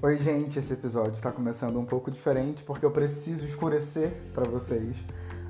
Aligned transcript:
Oi, 0.00 0.16
gente, 0.16 0.60
esse 0.60 0.72
episódio 0.72 1.14
está 1.14 1.32
começando 1.32 1.76
um 1.76 1.84
pouco 1.84 2.08
diferente 2.08 2.62
porque 2.62 2.86
eu 2.86 2.90
preciso 2.92 3.44
escurecer 3.44 4.12
para 4.32 4.48
vocês 4.48 4.96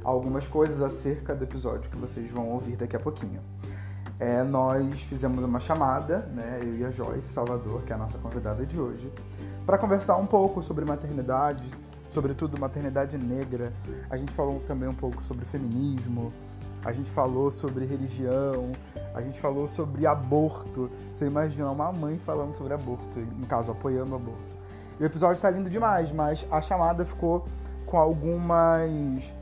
algumas 0.03 0.49
coisas 0.49 0.81
acerca 0.81 1.35
do 1.35 1.45
episódio 1.45 1.90
que 1.90 1.97
vocês 1.99 2.31
vão 2.31 2.49
ouvir 2.49 2.74
daqui 2.74 2.97
a 2.97 2.99
pouquinho. 2.99 3.42
É, 4.19 4.42
nós 4.42 5.03
fizemos 5.03 5.45
uma 5.45 5.61
chamada, 5.61 6.21
né, 6.33 6.61
eu 6.63 6.79
e 6.79 6.85
a 6.87 6.90
Joyce 6.90 7.29
Salvador, 7.29 7.83
que 7.83 7.92
é 7.92 7.95
a 7.95 7.99
nossa 7.99 8.17
convidada 8.17 8.65
de 8.65 8.81
hoje, 8.81 9.13
para 9.67 9.76
conversar 9.76 10.17
um 10.17 10.24
pouco 10.24 10.62
sobre 10.62 10.83
maternidade, 10.83 11.69
sobretudo 12.08 12.58
maternidade 12.58 13.19
negra. 13.19 13.71
A 14.08 14.17
gente 14.17 14.33
falou 14.33 14.62
também 14.67 14.88
um 14.88 14.94
pouco 14.94 15.22
sobre 15.24 15.44
feminismo, 15.44 16.33
a 16.84 16.92
gente 16.92 17.10
falou 17.10 17.51
sobre 17.51 17.84
religião, 17.84 18.73
a 19.15 19.20
gente 19.20 19.41
falou 19.41 19.66
sobre 19.66 20.06
aborto. 20.06 20.91
Você 21.12 21.27
imagina 21.27 21.70
uma 21.70 21.92
mãe 21.92 22.18
falando 22.24 22.54
sobre 22.54 22.73
aborto, 22.73 23.18
no 23.18 23.46
caso, 23.46 23.70
apoiando 23.70 24.12
o 24.12 24.16
aborto. 24.16 24.59
E 24.98 25.02
o 25.02 25.06
episódio 25.06 25.37
está 25.37 25.51
lindo 25.51 25.70
demais, 25.70 26.10
mas 26.12 26.45
a 26.51 26.60
chamada 26.60 27.04
ficou 27.04 27.45
com 27.87 27.96
algumas 27.96 29.32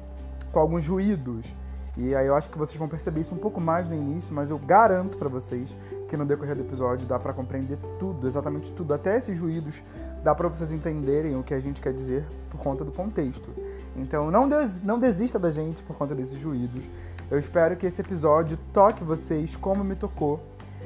com 0.53 0.61
alguns 0.61 0.87
ruídos. 0.87 1.55
E 1.97 2.15
aí 2.15 2.27
eu 2.27 2.35
acho 2.35 2.51
que 2.51 2.59
vocês 2.59 2.79
vão 2.79 2.89
perceber 2.89 3.21
isso 3.21 3.35
um 3.35 3.39
pouco 3.39 3.59
mais 3.59 3.89
no 3.89 3.95
início, 3.95 4.35
mas 4.35 4.51
eu 4.51 4.59
garanto 4.59 5.17
para 5.17 5.29
vocês 5.29 5.75
que 6.09 6.17
no 6.17 6.27
decorrer 6.27 6.55
do 6.55 6.63
episódio 6.63 7.07
dá 7.07 7.19
para 7.19 7.33
compreender 7.33 7.79
tudo, 7.99 8.27
exatamente 8.27 8.71
tudo, 8.73 8.93
até 8.93 9.17
esses 9.17 9.41
ruídos 9.41 9.83
dá 10.23 10.35
para 10.35 10.49
vocês 10.49 10.73
entenderem 10.73 11.37
o 11.37 11.43
que 11.43 11.55
a 11.55 11.61
gente 11.61 11.81
quer 11.81 11.95
dizer 11.95 12.25
por 12.51 12.59
conta 12.61 12.85
do 12.85 12.93
contexto. 12.93 13.49
Então 13.97 14.31
não, 14.31 14.47
des 14.47 14.83
não 14.83 14.99
desista 14.99 15.39
da 15.39 15.51
gente 15.51 15.83
por 15.83 15.97
conta 15.97 16.15
desses 16.15 16.43
ruídos. 16.43 16.85
Eu 17.29 17.41
espero 17.41 17.77
que 17.77 17.87
esse 17.87 18.01
episódio 18.01 18.57
toque 18.73 19.03
vocês 19.03 19.57
como 19.57 19.83
me 19.83 19.97
tocou. 19.97 20.41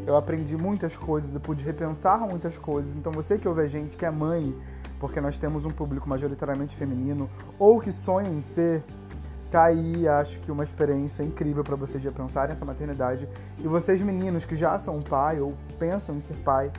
Eu 0.07 0.17
aprendi 0.17 0.57
muitas 0.57 0.97
coisas, 0.97 1.35
eu 1.35 1.41
pude 1.41 1.63
repensar 1.63 2.19
muitas 2.21 2.57
coisas. 2.57 2.95
Então 2.95 3.13
você 3.13 3.37
que 3.37 3.47
ouve 3.47 3.61
a 3.61 3.67
gente, 3.67 3.97
que 3.97 4.07
é 4.07 4.11
mãe, 4.11 4.57
porque 4.99 5.21
nós 5.21 5.37
temos 5.37 5.67
um 5.67 5.71
público 5.71 6.09
majoritariamente 6.09 6.75
feminino, 6.75 7.29
ou 7.59 7.79
que 7.79 7.93
sonha 7.93 8.31
em 8.31 8.41
ser, 8.41 8.83
tá 9.51 9.65
aí, 9.65 10.09
acho 10.09 10.39
que 10.41 10.51
uma 10.51 10.65
experiência 10.65 11.23
incrível 11.23 11.63
para 11.63 11.77
vocês 11.77 12.03
já 12.03 12.11
pensarem 12.11 12.53
essa 12.53 12.65
maternidade. 12.65 13.29
E 13.59 13.69
vocês 13.69 14.01
meninos 14.01 14.47
que 14.47 14.57
já 14.57 14.79
são 14.79 15.03
pai 15.03 15.41
ou 15.41 15.55
pensam 15.79 16.17
em 16.17 16.21
ser 16.21 16.37
pai, 16.37 16.73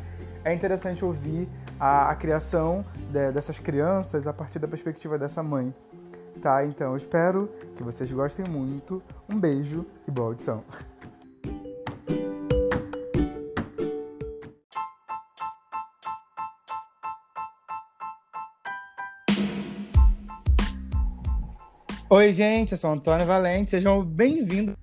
é 0.43 0.51
interessante 0.51 1.05
ouvir 1.05 1.47
a, 1.79 2.09
a 2.09 2.15
criação 2.15 2.83
de, 3.11 3.31
dessas 3.31 3.59
crianças 3.59 4.25
a 4.25 4.33
partir 4.33 4.57
da 4.57 4.67
perspectiva 4.67 5.19
dessa 5.19 5.43
mãe. 5.43 5.71
Tá? 6.41 6.65
Então, 6.65 6.91
eu 6.91 6.97
espero 6.97 7.47
que 7.77 7.83
vocês 7.83 8.11
gostem 8.11 8.43
muito. 8.49 9.01
Um 9.29 9.39
beijo 9.39 9.85
e 10.07 10.11
boa 10.11 10.29
audição. 10.29 10.63
Oi, 22.09 22.33
gente, 22.33 22.71
eu 22.71 22.77
sou 22.77 22.91
Antônio 22.91 23.25
Valente, 23.25 23.69
sejam 23.69 24.03
bem-vindos 24.03 24.75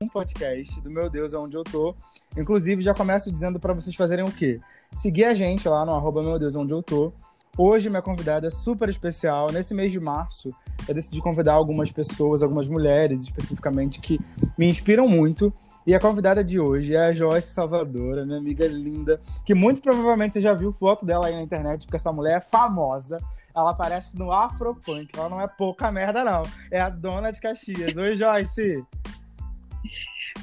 a 0.00 0.04
um 0.04 0.08
podcast 0.08 0.80
do 0.80 0.90
Meu 0.90 1.10
Deus, 1.10 1.34
Onde 1.34 1.58
Eu 1.58 1.62
Tô. 1.62 1.94
Inclusive, 2.38 2.80
já 2.80 2.94
começo 2.94 3.30
dizendo 3.30 3.60
para 3.60 3.74
vocês 3.74 3.94
fazerem 3.94 4.24
o 4.24 4.32
quê? 4.32 4.60
Seguir 4.96 5.26
a 5.26 5.34
gente 5.34 5.68
lá 5.68 5.84
no 5.84 5.94
arroba 5.94 6.22
Meu 6.22 6.38
Deus, 6.38 6.56
Onde 6.56 6.72
Eu 6.72 6.82
Tô. 6.82 7.12
Hoje, 7.58 7.88
minha 7.88 8.02
convidada 8.02 8.46
é 8.46 8.50
super 8.50 8.88
especial. 8.88 9.50
Nesse 9.50 9.72
mês 9.72 9.90
de 9.90 9.98
março, 9.98 10.54
eu 10.86 10.94
decidi 10.94 11.20
convidar 11.20 11.54
algumas 11.54 11.90
pessoas, 11.90 12.42
algumas 12.42 12.68
mulheres 12.68 13.22
especificamente, 13.22 13.98
que 13.98 14.20
me 14.58 14.68
inspiram 14.68 15.08
muito. 15.08 15.52
E 15.86 15.94
a 15.94 16.00
convidada 16.00 16.42
de 16.42 16.58
hoje 16.58 16.94
é 16.94 17.06
a 17.06 17.12
Joyce 17.12 17.54
Salvadora, 17.54 18.26
minha 18.26 18.38
amiga 18.38 18.66
linda, 18.66 19.20
que 19.44 19.54
muito 19.54 19.80
provavelmente 19.80 20.34
você 20.34 20.40
já 20.40 20.52
viu 20.52 20.72
foto 20.72 21.06
dela 21.06 21.28
aí 21.28 21.34
na 21.34 21.42
internet, 21.42 21.84
porque 21.86 21.96
essa 21.96 22.12
mulher 22.12 22.38
é 22.38 22.40
famosa. 22.40 23.18
Ela 23.54 23.70
aparece 23.70 24.14
no 24.18 24.32
Afropunk, 24.32 25.08
ela 25.16 25.28
não 25.28 25.40
é 25.40 25.46
pouca 25.46 25.90
merda, 25.90 26.24
não. 26.24 26.42
É 26.70 26.80
a 26.80 26.90
dona 26.90 27.30
de 27.30 27.40
Caxias. 27.40 27.96
Oi, 27.96 28.16
Joyce! 28.16 28.84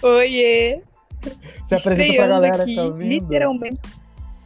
Oiê! 0.01 0.81
Se 1.66 1.75
apresenta 1.75 2.13
pra 2.16 2.27
galera 2.27 2.63
aqui, 2.63 2.72
que 2.72 2.75
tá 2.75 2.83
ouvindo. 2.85 3.09
Literalmente 3.09 4.02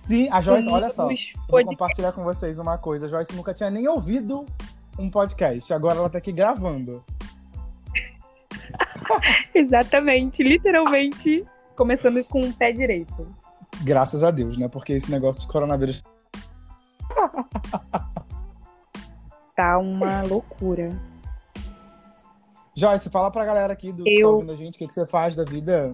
Sim, 0.07 0.29
a 0.31 0.39
Joyce, 0.39 0.69
olha 0.69 0.89
só, 0.89 1.09
vou 1.49 1.65
compartilhar 1.65 2.13
com 2.13 2.23
vocês 2.23 2.57
uma 2.57 2.77
coisa. 2.77 3.07
A 3.07 3.09
Joyce 3.09 3.35
nunca 3.35 3.53
tinha 3.53 3.69
nem 3.69 3.89
ouvido 3.89 4.45
um 4.97 5.09
podcast, 5.09 5.73
agora 5.73 5.97
ela 5.97 6.09
tá 6.09 6.17
aqui 6.17 6.31
gravando. 6.31 7.03
Exatamente, 9.53 10.41
literalmente 10.41 11.45
começando 11.75 12.23
com 12.23 12.39
o 12.39 12.53
pé 12.53 12.71
direito. 12.71 13.27
Graças 13.83 14.23
a 14.23 14.31
Deus, 14.31 14.57
né? 14.57 14.69
Porque 14.69 14.93
esse 14.93 15.11
negócio 15.11 15.41
de 15.41 15.49
coronavírus. 15.49 16.01
tá 19.55 19.77
uma 19.77 20.21
loucura. 20.21 20.97
Joyce, 22.73 23.09
fala 23.09 23.29
pra 23.29 23.43
galera 23.43 23.73
aqui 23.73 23.91
do 23.91 24.07
Eu... 24.07 24.15
que 24.15 24.21
tá 24.21 24.27
ouvindo 24.27 24.51
a 24.53 24.55
gente, 24.55 24.75
o 24.75 24.77
que, 24.77 24.87
que 24.87 24.93
você 24.93 25.05
faz 25.05 25.35
da 25.35 25.43
vida. 25.43 25.93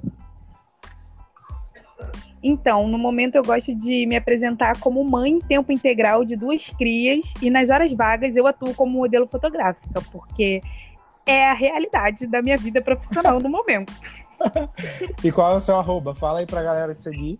Então, 2.44 2.88
no 2.90 2.98
momento 2.98 3.36
eu 3.36 3.44
gosto 3.44 3.74
de 3.74 4.06
me 4.06 4.18
apresentar 4.18 4.78
como 4.80 5.02
mãe 5.04 5.32
em 5.32 5.40
tempo 5.40 5.72
integral 5.72 6.26
de 6.26 6.36
duas 6.36 6.70
crias 6.72 7.34
e 7.42 7.50
nas 7.50 7.70
horas 7.70 7.94
vagas 7.94 8.36
eu 8.36 8.46
atuo 8.46 8.74
como 8.76 8.92
modelo 8.92 9.26
fotográfica, 9.26 10.02
porque 10.12 10.62
é 11.26 11.50
a 11.50 11.54
realidade 11.54 12.28
da 12.28 12.42
minha 12.42 12.58
vida 12.58 12.82
profissional 12.82 13.40
no 13.40 13.50
momento. 13.50 13.94
e 15.24 15.32
qual 15.32 15.54
é 15.54 15.56
o 15.56 15.60
seu 15.62 15.78
arroba? 15.78 16.14
Fala 16.14 16.40
aí 16.40 16.46
pra 16.46 16.62
galera 16.62 16.94
te 16.94 17.02
seguir. 17.02 17.40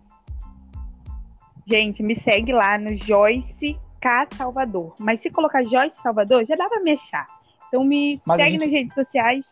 Gente, 1.66 2.02
me 2.02 2.14
segue 2.14 2.52
lá 2.52 2.78
no 2.78 2.96
Joyce 2.96 3.78
K 4.00 4.26
Salvador. 4.34 4.94
Mas 4.98 5.20
se 5.20 5.30
colocar 5.30 5.62
Joyce 5.62 6.00
Salvador, 6.00 6.44
já 6.46 6.56
dá 6.56 6.66
pra 6.68 6.80
me 6.80 6.92
achar. 6.92 7.26
Então 7.68 7.84
me 7.84 8.18
Mas 8.26 8.36
segue 8.36 8.52
gente... 8.52 8.64
nas 8.64 8.70
redes 8.70 8.94
sociais. 8.94 9.50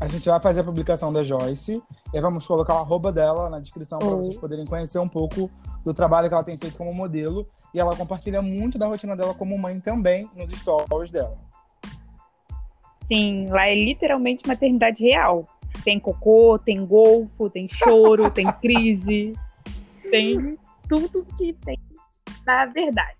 A 0.00 0.08
gente 0.08 0.26
vai 0.26 0.40
fazer 0.40 0.62
a 0.62 0.64
publicação 0.64 1.12
da 1.12 1.22
Joyce 1.22 1.82
e 2.12 2.20
vamos 2.20 2.46
colocar 2.46 2.74
o 2.74 2.78
arroba 2.78 3.12
dela 3.12 3.50
na 3.50 3.60
descrição 3.60 3.98
para 3.98 4.08
vocês 4.08 4.34
poderem 4.38 4.64
conhecer 4.64 4.98
um 4.98 5.08
pouco 5.08 5.50
do 5.84 5.92
trabalho 5.92 6.26
que 6.26 6.34
ela 6.34 6.42
tem 6.42 6.56
feito 6.56 6.74
como 6.78 6.94
modelo. 6.94 7.46
E 7.74 7.78
ela 7.78 7.94
compartilha 7.94 8.40
muito 8.40 8.78
da 8.78 8.86
rotina 8.86 9.14
dela 9.14 9.34
como 9.34 9.58
mãe 9.58 9.78
também 9.78 10.28
nos 10.34 10.50
stories 10.50 11.10
dela. 11.10 11.36
Sim, 13.02 13.48
lá 13.50 13.66
é 13.66 13.74
literalmente 13.74 14.48
maternidade 14.48 15.04
real. 15.04 15.46
Tem 15.84 16.00
cocô, 16.00 16.58
tem 16.58 16.84
golfo, 16.86 17.50
tem 17.50 17.68
choro, 17.68 18.30
tem 18.32 18.50
crise, 18.52 19.34
tem 20.10 20.58
tudo 20.88 21.26
que 21.36 21.52
tem 21.52 21.78
na 22.46 22.66
verdade. 22.66 23.18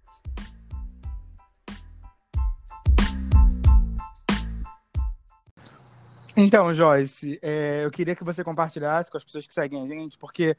Então, 6.41 6.73
Joyce, 6.73 7.39
é, 7.43 7.85
eu 7.85 7.91
queria 7.91 8.17
que 8.17 8.25
você 8.25 8.43
compartilhasse 8.43 9.11
com 9.11 9.17
as 9.19 9.25
pessoas 9.25 9.47
que 9.47 9.53
seguem 9.53 9.83
a 9.83 9.87
gente, 9.87 10.17
porque 10.17 10.57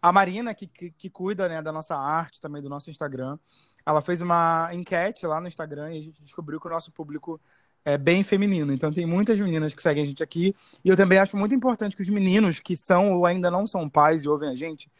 a 0.00 0.12
Marina, 0.12 0.54
que, 0.54 0.66
que, 0.66 0.90
que 0.90 1.08
cuida 1.08 1.48
né, 1.48 1.62
da 1.62 1.72
nossa 1.72 1.96
arte, 1.96 2.38
também 2.38 2.60
do 2.60 2.68
nosso 2.68 2.90
Instagram, 2.90 3.38
ela 3.86 4.02
fez 4.02 4.20
uma 4.20 4.68
enquete 4.72 5.26
lá 5.26 5.40
no 5.40 5.48
Instagram 5.48 5.90
e 5.90 5.98
a 5.98 6.00
gente 6.02 6.22
descobriu 6.22 6.60
que 6.60 6.66
o 6.66 6.70
nosso 6.70 6.92
público 6.92 7.40
é 7.82 7.96
bem 7.96 8.22
feminino. 8.22 8.74
Então, 8.74 8.92
tem 8.92 9.06
muitas 9.06 9.40
meninas 9.40 9.72
que 9.72 9.80
seguem 9.80 10.02
a 10.02 10.06
gente 10.06 10.22
aqui. 10.22 10.54
E 10.84 10.88
eu 10.90 10.96
também 10.96 11.18
acho 11.18 11.34
muito 11.34 11.54
importante 11.54 11.96
que 11.96 12.02
os 12.02 12.10
meninos 12.10 12.60
que 12.60 12.76
são 12.76 13.14
ou 13.14 13.24
ainda 13.24 13.50
não 13.50 13.66
são 13.66 13.88
pais 13.88 14.24
e 14.24 14.28
ouvem 14.28 14.50
a 14.50 14.54
gente 14.54 14.90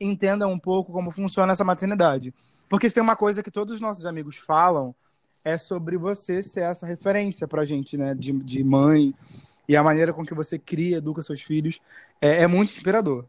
entendam 0.00 0.50
um 0.50 0.58
pouco 0.58 0.90
como 0.90 1.10
funciona 1.10 1.52
essa 1.52 1.64
maternidade. 1.64 2.34
Porque 2.66 2.88
se 2.88 2.94
tem 2.94 3.02
uma 3.02 3.14
coisa 3.14 3.42
que 3.42 3.50
todos 3.50 3.74
os 3.74 3.80
nossos 3.80 4.06
amigos 4.06 4.36
falam, 4.36 4.94
é 5.44 5.58
sobre 5.58 5.96
você 5.96 6.42
ser 6.42 6.62
essa 6.62 6.86
referência 6.86 7.46
pra 7.46 7.64
gente, 7.64 7.96
né? 7.96 8.14
De, 8.14 8.32
de 8.32 8.64
mãe, 8.64 9.14
e 9.68 9.76
a 9.76 9.82
maneira 9.82 10.12
com 10.12 10.24
que 10.24 10.34
você 10.34 10.58
cria, 10.58 10.98
educa 10.98 11.22
seus 11.22 11.42
filhos 11.42 11.80
é, 12.20 12.42
é 12.42 12.46
muito 12.46 12.70
inspirador. 12.70 13.24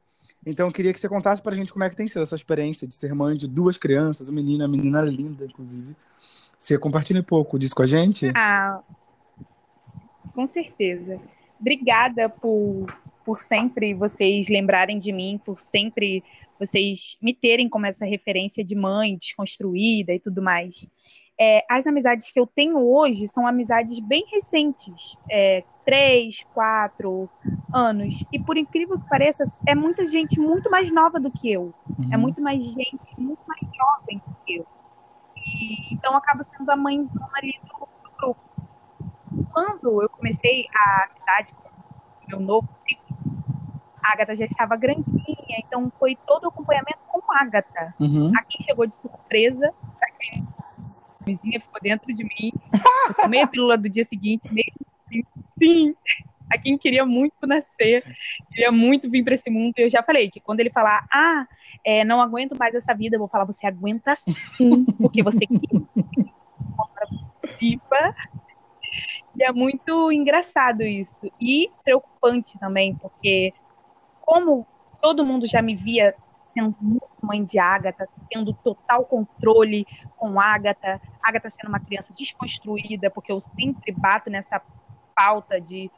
Então, 0.46 0.68
eu 0.68 0.74
queria 0.74 0.92
que 0.92 1.00
você 1.00 1.08
contasse 1.08 1.42
para 1.42 1.54
a 1.54 1.56
gente 1.56 1.72
como 1.72 1.86
é 1.86 1.90
que 1.90 1.96
tem 1.96 2.08
sido 2.08 2.24
essa 2.24 2.36
experiência 2.36 2.88
de 2.88 2.96
ser 2.96 3.14
mãe 3.14 3.36
de 3.36 3.48
duas 3.48 3.78
crianças, 3.78 4.28
uma 4.28 4.36
menina, 4.36 4.66
uma 4.66 4.72
menina 4.72 5.02
linda, 5.02 5.46
inclusive. 5.46 5.96
Você 6.60 6.78
compartilha 6.78 7.22
um 7.22 7.24
pouco 7.24 7.58
disso 7.58 7.76
com 7.76 7.84
a 7.84 7.88
gente? 7.88 8.32
Ah, 8.36 8.82
com 10.34 10.46
certeza. 10.46 11.20
Obrigada 11.60 12.28
por, 12.28 12.88
por 13.24 13.38
sempre 13.38 13.94
vocês 13.94 14.50
lembrarem 14.50 15.00
de 15.00 15.14
mim, 15.14 15.40
por 15.46 15.58
sempre 15.60 16.24
vocês 16.60 17.18
me 17.22 17.34
terem 17.34 17.70
como 17.70 17.86
essa 17.86 18.06
referência 18.06 18.64
de 18.64 18.76
mãe 18.76 19.18
desconstruída 19.18 20.14
e 20.14 20.20
tudo 20.20 20.42
mais 20.42 20.88
é, 21.40 21.66
as 21.70 21.88
amizades 21.88 22.32
que 22.32 22.40
eu 22.40 22.48
tenho 22.48 22.78
hoje 22.80 23.28
são 23.28 23.48
amizades 23.48 24.00
bem 24.00 24.26
recentes, 24.32 25.18
é, 25.30 25.64
três, 25.86 26.44
quatro 26.54 27.30
anos. 27.74 28.24
E 28.32 28.40
por 28.40 28.58
incrível 28.58 29.00
que 29.00 29.08
pareça, 29.08 29.44
é 29.68 29.76
muita 29.76 30.08
gente 30.08 30.40
muito 30.40 30.70
mais 30.70 30.92
nova 30.92 31.20
do 31.20 31.32
que 31.32 31.52
eu. 31.52 31.74
Uhum. 31.98 32.10
É 32.14 32.18
muito 32.18 32.42
mais 32.42 32.64
gente, 32.64 33.00
muito 33.18 33.42
mais 33.48 33.62
jovem 33.62 34.22
do 34.26 34.36
que 34.46 34.56
eu. 34.58 34.68
E, 35.38 35.94
então 35.94 36.16
acaba 36.16 36.44
sendo 36.44 36.70
a 36.70 36.76
mãe 36.76 37.04
do 37.04 37.20
marido 37.32 37.60
do 37.68 38.12
grupo. 38.18 38.40
Quando 39.52 40.02
eu 40.02 40.10
comecei 40.10 40.66
a 40.74 41.08
amizade 41.10 41.54
com 41.54 41.70
meu 42.28 42.40
novo 42.40 42.70
filho, 42.88 43.02
a 44.02 44.12
Agatha 44.12 44.36
já 44.36 44.46
estava 44.46 44.76
grandinha, 44.76 45.58
então 45.60 45.92
foi 45.98 46.18
todo 46.28 46.46
o 46.46 46.48
acompanhamento 46.50 47.00
com 47.08 47.22
a 47.32 47.42
Agatha. 47.42 47.94
Uhum. 48.00 48.32
A 48.36 48.44
quem 48.44 48.66
chegou 48.66 48.86
de 48.86 48.96
surpresa 48.96 49.74
vizinha 51.24 51.60
ficou 51.60 51.82
dentro 51.82 52.14
de 52.14 52.24
mim. 52.24 52.52
Eu 53.08 53.14
tomei 53.16 53.42
a 53.42 53.48
pílula 53.48 53.78
do 53.78 53.90
dia 53.90 54.04
seguinte, 54.04 54.54
meio 54.54 54.68
assim, 54.70 54.83
sim. 55.64 55.96
A 56.52 56.58
quem 56.58 56.78
queria 56.78 57.06
muito 57.06 57.48
nascer, 57.48 58.04
queria 58.50 58.72
muito 58.72 59.10
vir 59.10 59.24
para 59.24 59.34
esse 59.34 59.50
mundo. 59.50 59.74
E 59.78 59.84
eu 59.84 59.90
já 59.90 60.04
falei 60.04 60.30
que 60.30 60.40
quando 60.40 60.60
ele 60.60 60.70
falar, 60.70 61.06
ah, 61.12 61.48
é, 61.86 62.04
não 62.04 62.22
aguento 62.22 62.58
mais 62.58 62.76
essa 62.76 62.94
vida, 62.94 63.16
eu 63.16 63.20
vou 63.20 63.30
falar, 63.30 63.46
você 63.46 63.66
aguenta 63.66 64.16
sim, 64.16 64.86
porque 65.00 65.24
você 65.24 65.46
viva. 67.60 68.16
E 69.36 69.44
é 69.44 69.52
muito 69.52 70.12
engraçado 70.12 70.84
isso. 70.84 71.18
E 71.42 71.72
preocupante 71.84 72.60
também, 72.60 72.96
porque 72.96 73.54
como 74.22 74.68
todo 75.02 75.26
mundo 75.26 75.48
já 75.48 75.62
me 75.62 75.76
via 75.76 76.14
sendo 76.54 76.76
muito 76.80 77.08
mãe 77.22 77.44
de 77.44 77.58
Agatha, 77.58 78.08
tendo 78.30 78.54
total 78.54 79.06
controle 79.06 79.88
com 80.18 80.40
Agatha, 80.40 81.02
Agatha 81.24 81.50
sendo 81.50 81.70
uma 81.70 81.80
criança 81.80 82.14
desconstruída, 82.14 83.10
porque 83.10 83.32
eu 83.32 83.42
sempre 83.42 83.92
bato 83.92 84.30
nessa 84.30 84.62
pauta 85.16 85.60
de 85.60 85.90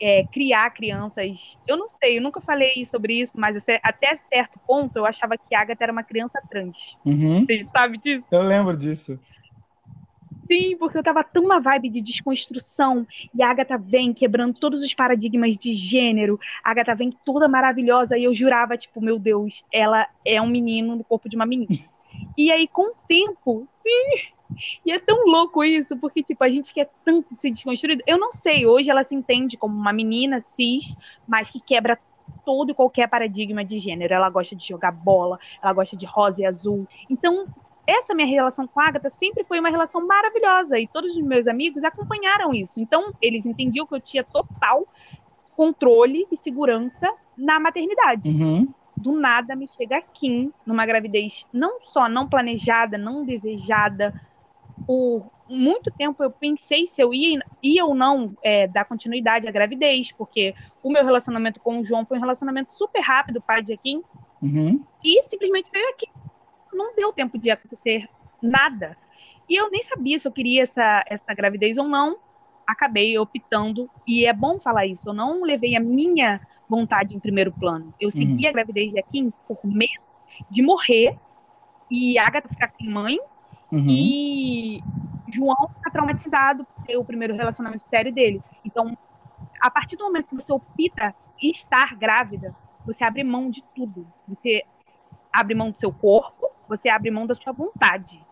é, 0.00 0.24
criar 0.24 0.70
crianças. 0.70 1.58
Eu 1.66 1.76
não 1.76 1.88
sei, 1.88 2.18
eu 2.18 2.22
nunca 2.22 2.40
falei 2.40 2.84
sobre 2.84 3.20
isso, 3.20 3.38
mas 3.38 3.56
até 3.82 4.16
certo 4.28 4.58
ponto 4.66 4.96
eu 4.96 5.06
achava 5.06 5.36
que 5.36 5.54
Agatha 5.54 5.84
era 5.84 5.92
uma 5.92 6.04
criança 6.04 6.40
trans. 6.48 6.96
Uhum. 7.04 7.44
Você 7.44 7.64
sabe 7.76 7.98
disso? 7.98 8.24
Eu 8.30 8.42
lembro 8.42 8.76
disso. 8.76 9.18
Sim, 10.50 10.78
porque 10.78 10.96
eu 10.96 11.02
tava 11.02 11.22
tão 11.22 11.46
na 11.46 11.58
vibe 11.58 11.90
de 11.90 12.00
desconstrução. 12.00 13.06
E 13.34 13.42
a 13.42 13.50
Agatha 13.50 13.76
vem 13.76 14.14
quebrando 14.14 14.54
todos 14.54 14.82
os 14.82 14.94
paradigmas 14.94 15.56
de 15.58 15.74
gênero. 15.74 16.40
A 16.64 16.70
Agatha 16.70 16.94
vem 16.94 17.10
toda 17.10 17.46
maravilhosa. 17.46 18.16
E 18.16 18.24
eu 18.24 18.34
jurava, 18.34 18.76
tipo, 18.76 18.98
meu 18.98 19.18
Deus, 19.18 19.62
ela 19.70 20.08
é 20.24 20.40
um 20.40 20.48
menino 20.48 20.96
no 20.96 21.04
corpo 21.04 21.28
de 21.28 21.36
uma 21.36 21.44
menina. 21.44 21.84
E 22.38 22.52
aí, 22.52 22.68
com 22.68 22.92
o 22.92 22.94
tempo, 23.08 23.66
sim. 23.82 24.30
E 24.86 24.92
é 24.92 25.00
tão 25.00 25.26
louco 25.26 25.64
isso, 25.64 25.96
porque, 25.96 26.22
tipo, 26.22 26.44
a 26.44 26.48
gente 26.48 26.72
quer 26.72 26.88
tanto 27.04 27.34
ser 27.34 27.50
desconstruído. 27.50 28.04
Eu 28.06 28.16
não 28.16 28.30
sei, 28.30 28.64
hoje 28.64 28.88
ela 28.88 29.02
se 29.02 29.12
entende 29.12 29.56
como 29.56 29.76
uma 29.76 29.92
menina 29.92 30.40
cis, 30.40 30.96
mas 31.26 31.50
que 31.50 31.60
quebra 31.60 31.98
todo 32.44 32.70
e 32.70 32.74
qualquer 32.74 33.08
paradigma 33.08 33.64
de 33.64 33.78
gênero. 33.78 34.14
Ela 34.14 34.30
gosta 34.30 34.54
de 34.54 34.64
jogar 34.64 34.92
bola, 34.92 35.36
ela 35.60 35.72
gosta 35.72 35.96
de 35.96 36.06
rosa 36.06 36.42
e 36.42 36.46
azul. 36.46 36.86
Então, 37.10 37.48
essa 37.84 38.14
minha 38.14 38.28
relação 38.28 38.68
com 38.68 38.80
a 38.80 38.86
Agatha 38.86 39.10
sempre 39.10 39.42
foi 39.42 39.58
uma 39.58 39.68
relação 39.68 40.06
maravilhosa 40.06 40.78
e 40.78 40.86
todos 40.86 41.16
os 41.16 41.22
meus 41.22 41.48
amigos 41.48 41.82
acompanharam 41.82 42.54
isso. 42.54 42.78
Então, 42.78 43.12
eles 43.20 43.46
entendiam 43.46 43.84
que 43.84 43.96
eu 43.96 44.00
tinha 44.00 44.22
total 44.22 44.86
controle 45.56 46.24
e 46.30 46.36
segurança 46.36 47.12
na 47.36 47.58
maternidade. 47.58 48.30
Uhum. 48.30 48.68
Do 49.00 49.12
nada 49.12 49.54
me 49.54 49.66
chega 49.66 49.98
a 49.98 50.02
Kim 50.02 50.52
numa 50.66 50.84
gravidez 50.84 51.46
não 51.52 51.80
só 51.80 52.08
não 52.08 52.28
planejada, 52.28 52.98
não 52.98 53.24
desejada. 53.24 54.12
Por 54.86 55.30
muito 55.48 55.90
tempo 55.90 56.22
eu 56.22 56.30
pensei 56.30 56.86
se 56.86 57.00
eu 57.00 57.12
ia, 57.14 57.40
ia 57.62 57.84
ou 57.84 57.94
não 57.94 58.34
é, 58.42 58.66
dar 58.66 58.84
continuidade 58.84 59.48
à 59.48 59.52
gravidez, 59.52 60.12
porque 60.12 60.54
o 60.82 60.90
meu 60.90 61.04
relacionamento 61.04 61.60
com 61.60 61.80
o 61.80 61.84
João 61.84 62.04
foi 62.04 62.18
um 62.18 62.20
relacionamento 62.20 62.72
super 62.72 63.00
rápido, 63.00 63.40
pai 63.40 63.62
de 63.62 63.76
Kim. 63.76 64.02
Uhum. 64.42 64.84
E 65.02 65.22
simplesmente 65.24 65.68
veio 65.72 65.88
aqui 65.90 66.06
não 66.72 66.94
deu 66.94 67.12
tempo 67.12 67.36
de 67.36 67.50
acontecer 67.50 68.08
nada. 68.40 68.96
E 69.48 69.56
eu 69.56 69.70
nem 69.70 69.82
sabia 69.82 70.18
se 70.18 70.28
eu 70.28 70.32
queria 70.32 70.62
essa, 70.62 71.04
essa 71.06 71.34
gravidez 71.34 71.76
ou 71.76 71.88
não. 71.88 72.16
Acabei 72.66 73.18
optando, 73.18 73.90
e 74.06 74.26
é 74.26 74.32
bom 74.32 74.60
falar 74.60 74.86
isso, 74.86 75.08
eu 75.08 75.14
não 75.14 75.42
levei 75.42 75.74
a 75.74 75.80
minha 75.80 76.38
vontade 76.68 77.16
em 77.16 77.20
primeiro 77.20 77.52
plano. 77.52 77.94
Eu 78.00 78.10
segui 78.10 78.44
uhum. 78.44 78.48
a 78.50 78.52
gravidez 78.52 78.92
de 78.92 78.98
Akin 78.98 79.32
por 79.46 79.58
medo 79.64 80.02
de 80.50 80.62
morrer 80.62 81.18
e 81.90 82.18
Agatha 82.18 82.48
ficar 82.48 82.70
sem 82.70 82.88
mãe 82.88 83.18
uhum. 83.72 83.86
e 83.88 84.82
João 85.32 85.68
ficar 85.74 85.90
traumatizado 85.90 86.64
por 86.64 86.86
ser 86.86 86.96
o 86.96 87.04
primeiro 87.04 87.34
relacionamento 87.34 87.84
sério 87.88 88.12
dele. 88.12 88.42
Então, 88.64 88.96
a 89.60 89.70
partir 89.70 89.96
do 89.96 90.04
momento 90.04 90.28
que 90.28 90.34
você 90.34 90.52
opta 90.52 91.14
estar 91.42 91.96
grávida, 91.96 92.54
você 92.84 93.04
abre 93.04 93.24
mão 93.24 93.50
de 93.50 93.62
tudo. 93.74 94.06
Você 94.28 94.62
abre 95.32 95.54
mão 95.54 95.70
do 95.70 95.78
seu 95.78 95.92
corpo, 95.92 96.50
você 96.68 96.88
abre 96.88 97.10
mão 97.10 97.26
da 97.26 97.34
sua 97.34 97.52
vontade. 97.52 98.24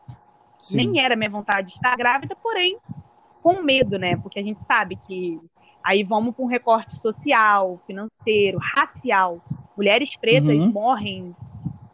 Sim. 0.58 0.76
Nem 0.76 1.04
era 1.04 1.16
minha 1.16 1.30
vontade 1.30 1.68
de 1.68 1.74
estar 1.74 1.96
grávida, 1.96 2.34
porém, 2.36 2.78
com 3.42 3.62
medo, 3.62 3.98
né? 3.98 4.16
Porque 4.16 4.38
a 4.38 4.42
gente 4.42 4.60
sabe 4.64 4.96
que 5.06 5.40
aí 5.86 6.02
vamos 6.02 6.34
para 6.34 6.44
um 6.44 6.48
recorte 6.48 6.96
social, 6.96 7.80
financeiro, 7.86 8.58
racial. 8.76 9.40
Mulheres 9.76 10.16
pretas 10.16 10.56
uhum. 10.56 10.72
morrem 10.72 11.36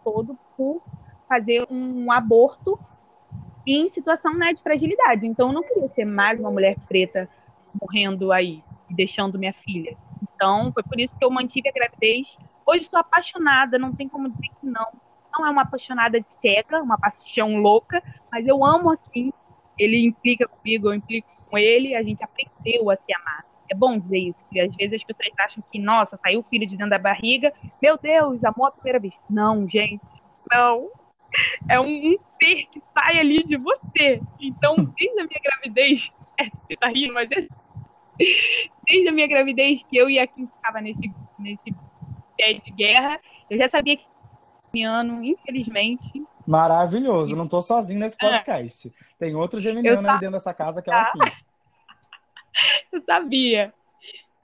todo 0.02 0.38
por 0.56 0.82
fazer 1.28 1.66
um 1.70 2.10
aborto 2.10 2.80
em 3.66 3.88
situação 3.90 4.32
né, 4.34 4.54
de 4.54 4.62
fragilidade. 4.62 5.26
Então, 5.26 5.48
eu 5.48 5.52
não 5.52 5.62
queria 5.62 5.88
ser 5.90 6.06
mais 6.06 6.40
uma 6.40 6.50
mulher 6.50 6.76
preta 6.88 7.28
morrendo 7.78 8.32
aí 8.32 8.64
e 8.88 8.94
deixando 8.94 9.38
minha 9.38 9.52
filha. 9.52 9.94
Então, 10.22 10.72
foi 10.72 10.82
por 10.82 10.98
isso 10.98 11.14
que 11.16 11.24
eu 11.24 11.30
mantive 11.30 11.68
a 11.68 11.72
gravidez. 11.72 12.38
Hoje 12.64 12.86
sou 12.86 12.98
apaixonada, 12.98 13.78
não 13.78 13.94
tem 13.94 14.08
como 14.08 14.30
dizer 14.30 14.48
que 14.58 14.66
não 14.66 14.86
não 15.34 15.46
é 15.46 15.50
uma 15.50 15.62
apaixonada 15.62 16.20
de 16.20 16.26
cega, 16.42 16.82
uma 16.82 16.98
paixão 16.98 17.56
louca, 17.56 18.02
mas 18.30 18.46
eu 18.46 18.62
amo 18.62 18.90
a 18.90 18.96
Kim. 18.98 19.32
Ele 19.78 20.04
implica 20.04 20.46
comigo, 20.46 20.88
eu 20.88 20.94
implico 20.94 21.26
com 21.48 21.56
ele, 21.56 21.94
a 21.94 22.02
gente 22.02 22.22
aprendeu 22.22 22.90
a 22.90 22.96
se 22.96 23.14
amar. 23.14 23.51
É 23.72 23.74
bom 23.74 23.98
dizer 23.98 24.18
isso, 24.18 24.38
porque 24.44 24.60
às 24.60 24.76
vezes 24.76 25.00
as 25.00 25.02
pessoas 25.02 25.28
acham 25.40 25.64
que, 25.72 25.78
nossa, 25.78 26.18
saiu 26.18 26.40
o 26.40 26.42
filho 26.42 26.66
de 26.66 26.76
dentro 26.76 26.90
da 26.90 26.98
barriga, 26.98 27.50
meu 27.80 27.96
Deus, 27.96 28.44
amor 28.44 28.66
à 28.66 28.70
primeira 28.70 29.00
vez. 29.00 29.18
Não, 29.30 29.66
gente, 29.66 30.04
não. 30.52 30.90
É 31.70 31.80
um, 31.80 31.84
um 31.84 32.16
ser 32.38 32.66
que 32.66 32.82
sai 32.92 33.18
ali 33.18 33.42
de 33.42 33.56
você. 33.56 34.20
Então, 34.38 34.76
desde 34.76 35.20
a 35.20 35.24
minha 35.24 35.40
gravidez, 35.42 36.12
é, 36.38 36.50
você 36.50 36.76
tá 36.78 36.88
rindo, 36.88 37.14
mas 37.14 37.30
é, 37.32 37.46
desde 38.86 39.08
a 39.08 39.12
minha 39.12 39.26
gravidez 39.26 39.82
que 39.84 39.96
eu 39.96 40.10
e 40.10 40.18
a 40.18 40.26
Kim 40.26 40.46
ficava 40.46 40.82
nesse, 40.82 41.10
nesse 41.38 41.74
pé 42.36 42.52
de 42.52 42.70
guerra, 42.72 43.18
eu 43.48 43.56
já 43.56 43.70
sabia 43.70 43.96
que 43.96 44.04
geminiano, 44.70 45.24
infelizmente. 45.24 46.22
Maravilhoso, 46.46 47.34
não 47.34 47.44
estou 47.44 47.62
sozinho 47.62 48.00
nesse 48.00 48.16
é. 48.20 48.28
podcast. 48.28 48.88
É. 48.88 48.90
Tem 49.18 49.34
outro 49.34 49.58
geminiano 49.58 50.06
aí 50.10 50.18
dentro 50.18 50.32
dessa 50.32 50.52
casa 50.52 50.82
que 50.82 50.90
é 50.90 50.94
o 50.94 50.98
aqui. 50.98 51.18
Eu 52.92 53.00
sabia. 53.02 53.72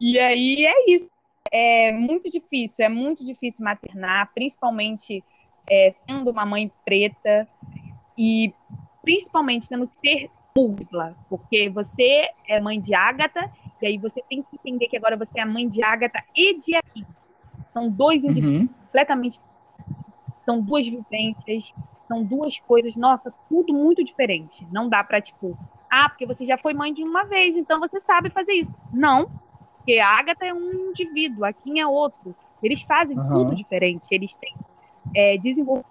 E 0.01 0.19
aí 0.19 0.67
é 0.67 0.91
isso. 0.91 1.11
É 1.51 1.93
muito 1.93 2.29
difícil, 2.29 2.85
é 2.85 2.89
muito 2.89 3.25
difícil 3.25 3.65
maternar, 3.65 4.31
principalmente 4.35 5.25
é, 5.69 5.91
sendo 5.93 6.31
uma 6.31 6.45
mãe 6.45 6.71
preta 6.85 7.49
e 8.17 8.53
principalmente 9.03 9.69
tendo 9.69 9.89
que 9.89 9.97
ser 9.97 10.31
múltipla, 10.55 11.17
porque 11.31 11.71
você 11.71 12.29
é 12.47 12.61
mãe 12.61 12.79
de 12.79 12.95
Ágata 12.95 13.51
e 13.81 13.87
aí 13.87 13.97
você 13.97 14.23
tem 14.29 14.43
que 14.43 14.57
entender 14.57 14.89
que 14.89 14.97
agora 14.97 15.17
você 15.17 15.41
é 15.41 15.45
mãe 15.45 15.67
de 15.67 15.83
Ágata 15.83 16.23
e 16.37 16.59
de 16.59 16.77
Aqui. 16.77 17.07
São 17.73 17.89
dois 17.89 18.25
indivíduos 18.25 18.63
uhum. 18.63 18.69
completamente 18.85 19.41
são 20.49 20.63
duas 20.63 20.89
vivências, 20.89 21.75
são 22.07 22.25
duas 22.25 22.59
coisas, 22.61 22.97
nossa, 22.97 23.31
tudo 23.51 23.75
muito 23.75 24.03
diferente. 24.03 24.67
Não 24.73 24.89
dá 24.89 25.05
para 25.05 25.21
tipo, 25.21 25.59
ah, 25.91 26.09
porque 26.09 26.27
você 26.27 26.45
já 26.45 26.59
foi 26.59 26.75
mãe 26.75 26.93
de 26.93 27.03
uma 27.03 27.25
vez, 27.25 27.57
então 27.57 27.81
você 27.81 27.99
sabe 28.01 28.31
fazer 28.31 28.53
isso. 28.53 28.77
Não, 28.93 29.31
porque 29.77 29.99
a 29.99 30.19
Agatha 30.19 30.47
é 30.47 30.53
um 30.53 30.91
indivíduo, 30.91 31.45
a 31.45 31.53
Kim 31.53 31.81
é 31.81 31.87
outro. 31.87 32.35
Eles 32.63 32.83
fazem 32.83 33.19
uhum. 33.19 33.29
tudo 33.29 33.57
diferente, 33.57 34.07
eles 34.11 34.37
têm 34.37 34.55
é, 35.15 35.39
desenvolvimento 35.39 35.87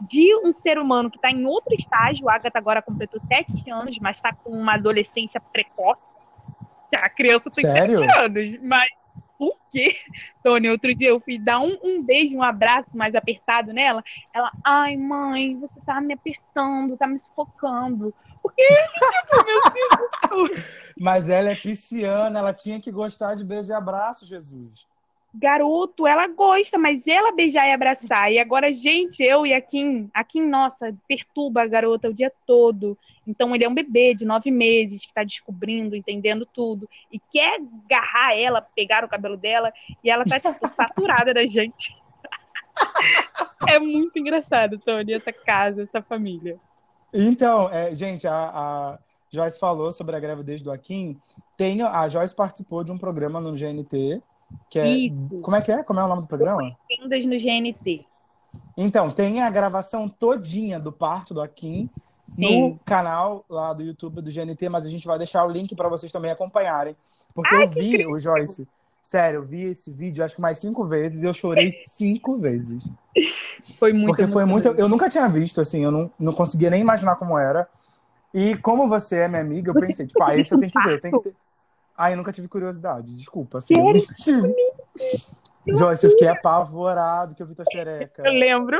de 0.00 0.34
um 0.36 0.52
ser 0.52 0.78
humano 0.78 1.10
que 1.10 1.16
está 1.16 1.30
em 1.30 1.44
outro 1.44 1.74
estágio. 1.74 2.28
A 2.28 2.34
Agatha 2.34 2.58
agora 2.58 2.82
completou 2.82 3.20
sete 3.20 3.68
anos, 3.70 3.98
mas 3.98 4.16
está 4.16 4.32
com 4.32 4.50
uma 4.50 4.74
adolescência 4.74 5.40
precoce. 5.40 6.02
A 6.94 7.08
criança 7.08 7.50
tem 7.50 7.64
Sério? 7.64 7.96
sete 7.96 8.18
anos, 8.18 8.58
mas 8.62 8.86
o 9.38 9.52
quê? 9.70 9.96
Tony, 10.42 10.68
outro 10.68 10.94
dia 10.94 11.08
eu 11.08 11.20
fui 11.20 11.38
dar 11.38 11.60
um, 11.60 11.78
um 11.82 12.02
beijo, 12.02 12.36
um 12.36 12.42
abraço 12.42 12.96
mais 12.96 13.14
apertado 13.14 13.72
nela. 13.72 14.02
Ela, 14.32 14.50
ai, 14.64 14.96
mãe, 14.96 15.58
você 15.58 15.80
tá 15.84 16.00
me 16.00 16.14
apertando, 16.14 16.96
tá 16.96 17.06
me 17.06 17.18
sufocando. 17.18 18.14
Porque, 18.42 18.62
tipo, 18.62 19.44
meu 19.44 20.50
Deus 20.50 20.64
Mas 20.98 21.28
ela 21.28 21.50
é 21.50 21.54
pisciana, 21.54 22.38
ela 22.38 22.54
tinha 22.54 22.80
que 22.80 22.90
gostar 22.90 23.34
de 23.34 23.44
beijo 23.44 23.70
e 23.70 23.74
abraço, 23.74 24.24
Jesus 24.24 24.86
garoto, 25.38 26.06
ela 26.06 26.26
gosta, 26.28 26.78
mas 26.78 27.06
ela 27.06 27.32
beijar 27.32 27.66
e 27.66 27.72
abraçar. 27.72 28.32
E 28.32 28.38
agora, 28.38 28.72
gente, 28.72 29.22
eu 29.22 29.46
e 29.46 29.52
a 29.52 29.60
Kim, 29.60 30.10
a 30.12 30.24
Kim, 30.24 30.46
nossa, 30.46 30.96
perturba 31.06 31.62
a 31.62 31.66
garota 31.66 32.08
o 32.08 32.14
dia 32.14 32.32
todo. 32.46 32.96
Então, 33.26 33.54
ele 33.54 33.64
é 33.64 33.68
um 33.68 33.74
bebê 33.74 34.14
de 34.14 34.24
nove 34.24 34.50
meses 34.50 35.02
que 35.02 35.08
está 35.08 35.22
descobrindo, 35.24 35.96
entendendo 35.96 36.46
tudo. 36.46 36.88
E 37.12 37.18
quer 37.18 37.60
agarrar 37.84 38.36
ela, 38.36 38.60
pegar 38.60 39.04
o 39.04 39.08
cabelo 39.08 39.36
dela, 39.36 39.72
e 40.02 40.10
ela 40.10 40.24
tá, 40.24 40.38
tipo, 40.40 40.66
saturada 40.68 41.34
da 41.34 41.44
gente. 41.44 41.96
é 43.68 43.78
muito 43.78 44.18
engraçado, 44.18 44.78
Tony, 44.78 45.12
essa 45.12 45.32
casa, 45.32 45.82
essa 45.82 46.00
família. 46.00 46.58
Então, 47.12 47.68
é, 47.70 47.94
gente, 47.94 48.26
a, 48.26 48.34
a, 48.34 48.98
Joyce 49.30 49.58
falou 49.58 49.92
sobre 49.92 50.16
a 50.16 50.20
gravidez 50.20 50.62
do 50.62 50.70
Akin. 50.70 51.20
Tem, 51.56 51.82
a 51.82 52.08
Joyce 52.08 52.34
participou 52.34 52.84
de 52.84 52.92
um 52.92 52.98
programa 52.98 53.40
no 53.40 53.52
GNT 53.52 54.22
que 54.70 54.78
é, 54.78 54.88
Isso. 54.88 55.40
Como 55.40 55.56
é 55.56 55.60
que 55.60 55.72
é? 55.72 55.82
Como 55.82 56.00
é 56.00 56.04
o 56.04 56.08
nome 56.08 56.22
do 56.22 56.28
programa? 56.28 56.58
Boas-vindas 56.58 57.24
no 57.26 57.36
GNT. 57.36 58.06
Então, 58.76 59.10
tem 59.10 59.42
a 59.42 59.50
gravação 59.50 60.08
todinha 60.08 60.78
do 60.78 60.92
parto 60.92 61.34
do 61.34 61.40
Akin 61.40 61.88
Sim. 62.18 62.70
no 62.70 62.78
canal 62.84 63.44
lá 63.48 63.72
do 63.72 63.82
YouTube 63.82 64.20
do 64.20 64.30
GNT, 64.30 64.68
mas 64.68 64.84
a 64.84 64.90
gente 64.90 65.06
vai 65.06 65.18
deixar 65.18 65.44
o 65.44 65.50
link 65.50 65.74
para 65.74 65.88
vocês 65.88 66.12
também 66.12 66.30
acompanharem. 66.30 66.96
Porque 67.34 67.54
Ai, 67.54 67.64
eu 67.64 67.68
vi, 67.68 68.06
o 68.06 68.18
Joyce, 68.18 68.66
sério, 69.02 69.38
eu 69.38 69.44
vi 69.44 69.62
esse 69.64 69.90
vídeo 69.90 70.24
acho 70.24 70.36
que 70.36 70.40
mais 70.40 70.58
cinco 70.58 70.84
vezes 70.84 71.22
e 71.22 71.26
eu 71.26 71.34
chorei 71.34 71.70
cinco 71.70 72.38
vezes. 72.38 72.88
Foi 73.78 73.92
muito 73.92 74.08
Porque 74.08 74.26
foi 74.28 74.44
muito. 74.44 74.68
Eu 74.68 74.88
nunca 74.88 75.08
tinha 75.08 75.28
visto, 75.28 75.60
assim, 75.60 75.82
eu 75.82 75.90
não, 75.90 76.10
não 76.18 76.32
conseguia 76.32 76.70
nem 76.70 76.80
imaginar 76.80 77.16
como 77.16 77.36
era. 77.36 77.68
E 78.32 78.56
como 78.58 78.88
você 78.88 79.20
é 79.20 79.28
minha 79.28 79.40
amiga, 79.40 79.70
eu 79.70 79.74
você 79.74 79.86
pensei, 79.86 80.06
tipo, 80.06 80.22
ah, 80.22 80.36
esse 80.36 80.54
eu 80.54 80.60
tenho 80.60 80.70
que 80.70 80.80
ver, 80.82 80.94
eu 80.94 81.00
tenho 81.00 81.18
que 81.18 81.30
ter. 81.30 81.36
Ah, 81.96 82.10
eu 82.10 82.16
nunca 82.16 82.32
tive 82.32 82.48
curiosidade, 82.48 83.14
desculpa. 83.14 83.58
Assim, 83.58 83.74
Sério? 83.74 84.54
Joyce, 85.66 86.06
eu 86.06 86.10
fiquei 86.10 86.28
apavorado 86.28 87.34
que 87.34 87.42
eu 87.42 87.46
vi 87.46 87.54
tua 87.54 87.64
xereca. 87.70 88.22
Eu 88.24 88.32
lembro. 88.32 88.78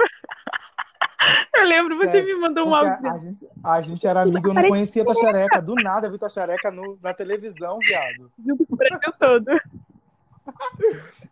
Eu 1.55 1.65
lembro, 1.65 1.97
você 1.97 2.23
me 2.23 2.35
mandou 2.37 2.69
um 2.69 2.75
áudio. 2.75 3.11
A 3.11 3.19
gente, 3.19 3.49
a 3.65 3.83
gente 3.83 4.07
era 4.07 4.23
amigo, 4.23 4.49
eu 4.49 4.55
não 4.55 4.69
conhecia 4.69 5.05
tua 5.05 5.15
xereca. 5.15 5.61
Do 5.61 5.75
nada 5.75 6.07
eu 6.07 6.13
vi 6.13 6.19
tua 6.19 6.29
xereca 6.29 6.71
no, 6.71 6.99
na 7.03 7.13
televisão, 7.13 7.79
viado. 7.81 8.31
O 8.69 8.77
Brasil 8.77 9.13
todo. 9.19 9.61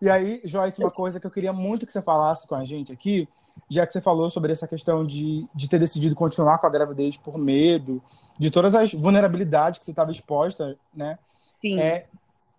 E 0.00 0.10
aí, 0.10 0.40
Joyce, 0.44 0.80
uma 0.80 0.90
coisa 0.90 1.20
que 1.20 1.26
eu 1.26 1.30
queria 1.30 1.52
muito 1.52 1.86
que 1.86 1.92
você 1.92 2.02
falasse 2.02 2.48
com 2.48 2.56
a 2.56 2.64
gente 2.64 2.92
aqui, 2.92 3.28
já 3.68 3.86
que 3.86 3.92
você 3.92 4.00
falou 4.00 4.28
sobre 4.30 4.52
essa 4.52 4.66
questão 4.66 5.06
de, 5.06 5.46
de 5.54 5.68
ter 5.68 5.78
decidido 5.78 6.16
continuar 6.16 6.58
com 6.58 6.66
a 6.66 6.70
gravidez 6.70 7.16
por 7.16 7.38
medo, 7.38 8.02
de 8.38 8.50
todas 8.50 8.74
as 8.74 8.92
vulnerabilidades 8.92 9.78
que 9.78 9.84
você 9.84 9.92
estava 9.92 10.10
exposta, 10.10 10.76
né? 10.92 11.18
Sim. 11.64 11.80
É, 11.80 12.04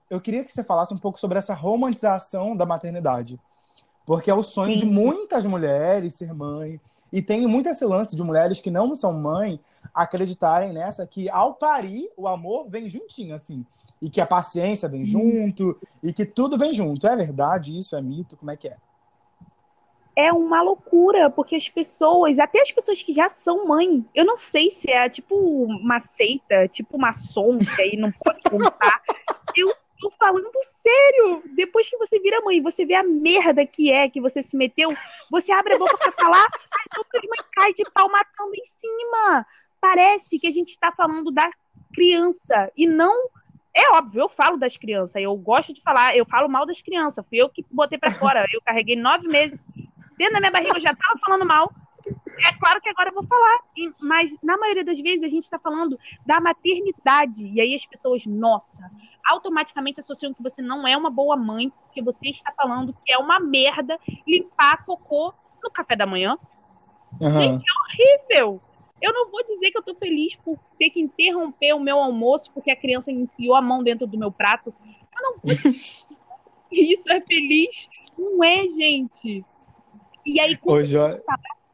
eu 0.10 0.20
queria 0.20 0.44
que 0.44 0.52
você 0.52 0.64
falasse 0.64 0.92
um 0.92 0.98
pouco 0.98 1.20
sobre 1.20 1.38
essa 1.38 1.54
romantização 1.54 2.58
da 2.58 2.66
maternidade. 2.66 3.40
Porque 4.04 4.32
é 4.32 4.34
o 4.34 4.42
sonho 4.42 4.74
Sim. 4.74 4.80
de 4.80 4.86
muitas 4.88 5.46
mulheres 5.46 6.16
ser 6.16 6.34
mãe. 6.34 6.82
E 7.14 7.22
tem 7.22 7.46
muito 7.46 7.70
esse 7.70 7.86
lance 7.86 8.16
de 8.16 8.24
mulheres 8.24 8.60
que 8.60 8.72
não 8.72 8.96
são 8.96 9.14
mãe 9.14 9.60
acreditarem 9.94 10.74
nessa 10.74 11.06
que 11.06 11.30
ao 11.30 11.54
parir 11.54 12.10
o 12.18 12.28
amor 12.28 12.68
vem 12.68 12.90
juntinho, 12.90 13.36
assim. 13.36 13.64
E 14.02 14.10
que 14.10 14.20
a 14.20 14.26
paciência 14.26 14.90
vem 14.90 15.06
junto, 15.06 15.80
e 16.02 16.12
que 16.12 16.26
tudo 16.26 16.58
vem 16.58 16.74
junto. 16.74 17.06
É 17.06 17.16
verdade 17.16 17.78
isso? 17.78 17.96
É 17.96 18.02
mito? 18.02 18.36
Como 18.36 18.50
é 18.50 18.58
que 18.58 18.70
é? 18.70 18.78
É 20.16 20.32
uma 20.32 20.62
loucura, 20.62 21.30
porque 21.30 21.56
as 21.56 21.68
pessoas, 21.68 22.40
até 22.40 22.62
as 22.62 22.72
pessoas 22.72 23.04
que 23.04 23.14
já 23.14 23.30
são 23.30 23.68
mãe, 23.68 24.06
eu 24.16 24.24
não 24.24 24.38
sei 24.38 24.72
se 24.72 24.90
é 24.90 25.10
tipo 25.10 25.36
uma 25.36 26.00
seita, 26.00 26.68
tipo 26.68 26.96
uma 26.96 27.12
som, 27.12 27.58
que 27.58 27.82
aí 27.82 27.98
não 27.98 28.12
pode 28.12 28.42
contar. 28.44 29.02
eu 29.56 29.76
tô 30.00 30.12
falando 30.18 30.50
sério. 30.82 31.44
Depois 31.54 31.90
que 31.90 31.98
você 31.98 32.20
vira 32.20 32.42
mãe, 32.42 32.62
você 32.62 32.86
vê 32.86 32.96
a 32.96 33.04
merda 33.04 33.66
que 33.66 33.92
é 33.92 34.10
que 34.10 34.22
você 34.22 34.42
se 34.42 34.56
meteu, 34.56 34.90
você 35.30 35.52
abre 35.52 35.76
a 35.76 35.78
boca 35.78 35.98
pra 35.98 36.12
falar, 36.14 36.46
a 36.46 36.98
outra 36.98 37.22
mãe 37.22 37.46
cai 37.52 37.74
de 37.74 37.84
pau 37.92 38.10
matando 38.10 38.56
em 38.56 38.66
cima. 38.66 39.46
Parece 39.82 40.40
que 40.40 40.48
a 40.48 40.52
gente 40.52 40.80
tá 40.80 40.94
falando 40.94 41.30
da 41.30 41.50
criança 41.94 42.72
e 42.76 42.88
não 42.88 43.30
é 43.74 43.92
óbvio, 43.98 44.22
eu 44.22 44.30
falo 44.30 44.56
das 44.56 44.78
crianças, 44.78 45.22
eu 45.22 45.36
gosto 45.36 45.74
de 45.74 45.82
falar, 45.82 46.16
eu 46.16 46.26
falo 46.26 46.48
mal 46.48 46.66
das 46.66 46.82
crianças, 46.82 47.26
fui 47.28 47.40
eu 47.40 47.50
que 47.50 47.66
botei 47.70 47.98
para 47.98 48.14
fora. 48.14 48.46
Eu 48.54 48.62
carreguei 48.62 48.96
nove 48.96 49.28
meses 49.28 49.68
dentro 50.18 50.34
da 50.34 50.40
minha 50.40 50.52
barriga, 50.52 50.78
eu 50.78 50.82
já 50.82 50.96
tava 50.96 51.20
falando 51.20 51.46
mal. 51.46 51.72
É 52.48 52.54
claro 52.60 52.80
que 52.82 52.90
agora 52.90 53.10
eu 53.10 53.14
vou 53.14 53.26
falar, 53.26 53.60
mas 54.00 54.36
na 54.44 54.58
maioria 54.58 54.84
das 54.84 55.00
vezes 55.00 55.24
a 55.24 55.28
gente 55.28 55.44
está 55.44 55.58
falando 55.58 55.98
da 56.26 56.40
maternidade. 56.40 57.48
E 57.48 57.60
aí 57.60 57.74
as 57.74 57.86
pessoas, 57.86 58.26
nossa, 58.26 58.92
automaticamente 59.26 60.00
associam 60.00 60.34
que 60.34 60.44
você 60.44 60.62
não 60.62 60.88
é 60.88 60.96
uma 60.96 61.10
boa 61.10 61.36
mãe, 61.36 61.72
porque 61.86 62.02
você 62.02 62.30
está 62.30 62.52
falando 62.52 62.96
que 63.04 63.12
é 63.12 63.18
uma 63.18 63.40
merda 63.40 64.00
limpar 64.28 64.86
cocô 64.86 65.34
no 65.64 65.72
café 65.72 65.96
da 65.96 66.06
manhã. 66.06 66.38
Uhum. 67.20 67.42
Gente, 67.42 67.64
é 67.64 68.34
horrível. 68.34 68.62
Eu 69.02 69.14
não 69.14 69.32
vou 69.32 69.44
dizer 69.44 69.72
que 69.72 69.78
eu 69.78 69.84
tô 69.84 69.96
feliz 69.96 70.36
por 70.38 70.58
ter 70.78 70.90
que 70.90 71.02
interromper 71.02 71.74
o 71.74 71.80
meu 71.80 71.98
almoço 71.98 72.52
porque 72.54 72.72
a 72.72 72.76
criança 72.76 73.12
enfiou 73.12 73.56
a 73.56 73.62
mão 73.62 73.84
dentro 73.84 74.06
do 74.06 74.18
meu 74.18 74.32
prato. 74.32 74.74
Eu 74.84 75.22
não 75.22 75.38
vou 75.38 75.56
dizer 75.56 75.72
que 76.70 76.94
isso 76.94 77.12
é 77.12 77.22
feliz. 77.22 77.90
Não 78.18 78.44
é, 78.44 78.68
gente. 78.68 79.44
E 80.26 80.40
aí, 80.40 80.58
quando 80.58 80.82
Ô, 80.82 80.84
jo... 80.84 81.00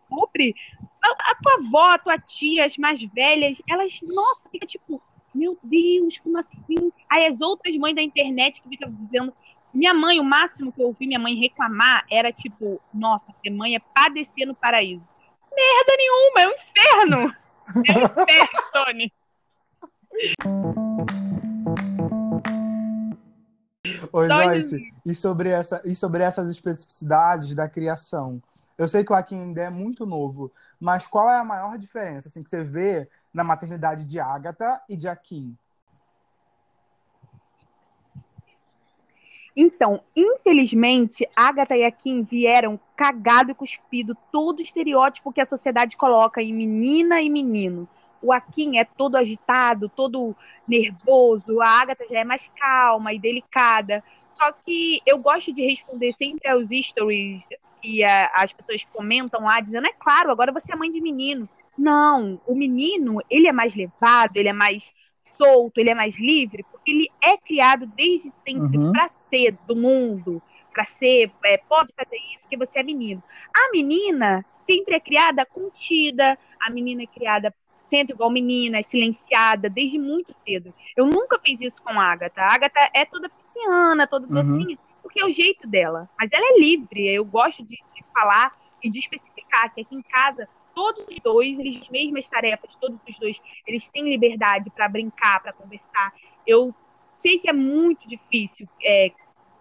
sobre, 0.10 0.56
a, 1.02 1.32
a 1.32 1.36
tua 1.36 1.54
avó, 1.54 1.92
a 1.92 1.98
tua 1.98 2.18
tia, 2.18 2.66
as 2.66 2.78
mais 2.78 3.02
velhas, 3.02 3.62
elas, 3.70 3.98
nossa, 4.04 4.42
fica 4.52 4.66
tipo, 4.66 5.02
meu 5.34 5.58
Deus, 5.64 6.20
como 6.20 6.38
assim? 6.38 6.92
Aí 7.10 7.26
as 7.26 7.42
outras 7.42 7.76
mães 7.78 7.96
da 7.96 8.02
internet 8.02 8.62
que 8.62 8.70
ficam 8.70 8.92
dizendo. 8.92 9.34
Minha 9.74 9.94
mãe, 9.94 10.20
o 10.20 10.24
máximo 10.24 10.70
que 10.72 10.82
eu 10.82 10.88
ouvi 10.88 11.08
minha 11.08 11.20
mãe 11.20 11.34
reclamar 11.34 12.06
era 12.12 12.30
tipo, 12.30 12.82
nossa, 12.94 13.26
ser 13.42 13.50
mãe 13.52 13.76
é 13.76 13.80
padecer 13.80 14.46
no 14.46 14.54
paraíso. 14.54 15.08
Merda 15.56 15.96
nenhuma, 15.98 16.42
é 16.42 16.48
um 16.48 16.52
inferno! 16.52 17.36
É 17.88 17.98
um 17.98 18.24
inferno, 18.24 18.64
Tony. 18.74 19.14
Oi, 24.14 24.28
Joyce, 24.28 24.94
e 25.06 25.16
sobre, 25.16 25.50
essa, 25.50 25.82
e 25.86 25.96
sobre 25.96 26.24
essas 26.24 26.50
especificidades 26.50 27.56
da 27.56 27.70
criação? 27.70 28.42
Eu 28.78 28.88
sei 28.88 29.04
que 29.04 29.12
o 29.12 29.16
Akin 29.16 29.40
ainda 29.40 29.62
é 29.62 29.70
muito 29.70 30.06
novo, 30.06 30.52
mas 30.80 31.08
qual 31.08 31.30
é 31.30 31.38
a 31.38 31.46
maior 31.46 31.78
diferença 31.78 32.28
assim, 32.28 32.44
que 32.44 32.50
você 32.50 32.64
vê 32.64 33.08
na 33.34 33.44
maternidade 33.44 34.06
de 34.06 34.20
Agatha 34.20 34.82
e 34.90 34.98
de 34.98 35.08
Akin? 35.08 35.56
Então, 39.56 40.02
infelizmente, 40.16 41.28
Agatha 41.36 41.76
e 41.76 41.84
Akin 41.84 42.24
vieram 42.24 42.80
cagado 42.96 43.52
e 43.52 43.56
cuspido 43.56 44.16
todo 44.32 44.60
o 44.60 44.62
estereótipo 44.62 45.32
que 45.32 45.42
a 45.42 45.46
sociedade 45.46 45.98
coloca 45.98 46.42
em 46.42 46.54
menina 46.54 47.22
e 47.22 47.30
menino. 47.30 47.88
O 48.22 48.32
Akin 48.32 48.78
é 48.78 48.86
todo 48.86 49.16
agitado, 49.16 49.90
todo 49.90 50.36
nervoso, 50.68 51.62
a 51.62 51.68
Agatha 51.68 52.06
já 52.10 52.20
é 52.20 52.24
mais 52.24 52.50
calma 52.60 53.14
e 53.14 53.20
delicada. 53.20 54.04
Só 54.36 54.52
que 54.52 55.02
eu 55.06 55.18
gosto 55.18 55.54
de 55.54 55.66
responder 55.66 56.12
sempre 56.14 56.50
aos 56.50 56.70
stories 56.70 57.48
e 57.84 58.04
a, 58.04 58.32
as 58.36 58.54
pessoas 58.54 58.84
comentam 58.86 59.44
lá 59.44 59.60
dizendo, 59.60 59.88
é 59.88 59.94
claro, 59.94 60.32
agora 60.32 60.52
você 60.52 60.72
é 60.72 60.76
mãe 60.76 60.92
de 60.92 61.02
menino. 61.02 61.50
Não, 61.78 62.40
o 62.46 62.54
menino, 62.54 63.22
ele 63.30 63.48
é 63.48 63.52
mais 63.52 63.76
levado, 63.76 64.38
ele 64.38 64.50
é 64.50 64.54
mais 64.54 64.94
solto, 65.34 65.80
ele 65.80 65.90
é 65.90 65.96
mais 65.96 66.20
livre, 66.20 66.64
porque 66.72 66.92
ele 66.92 67.10
é 67.22 67.38
criado 67.38 67.86
desde 67.88 68.30
sempre 68.46 68.78
uhum. 68.78 68.92
para 68.92 69.08
ser 69.08 69.58
do 69.68 69.76
mundo, 69.76 70.42
para 70.72 70.86
ser, 70.86 71.32
é, 71.44 71.58
pode 71.58 71.94
fazer 71.94 72.18
isso, 72.36 72.48
que 72.48 72.58
você 72.58 72.80
é 72.80 72.84
menino. 72.84 73.24
A 73.56 73.72
menina 73.72 74.46
sempre 74.66 74.96
é 74.96 75.00
criada 75.00 75.46
contida, 75.46 76.38
a 76.60 76.70
menina 76.70 77.04
é 77.04 77.08
criada 77.08 77.54
sempre 77.92 78.14
igual 78.14 78.30
menina, 78.32 78.80
é 78.80 78.82
silenciada 78.82 79.70
desde 79.70 80.00
muito 80.00 80.32
cedo. 80.32 80.74
Eu 80.96 81.06
nunca 81.06 81.38
fiz 81.40 81.60
isso 81.60 81.84
com 81.84 81.92
a 81.92 82.12
Agatha. 82.14 82.42
A 82.42 82.54
Agatha 82.54 82.90
é 82.94 83.04
toda 83.04 83.30
pisciana, 83.30 84.08
toda 84.08 84.26
uhum. 84.28 84.58
docinha, 84.60 84.80
porque 85.04 85.20
é 85.20 85.26
o 85.26 85.32
jeito 85.32 85.68
dela. 85.68 86.10
Mas 86.18 86.32
ela 86.32 86.56
é 86.56 86.60
livre, 86.60 87.06
eu 87.06 87.26
gosto 87.26 87.62
de, 87.62 87.76
de 87.76 88.04
falar 88.14 88.56
e 88.82 88.90
de 88.90 88.98
especificar 88.98 89.74
que 89.74 89.82
aqui 89.82 89.94
em 89.94 90.02
casa 90.02 90.48
todos 90.74 91.06
os 91.06 91.20
dois, 91.20 91.60
eles 91.60 91.90
mesmas 91.90 92.30
tarefas, 92.30 92.74
todos 92.76 92.98
os 93.06 93.20
dois, 93.20 93.42
eles 93.68 93.90
têm 93.90 94.10
liberdade 94.10 94.70
para 94.70 94.88
brincar, 94.88 95.42
para 95.42 95.52
conversar. 95.52 96.14
Eu 96.48 96.74
sei 97.18 97.40
que 97.40 97.50
é 97.50 97.54
muito 97.54 98.08
difícil, 98.08 98.70
é, 98.82 99.12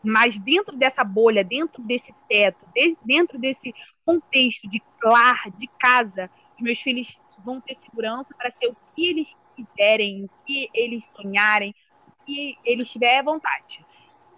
mas 0.04 0.38
dentro 0.38 0.76
dessa 0.76 1.02
bolha, 1.02 1.42
dentro 1.42 1.82
desse 1.82 2.14
teto, 2.28 2.64
de, 2.72 2.96
dentro 3.04 3.40
desse 3.40 3.74
contexto 4.06 4.68
de 4.68 4.80
lar, 5.02 5.50
de 5.56 5.66
casa, 5.80 6.30
os 6.56 6.62
meus 6.62 6.80
filhos 6.80 7.20
vão 7.44 7.60
ter 7.60 7.76
segurança 7.76 8.34
para 8.36 8.50
ser 8.50 8.68
o 8.68 8.76
que 8.94 9.08
eles 9.08 9.36
quiserem, 9.56 10.24
o 10.24 10.30
que 10.46 10.68
eles 10.74 11.04
sonharem, 11.16 11.74
o 12.06 12.24
que 12.24 12.56
eles 12.64 12.90
tiverem 12.90 13.22
vontade. 13.22 13.84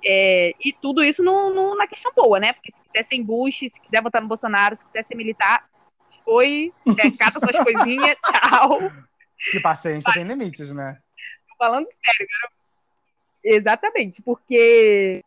É, 0.04 0.54
e 0.64 0.72
tudo 0.72 1.04
isso 1.04 1.22
no, 1.22 1.54
no, 1.54 1.76
na 1.76 1.86
questão 1.86 2.12
boa, 2.14 2.40
né? 2.40 2.52
Porque 2.52 2.72
se 2.72 2.82
quiser 2.82 3.02
ser 3.04 3.16
embuste, 3.16 3.68
se 3.68 3.80
quiser 3.80 4.02
votar 4.02 4.20
no 4.20 4.28
Bolsonaro, 4.28 4.74
se 4.74 4.84
quiser 4.84 5.02
ser 5.04 5.14
militar, 5.14 5.68
foi, 6.24 6.72
é, 6.98 7.10
cata 7.10 7.38
suas 7.38 7.56
coisinhas, 7.62 8.16
tchau. 8.24 8.90
Que 9.50 9.60
paciência 9.60 10.12
tem 10.12 10.24
limites, 10.24 10.72
né? 10.72 10.98
Tô 11.48 11.56
falando 11.56 11.86
sério, 11.86 12.28
cara. 12.40 12.52
Exatamente, 13.44 14.22
porque 14.22 15.24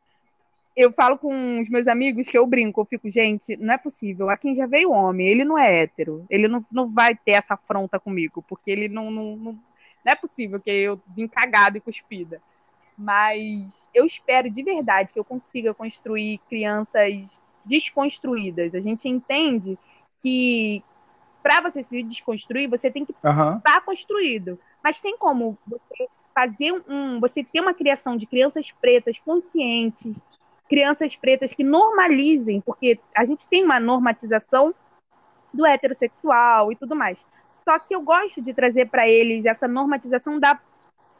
eu 0.75 0.91
falo 0.91 1.17
com 1.17 1.61
os 1.61 1.69
meus 1.69 1.87
amigos 1.87 2.27
que 2.27 2.37
eu 2.37 2.45
brinco, 2.45 2.81
eu 2.81 2.85
fico, 2.85 3.09
gente, 3.09 3.55
não 3.57 3.73
é 3.73 3.77
possível. 3.77 4.29
A 4.29 4.35
quem 4.35 4.53
já 4.53 4.65
veio 4.65 4.91
homem, 4.91 5.27
ele 5.27 5.45
não 5.45 5.57
é 5.57 5.83
hétero. 5.83 6.25
Ele 6.29 6.47
não, 6.47 6.65
não 6.69 6.91
vai 6.91 7.15
ter 7.15 7.31
essa 7.31 7.53
afronta 7.53 7.99
comigo, 7.99 8.43
porque 8.47 8.69
ele 8.71 8.89
não, 8.89 9.09
não, 9.09 9.37
não, 9.37 9.53
não 9.53 9.59
é 10.11 10.15
possível 10.15 10.59
que 10.59 10.69
eu 10.69 11.01
vim 11.15 11.27
cagada 11.27 11.77
e 11.77 11.81
cuspida. 11.81 12.41
Mas 12.97 13.89
eu 13.93 14.05
espero 14.05 14.49
de 14.49 14.63
verdade 14.63 15.13
que 15.13 15.19
eu 15.19 15.23
consiga 15.23 15.73
construir 15.73 16.39
crianças 16.49 17.39
desconstruídas. 17.63 18.75
A 18.75 18.81
gente 18.81 19.07
entende 19.07 19.77
que 20.19 20.83
para 21.41 21.61
você 21.61 21.83
se 21.83 22.03
desconstruir, 22.03 22.67
você 22.67 22.91
tem 22.91 23.05
que 23.05 23.11
estar 23.11 23.61
tá 23.61 23.81
construído. 23.81 24.59
Mas 24.83 24.99
tem 24.99 25.17
como 25.17 25.57
você 25.65 26.07
fazer 26.33 26.73
um, 26.87 27.19
você 27.19 27.43
ter 27.43 27.61
uma 27.61 27.73
criação 27.73 28.17
de 28.17 28.25
crianças 28.25 28.71
pretas 28.81 29.17
conscientes, 29.19 30.19
crianças 30.67 31.15
pretas 31.15 31.53
que 31.53 31.63
normalizem, 31.63 32.61
porque 32.61 32.99
a 33.15 33.25
gente 33.25 33.47
tem 33.47 33.63
uma 33.63 33.79
normatização 33.79 34.73
do 35.53 35.65
heterossexual 35.65 36.71
e 36.71 36.75
tudo 36.75 36.95
mais. 36.95 37.25
Só 37.63 37.79
que 37.79 37.95
eu 37.95 38.01
gosto 38.01 38.41
de 38.41 38.53
trazer 38.53 38.87
para 38.87 39.07
eles 39.07 39.45
essa 39.45 39.67
normatização 39.67 40.39
da 40.39 40.59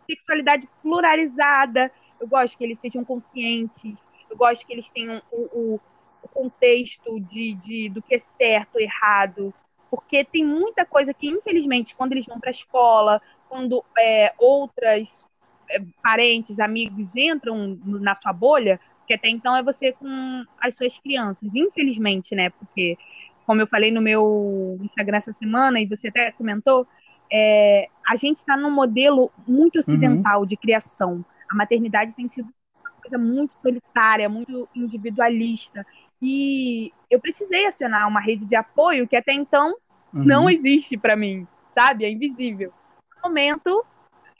sexualidade 0.05 0.69
pluralizada. 0.81 1.91
Eu 2.19 2.27
gosto 2.27 2.57
que 2.57 2.63
eles 2.63 2.79
sejam 2.79 3.03
conscientes. 3.03 4.03
Eu 4.29 4.37
gosto 4.37 4.65
que 4.65 4.73
eles 4.73 4.89
tenham 4.89 5.21
o, 5.31 5.41
o, 5.41 5.81
o 6.21 6.27
contexto 6.29 7.19
de, 7.19 7.55
de, 7.55 7.89
do 7.89 8.01
que 8.01 8.15
é 8.15 8.19
certo, 8.19 8.79
errado. 8.79 9.53
Porque 9.89 10.23
tem 10.23 10.45
muita 10.45 10.85
coisa 10.85 11.13
que, 11.13 11.27
infelizmente, 11.27 11.95
quando 11.95 12.11
eles 12.11 12.25
vão 12.25 12.39
para 12.39 12.49
a 12.49 12.51
escola, 12.51 13.21
quando 13.49 13.83
é, 13.97 14.33
outras 14.37 15.25
é, 15.69 15.81
parentes, 16.03 16.59
amigos 16.59 17.09
entram 17.15 17.79
na 17.83 18.15
sua 18.15 18.33
bolha, 18.33 18.79
que 19.05 19.13
até 19.13 19.29
então 19.29 19.55
é 19.55 19.63
você 19.63 19.91
com 19.93 20.43
as 20.59 20.75
suas 20.75 20.97
crianças, 20.99 21.53
infelizmente, 21.55 22.35
né? 22.35 22.49
Porque, 22.49 22.97
como 23.45 23.61
eu 23.61 23.67
falei 23.67 23.91
no 23.91 24.01
meu 24.01 24.77
Instagram 24.81 25.17
essa 25.17 25.33
semana, 25.33 25.79
e 25.79 25.85
você 25.85 26.07
até 26.07 26.31
comentou, 26.31 26.87
é, 27.31 27.87
a 28.07 28.15
gente 28.15 28.37
está 28.37 28.55
num 28.57 28.71
modelo 28.71 29.31
muito 29.47 29.79
ocidental 29.79 30.41
uhum. 30.41 30.45
de 30.45 30.57
criação. 30.57 31.25
A 31.49 31.55
maternidade 31.55 32.15
tem 32.15 32.27
sido 32.27 32.49
uma 32.79 32.91
coisa 33.01 33.17
muito 33.17 33.53
solitária, 33.61 34.29
muito 34.29 34.67
individualista. 34.75 35.85
E 36.21 36.91
eu 37.09 37.19
precisei 37.19 37.65
acionar 37.65 38.07
uma 38.07 38.19
rede 38.19 38.45
de 38.45 38.55
apoio 38.55 39.07
que 39.07 39.15
até 39.15 39.33
então 39.33 39.75
uhum. 40.13 40.23
não 40.23 40.49
existe 40.49 40.97
para 40.97 41.15
mim, 41.15 41.47
sabe? 41.73 42.05
É 42.05 42.09
invisível. 42.09 42.73
No 43.15 43.29
momento, 43.29 43.83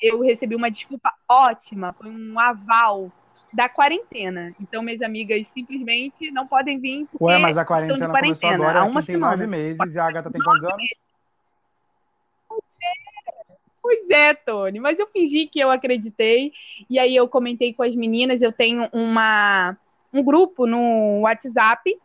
eu 0.02 0.22
recebi 0.22 0.56
uma 0.56 0.70
desculpa 0.70 1.14
ótima, 1.30 1.94
foi 1.94 2.10
um 2.10 2.40
aval 2.40 3.12
da 3.56 3.70
quarentena. 3.70 4.54
Então, 4.60 4.84
minhas 4.84 5.02
amigas 5.02 5.48
simplesmente 5.48 6.30
não 6.30 6.46
podem 6.46 6.78
vir 6.78 7.08
porque 7.10 7.24
Ué, 7.24 7.38
mas 7.38 7.58
a 7.58 7.64
quarentena, 7.64 7.94
estão 7.94 8.08
de 8.08 8.14
quarentena 8.14 8.58
começou 8.58 8.68
agora, 8.68 8.80
há 8.82 8.84
uma 8.84 9.02
tem 9.02 9.16
semana. 9.16 9.38
nove 9.38 9.48
meses 9.48 9.94
e 9.94 9.98
a 10.00 10.06
Agatha 10.06 10.30
tem 10.30 10.42
quantos 10.42 10.64
anos? 10.66 10.84
Pois 13.82 14.10
é, 14.10 14.34
Tony, 14.34 14.80
mas 14.80 15.00
eu 15.00 15.08
fingi 15.08 15.48
que 15.48 15.60
eu 15.60 15.72
acreditei. 15.72 16.52
E 16.90 17.00
aí 17.00 17.16
eu 17.16 17.30
comentei 17.30 17.74
com 17.74 17.84
as 17.84 17.96
meninas, 17.96 18.42
eu 18.42 18.52
tenho 18.52 18.90
uma, 18.92 19.78
um 20.12 20.22
grupo 20.22 20.68
no 20.68 21.22
WhatsApp 21.22 21.98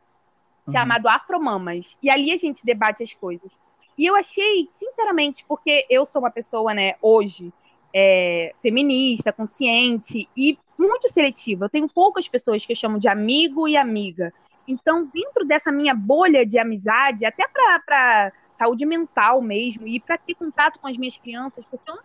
uhum. 0.67 0.73
chamado 0.73 1.09
Afromamas. 1.09 1.97
E 2.01 2.09
ali 2.09 2.31
a 2.31 2.37
gente 2.37 2.65
debate 2.65 3.03
as 3.03 3.13
coisas. 3.13 3.51
E 3.99 4.07
eu 4.07 4.15
achei, 4.15 4.69
sinceramente, 4.71 5.45
porque 5.49 5.85
eu 5.91 6.07
sou 6.07 6.23
uma 6.23 6.31
pessoa, 6.31 6.73
né, 6.73 6.95
hoje, 7.03 7.53
é, 7.93 8.55
feminista, 8.63 9.33
consciente 9.33 10.29
e 10.37 10.57
muito 10.81 11.09
seletiva. 11.09 11.67
Eu 11.67 11.69
tenho 11.69 11.89
poucas 11.89 12.27
pessoas 12.29 12.65
que 12.65 12.73
eu 12.73 12.77
chamo 12.77 12.99
de 12.99 13.09
amigo 13.09 13.69
e 13.69 13.77
amiga. 13.77 14.33
Então, 14.67 15.09
dentro 15.13 15.45
dessa 15.45 15.71
minha 15.71 15.95
bolha 15.95 16.47
de 16.47 16.59
amizade, 16.59 17.27
até 17.27 17.47
para 17.49 18.33
saúde 18.53 18.87
mental 18.87 19.41
mesmo, 19.41 19.87
e 19.87 19.99
para 19.99 20.17
ter 20.17 20.35
contato 20.35 20.79
com 20.79 20.89
as 20.89 20.97
minhas 20.97 21.17
crianças, 21.17 21.65
porque 21.71 21.91
uma 21.91 22.03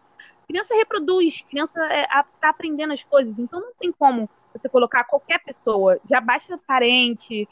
criança 0.48 0.76
reproduz, 0.76 1.42
criança 1.50 1.80
está 1.84 2.48
é, 2.48 2.50
aprendendo 2.50 2.94
as 2.94 3.04
coisas, 3.04 3.40
então 3.40 3.60
não 3.60 3.74
tem 3.80 3.92
como 3.92 4.30
você 4.54 4.70
colocar 4.70 5.04
qualquer 5.04 5.44
pessoa, 5.44 6.00
já 6.10 6.22
basta 6.22 6.58
parente, 6.58 7.48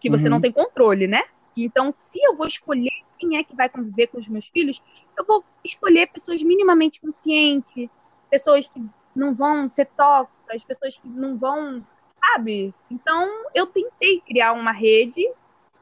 que 0.00 0.10
você 0.10 0.24
uhum. 0.24 0.32
não 0.32 0.40
tem 0.40 0.52
controle, 0.52 1.06
né? 1.06 1.22
Então, 1.56 1.90
se 1.90 2.18
eu 2.22 2.36
vou 2.36 2.46
escolher 2.46 2.92
quem 3.18 3.36
é 3.36 3.44
que 3.44 3.54
vai 3.54 3.68
conviver 3.68 4.08
com 4.08 4.18
os 4.18 4.28
meus 4.28 4.46
filhos, 4.46 4.82
eu 5.16 5.24
vou 5.24 5.44
escolher 5.64 6.06
pessoas 6.08 6.42
minimamente 6.42 7.00
conscientes, 7.00 7.88
pessoas 8.30 8.68
que 8.68 8.82
não 9.14 9.34
vão 9.34 9.68
ser 9.68 9.86
tóxicas, 9.96 10.37
pessoas 10.64 10.96
que 10.96 11.08
não 11.08 11.36
vão, 11.36 11.84
sabe? 12.20 12.74
Então, 12.90 13.28
eu 13.54 13.66
tentei 13.66 14.20
criar 14.20 14.52
uma 14.52 14.72
rede 14.72 15.22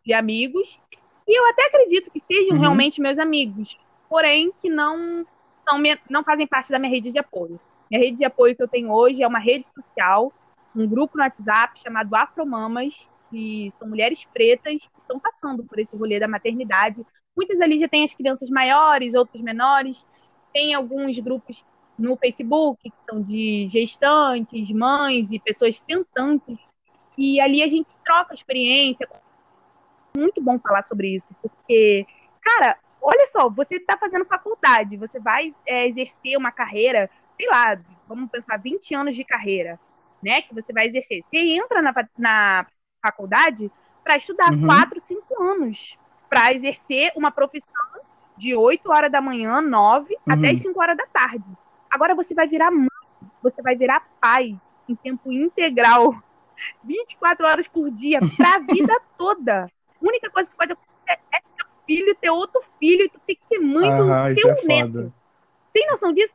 de 0.05 0.13
amigos 0.13 0.81
e 1.27 1.39
eu 1.39 1.47
até 1.49 1.67
acredito 1.67 2.11
que 2.11 2.21
sejam 2.21 2.57
uhum. 2.57 2.63
realmente 2.63 3.01
meus 3.01 3.19
amigos, 3.19 3.79
porém 4.09 4.53
que 4.61 4.69
não, 4.69 5.27
não, 5.67 5.83
não 6.09 6.23
fazem 6.23 6.47
parte 6.47 6.71
da 6.71 6.79
minha 6.79 6.91
rede 6.91 7.11
de 7.11 7.19
apoio. 7.19 7.59
Minha 7.91 8.03
rede 8.03 8.19
de 8.19 8.25
apoio 8.25 8.55
que 8.55 8.63
eu 8.63 8.69
tenho 8.69 8.93
hoje 8.93 9.23
é 9.23 9.27
uma 9.27 9.39
rede 9.39 9.67
social, 9.69 10.33
um 10.75 10.87
grupo 10.87 11.17
no 11.17 11.25
WhatsApp 11.25 11.79
chamado 11.81 12.15
Afromamas, 12.15 13.09
que 13.31 13.73
são 13.79 13.89
mulheres 13.89 14.25
pretas 14.33 14.87
que 14.87 15.01
estão 15.01 15.19
passando 15.19 15.65
por 15.65 15.79
esse 15.79 15.97
rolê 15.97 16.21
da 16.21 16.29
maternidade. 16.29 17.05
Muitas 17.37 17.61
ali 17.61 17.79
já 17.79 17.89
têm 17.89 18.05
as 18.05 18.15
crianças 18.15 18.49
maiores, 18.49 19.15
outras 19.15 19.43
menores. 19.43 20.07
Tem 20.53 20.75
alguns 20.75 21.19
grupos 21.19 21.65
no 21.99 22.17
Facebook 22.17 22.79
que 22.83 22.93
são 23.09 23.23
de 23.23 23.67
gestantes, 23.69 24.71
mães 24.71 25.31
e 25.31 25.39
pessoas 25.39 25.81
tentantes. 25.81 26.59
E 27.17 27.41
ali 27.41 27.63
a 27.63 27.69
gente 27.69 27.89
troca 28.05 28.35
experiência. 28.35 29.09
Muito 30.17 30.41
bom 30.43 30.59
falar 30.59 30.83
sobre 30.83 31.15
isso, 31.15 31.35
porque, 31.43 32.07
cara, 32.41 32.79
olha 33.03 33.27
só, 33.27 33.49
você 33.51 33.77
está 33.77 33.97
fazendo 33.99 34.25
faculdade, 34.25 34.97
você 34.97 35.21
vai 35.21 35.55
é, 35.67 35.87
exercer 35.87 36.39
uma 36.39 36.51
carreira, 36.51 37.11
sei 37.37 37.47
lá, 37.49 37.79
vamos 38.09 38.31
pensar, 38.31 38.57
20 38.57 38.95
anos 38.95 39.15
de 39.15 39.25
carreira, 39.25 39.79
né? 40.23 40.43
Que 40.43 40.55
você 40.55 40.73
vai 40.73 40.87
exercer. 40.87 41.23
Você 41.29 41.39
entra 41.39 41.83
na, 41.83 41.95
na 42.19 42.67
faculdade 43.03 43.71
para 44.03 44.17
estudar 44.17 44.53
uhum. 44.53 44.67
quatro, 44.67 45.01
cinco 45.01 45.43
anos 45.43 45.99
para 46.29 46.53
exercer 46.53 47.13
uma 47.15 47.31
profissão 47.31 47.75
de 48.37 48.55
8 48.55 48.91
horas 48.91 49.11
da 49.11 49.21
manhã, 49.21 49.61
9 49.61 50.15
uhum. 50.15 50.21
até 50.33 50.51
as 50.51 50.59
5 50.59 50.81
horas 50.81 50.97
da 50.97 51.07
tarde. 51.07 51.51
Agora 51.91 52.15
você 52.15 52.35
vai 52.35 52.47
virar 52.47 52.71
mãe, 52.71 52.89
você 53.43 53.63
vai 53.63 53.77
virar 53.77 54.07
pai 54.21 54.59
em 54.89 54.95
tempo 54.95 55.33
integral, 55.33 56.15
24 56.85 57.47
horas 57.47 57.69
por 57.69 57.91
dia, 57.91 58.21
para 58.37 58.57
a 58.57 58.59
vida 58.59 59.01
toda. 59.17 59.65
A 59.65 59.69
única 60.01 60.31
coisa 60.31 60.51
que 60.51 60.57
pode 60.57 60.73
acontecer 60.73 61.21
é 61.33 61.41
seu 61.57 61.67
filho 61.87 62.15
ter 62.15 62.31
outro 62.31 62.63
filho 62.79 63.05
e 63.05 63.09
tu 63.09 63.21
tem 63.27 63.37
que 63.37 63.47
ser 63.47 63.59
mãe 63.59 63.91
do 63.91 64.35
teu 64.35 64.51
é 64.51 64.63
neto. 64.65 64.93
Foda. 64.93 65.13
Tem 65.73 65.87
noção 65.89 66.13
disso? 66.13 66.33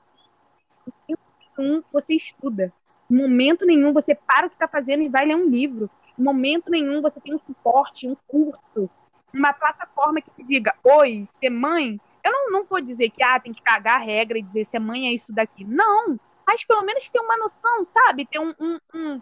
Em 1.09 1.15
nenhum 1.57 1.83
você 1.91 2.13
estuda. 2.13 2.71
Em 3.09 3.15
momento 3.15 3.65
nenhum 3.65 3.91
você 3.93 4.15
para 4.15 4.47
o 4.47 4.49
que 4.49 4.55
está 4.55 4.67
fazendo 4.67 5.03
e 5.03 5.09
vai 5.09 5.25
ler 5.25 5.35
um 5.35 5.49
livro. 5.49 5.89
Em 6.17 6.23
momento 6.23 6.69
nenhum 6.69 7.01
você 7.01 7.19
tem 7.19 7.33
um 7.33 7.39
suporte, 7.39 8.07
um 8.07 8.15
curso, 8.27 8.89
uma 9.33 9.53
plataforma 9.53 10.21
que 10.21 10.31
te 10.31 10.43
diga, 10.43 10.73
oi, 10.83 11.25
ser 11.39 11.49
mãe, 11.49 11.99
eu 12.23 12.31
não, 12.31 12.51
não 12.51 12.65
vou 12.65 12.81
dizer 12.81 13.09
que 13.09 13.23
ah, 13.23 13.39
tem 13.39 13.51
que 13.51 13.61
cagar 13.61 13.97
a 13.97 14.03
regra 14.03 14.37
e 14.37 14.41
dizer 14.41 14.65
ser 14.65 14.79
mãe 14.79 15.07
é 15.07 15.13
isso 15.13 15.33
daqui. 15.33 15.63
Não. 15.63 16.19
Mas 16.45 16.63
pelo 16.63 16.83
menos 16.83 17.09
ter 17.09 17.19
uma 17.19 17.37
noção, 17.37 17.85
sabe? 17.85 18.25
Ter 18.25 18.39
um, 18.39 18.53
um, 18.59 18.79
um, 18.93 19.21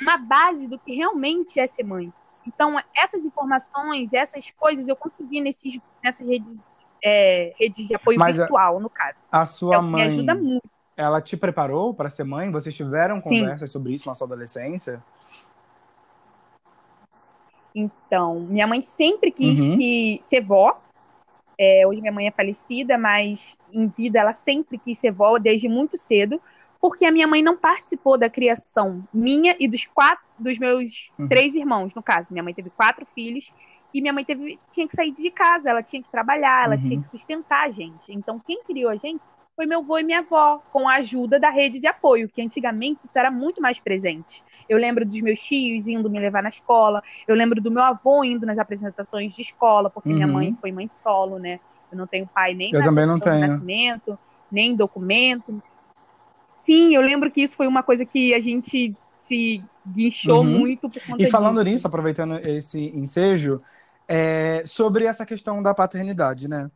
uma 0.00 0.16
base 0.16 0.68
do 0.68 0.78
que 0.78 0.94
realmente 0.94 1.58
é 1.58 1.66
ser 1.66 1.84
mãe. 1.84 2.12
Então, 2.46 2.78
essas 2.94 3.24
informações, 3.24 4.12
essas 4.12 4.50
coisas, 4.50 4.86
eu 4.88 4.96
consegui 4.96 5.40
nesses, 5.40 5.78
nessas 6.02 6.26
redes, 6.26 6.56
é, 7.02 7.54
redes 7.58 7.86
de 7.86 7.94
apoio 7.94 8.18
Mas 8.18 8.36
virtual, 8.36 8.76
a, 8.76 8.80
no 8.80 8.90
caso. 8.90 9.26
A 9.32 9.46
sua 9.46 9.76
é 9.76 9.80
mãe. 9.80 10.02
Me 10.02 10.08
ajuda 10.08 10.34
muito. 10.34 10.68
Ela 10.96 11.20
te 11.20 11.36
preparou 11.36 11.92
para 11.92 12.08
ser 12.08 12.24
mãe? 12.24 12.50
Vocês 12.50 12.74
tiveram 12.74 13.20
conversas 13.20 13.70
Sim. 13.70 13.72
sobre 13.72 13.94
isso 13.94 14.08
na 14.08 14.14
sua 14.14 14.26
adolescência? 14.26 15.02
Então, 17.74 18.40
minha 18.40 18.66
mãe 18.66 18.80
sempre 18.82 19.32
quis 19.32 19.60
uhum. 19.60 19.76
que 19.76 20.20
ser 20.22 20.40
vó. 20.40 20.80
É, 21.58 21.86
hoje 21.86 22.00
minha 22.00 22.12
mãe 22.12 22.26
é 22.26 22.30
falecida, 22.30 22.98
mas 22.98 23.56
em 23.72 23.88
vida 23.88 24.18
ela 24.18 24.32
sempre 24.32 24.78
quis 24.78 24.98
ser 24.98 25.12
vó 25.12 25.38
desde 25.38 25.68
muito 25.68 25.96
cedo, 25.96 26.40
porque 26.80 27.06
a 27.06 27.10
minha 27.10 27.26
mãe 27.26 27.42
não 27.42 27.56
participou 27.56 28.18
da 28.18 28.28
criação 28.28 29.06
minha 29.12 29.56
e 29.58 29.66
dos 29.66 29.86
quatro, 29.86 30.24
dos 30.38 30.58
meus 30.58 31.10
uhum. 31.18 31.28
três 31.28 31.54
irmãos, 31.54 31.94
no 31.94 32.02
caso. 32.02 32.32
Minha 32.32 32.42
mãe 32.42 32.52
teve 32.52 32.70
quatro 32.70 33.06
filhos 33.14 33.52
e 33.92 34.00
minha 34.00 34.12
mãe 34.12 34.24
teve, 34.24 34.58
tinha 34.70 34.86
que 34.86 34.94
sair 34.94 35.12
de 35.12 35.30
casa, 35.30 35.70
ela 35.70 35.82
tinha 35.82 36.02
que 36.02 36.10
trabalhar, 36.10 36.64
ela 36.64 36.74
uhum. 36.74 36.80
tinha 36.80 37.00
que 37.00 37.06
sustentar 37.06 37.66
a 37.66 37.70
gente. 37.70 38.12
Então, 38.12 38.40
quem 38.40 38.62
criou 38.64 38.90
a 38.90 38.96
gente 38.96 39.22
foi 39.56 39.66
meu 39.66 39.80
avô 39.80 39.98
e 39.98 40.02
minha 40.02 40.20
avó, 40.20 40.60
com 40.72 40.88
a 40.88 40.96
ajuda 40.96 41.38
da 41.38 41.50
rede 41.50 41.78
de 41.78 41.86
apoio, 41.86 42.28
que 42.28 42.42
antigamente 42.42 43.04
isso 43.04 43.18
era 43.18 43.30
muito 43.30 43.62
mais 43.62 43.78
presente. 43.78 44.42
Eu 44.68 44.78
lembro 44.78 45.04
dos 45.04 45.20
meus 45.20 45.38
tios 45.38 45.86
indo 45.86 46.10
me 46.10 46.18
levar 46.18 46.42
na 46.42 46.48
escola, 46.48 47.02
eu 47.26 47.34
lembro 47.34 47.60
do 47.60 47.70
meu 47.70 47.82
avô 47.82 48.24
indo 48.24 48.44
nas 48.44 48.58
apresentações 48.58 49.34
de 49.34 49.42
escola, 49.42 49.88
porque 49.88 50.08
uhum. 50.08 50.14
minha 50.16 50.26
mãe 50.26 50.56
foi 50.60 50.72
mãe 50.72 50.88
solo, 50.88 51.38
né? 51.38 51.60
Eu 51.90 51.98
não 51.98 52.06
tenho 52.06 52.26
pai 52.26 52.54
nem 52.54 52.72
eu 52.74 52.82
também 52.82 53.06
não 53.06 53.20
tenho. 53.20 53.40
nascimento, 53.40 54.18
nem 54.50 54.74
documento. 54.74 55.62
Sim, 56.58 56.94
eu 56.94 57.02
lembro 57.02 57.30
que 57.30 57.42
isso 57.42 57.56
foi 57.56 57.66
uma 57.66 57.82
coisa 57.82 58.04
que 58.04 58.34
a 58.34 58.40
gente 58.40 58.96
se 59.16 59.62
guinchou 59.86 60.38
uhum. 60.38 60.58
muito 60.58 60.88
por 60.88 61.00
conta 61.04 61.22
E 61.22 61.30
falando 61.30 61.62
disso. 61.62 61.74
nisso, 61.74 61.86
aproveitando 61.86 62.38
esse 62.38 62.88
ensejo, 62.88 63.62
é, 64.08 64.62
sobre 64.66 65.04
essa 65.04 65.24
questão 65.24 65.62
da 65.62 65.74
paternidade, 65.74 66.48
né? 66.48 66.70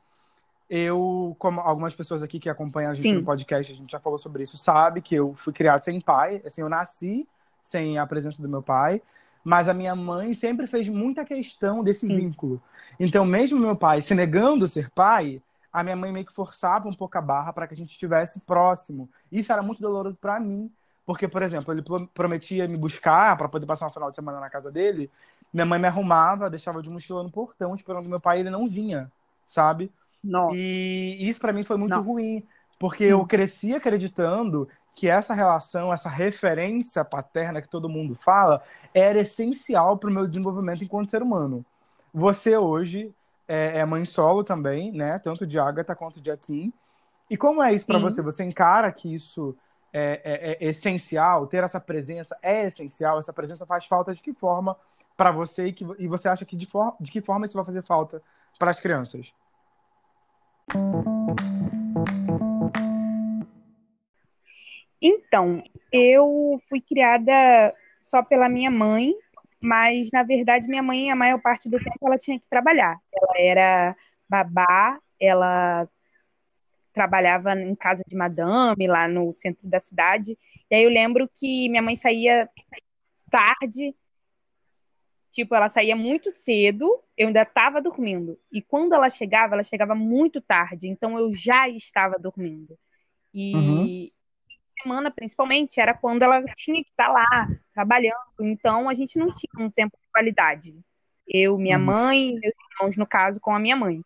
Eu, 0.68 1.34
como 1.38 1.60
algumas 1.60 1.94
pessoas 1.94 2.22
aqui 2.22 2.38
que 2.38 2.48
acompanham 2.48 2.90
a 2.90 2.94
gente 2.94 3.10
Sim. 3.10 3.14
no 3.14 3.24
podcast, 3.24 3.72
a 3.72 3.76
gente 3.76 3.90
já 3.90 4.00
falou 4.00 4.18
sobre 4.18 4.42
isso, 4.42 4.56
sabe 4.58 5.00
que 5.02 5.14
eu 5.14 5.34
fui 5.36 5.52
criado 5.52 5.82
sem 5.84 6.00
pai, 6.00 6.42
assim, 6.44 6.62
eu 6.62 6.68
nasci 6.68 7.26
sem 7.62 7.98
a 7.98 8.06
presença 8.06 8.40
do 8.42 8.48
meu 8.48 8.62
pai, 8.62 9.02
mas 9.44 9.68
a 9.68 9.74
minha 9.74 9.94
mãe 9.94 10.34
sempre 10.34 10.66
fez 10.66 10.88
muita 10.88 11.24
questão 11.24 11.82
desse 11.82 12.06
Sim. 12.06 12.16
vínculo. 12.16 12.62
Então, 12.98 13.24
mesmo 13.24 13.58
meu 13.58 13.76
pai 13.76 14.02
se 14.02 14.14
negando 14.14 14.64
a 14.64 14.68
ser 14.68 14.90
pai, 14.90 15.42
a 15.72 15.82
minha 15.82 15.96
mãe 15.96 16.12
meio 16.12 16.26
que 16.26 16.32
forçava 16.32 16.88
um 16.88 16.94
pouco 16.94 17.16
a 17.18 17.20
barra 17.22 17.52
para 17.52 17.66
que 17.66 17.74
a 17.74 17.76
gente 17.76 17.90
estivesse 17.90 18.40
próximo. 18.40 19.08
Isso 19.30 19.52
era 19.52 19.62
muito 19.62 19.80
doloroso 19.80 20.18
para 20.18 20.40
mim, 20.40 20.70
Porque, 21.06 21.26
por 21.26 21.40
exemplo, 21.42 21.72
ele 21.72 21.82
prometia 22.12 22.68
me 22.68 22.76
buscar 22.76 23.34
para 23.38 23.48
poder 23.48 23.64
passar 23.64 23.86
um 23.86 23.90
final 23.90 24.10
de 24.10 24.16
semana 24.16 24.40
na 24.40 24.50
casa 24.50 24.70
dele. 24.70 25.10
Minha 25.50 25.64
mãe 25.64 25.78
me 25.78 25.86
arrumava, 25.88 26.50
deixava 26.50 26.82
de 26.82 26.90
mochila 26.90 27.22
no 27.22 27.30
portão, 27.30 27.74
esperando 27.74 28.08
meu 28.10 28.20
pai, 28.20 28.40
ele 28.40 28.50
não 28.50 28.68
vinha, 28.68 29.10
sabe? 29.46 29.90
Nossa. 30.22 30.56
E 30.56 31.28
isso 31.28 31.40
para 31.40 31.52
mim 31.52 31.64
foi 31.64 31.76
muito 31.76 31.94
Nossa. 31.94 32.06
ruim, 32.06 32.44
porque 32.78 33.04
Sim. 33.04 33.10
eu 33.10 33.26
cresci 33.26 33.74
acreditando 33.74 34.68
que 34.94 35.08
essa 35.08 35.32
relação, 35.32 35.92
essa 35.92 36.08
referência 36.08 37.04
paterna 37.04 37.62
que 37.62 37.68
todo 37.68 37.88
mundo 37.88 38.16
fala, 38.16 38.62
era 38.92 39.20
essencial 39.20 39.96
para 39.96 40.10
o 40.10 40.12
meu 40.12 40.26
desenvolvimento 40.26 40.82
enquanto 40.82 41.10
ser 41.10 41.22
humano. 41.22 41.64
Você 42.12 42.56
hoje 42.56 43.14
é, 43.46 43.78
é, 43.78 43.84
mãe 43.84 44.04
solo 44.04 44.42
também, 44.42 44.92
né? 44.92 45.18
Tanto 45.20 45.46
de 45.46 45.58
Agatha 45.58 45.94
quanto 45.94 46.20
de 46.20 46.30
Akin. 46.30 46.72
E 47.30 47.36
como 47.36 47.62
é 47.62 47.72
isso 47.72 47.86
para 47.86 47.98
você? 47.98 48.20
Você 48.20 48.42
encara 48.42 48.90
que 48.90 49.12
isso 49.14 49.56
é, 49.92 50.20
é, 50.24 50.66
é, 50.66 50.68
essencial? 50.68 51.46
Ter 51.46 51.62
essa 51.62 51.80
presença 51.80 52.36
é 52.42 52.66
essencial? 52.66 53.18
Essa 53.18 53.32
presença 53.32 53.64
faz 53.64 53.86
falta 53.86 54.14
de 54.14 54.20
que 54.20 54.34
forma 54.34 54.76
para 55.16 55.30
você 55.30 55.66
e, 55.66 55.72
que, 55.72 55.86
e 55.98 56.06
você 56.06 56.28
acha 56.28 56.44
que 56.44 56.56
de, 56.56 56.66
for, 56.66 56.94
de 57.00 57.10
que 57.10 57.20
forma 57.20 57.46
isso 57.46 57.56
vai 57.56 57.64
fazer 57.64 57.82
falta 57.82 58.22
para 58.58 58.70
as 58.70 58.80
crianças? 58.80 59.32
Então, 65.00 65.62
eu 65.92 66.60
fui 66.68 66.80
criada 66.80 67.74
só 68.00 68.22
pela 68.22 68.48
minha 68.48 68.70
mãe, 68.70 69.14
mas 69.60 70.10
na 70.12 70.22
verdade 70.22 70.68
minha 70.68 70.82
mãe, 70.82 71.10
a 71.10 71.16
maior 71.16 71.40
parte 71.40 71.68
do 71.68 71.78
tempo, 71.78 71.98
ela 72.02 72.18
tinha 72.18 72.38
que 72.38 72.48
trabalhar. 72.48 72.98
Ela 73.12 73.34
era 73.38 73.96
babá, 74.28 74.98
ela 75.20 75.88
trabalhava 76.92 77.54
em 77.54 77.74
casa 77.74 78.02
de 78.06 78.16
madame, 78.16 78.88
lá 78.88 79.06
no 79.06 79.32
centro 79.34 79.68
da 79.68 79.78
cidade. 79.78 80.36
E 80.70 80.74
aí 80.74 80.82
eu 80.82 80.90
lembro 80.90 81.28
que 81.32 81.68
minha 81.68 81.82
mãe 81.82 81.94
saía 81.94 82.48
tarde, 83.30 83.94
tipo, 85.30 85.54
ela 85.54 85.68
saía 85.68 85.94
muito 85.94 86.30
cedo, 86.30 87.02
eu 87.16 87.28
ainda 87.28 87.42
estava 87.42 87.80
dormindo. 87.80 88.38
E 88.52 88.62
quando 88.62 88.94
ela 88.94 89.10
chegava, 89.10 89.54
ela 89.54 89.64
chegava 89.64 89.94
muito 89.94 90.40
tarde, 90.40 90.88
então 90.88 91.18
eu 91.18 91.32
já 91.32 91.68
estava 91.68 92.18
dormindo. 92.18 92.78
E 93.32 93.54
uhum. 93.54 94.10
semana, 94.82 95.10
principalmente, 95.10 95.80
era 95.80 95.94
quando 95.94 96.22
ela 96.22 96.42
tinha 96.54 96.82
que 96.82 96.90
estar 96.90 97.08
lá 97.08 97.48
trabalhando, 97.74 98.16
então 98.40 98.88
a 98.88 98.94
gente 98.94 99.18
não 99.18 99.32
tinha 99.32 99.66
um 99.66 99.70
tempo 99.70 99.96
de 100.00 100.08
qualidade. 100.12 100.74
Eu, 101.26 101.58
minha 101.58 101.78
uhum. 101.78 101.84
mãe, 101.84 102.34
meus 102.40 102.54
irmãos, 102.72 102.96
no 102.96 103.06
caso, 103.06 103.38
com 103.40 103.54
a 103.54 103.58
minha 103.58 103.76
mãe. 103.76 104.02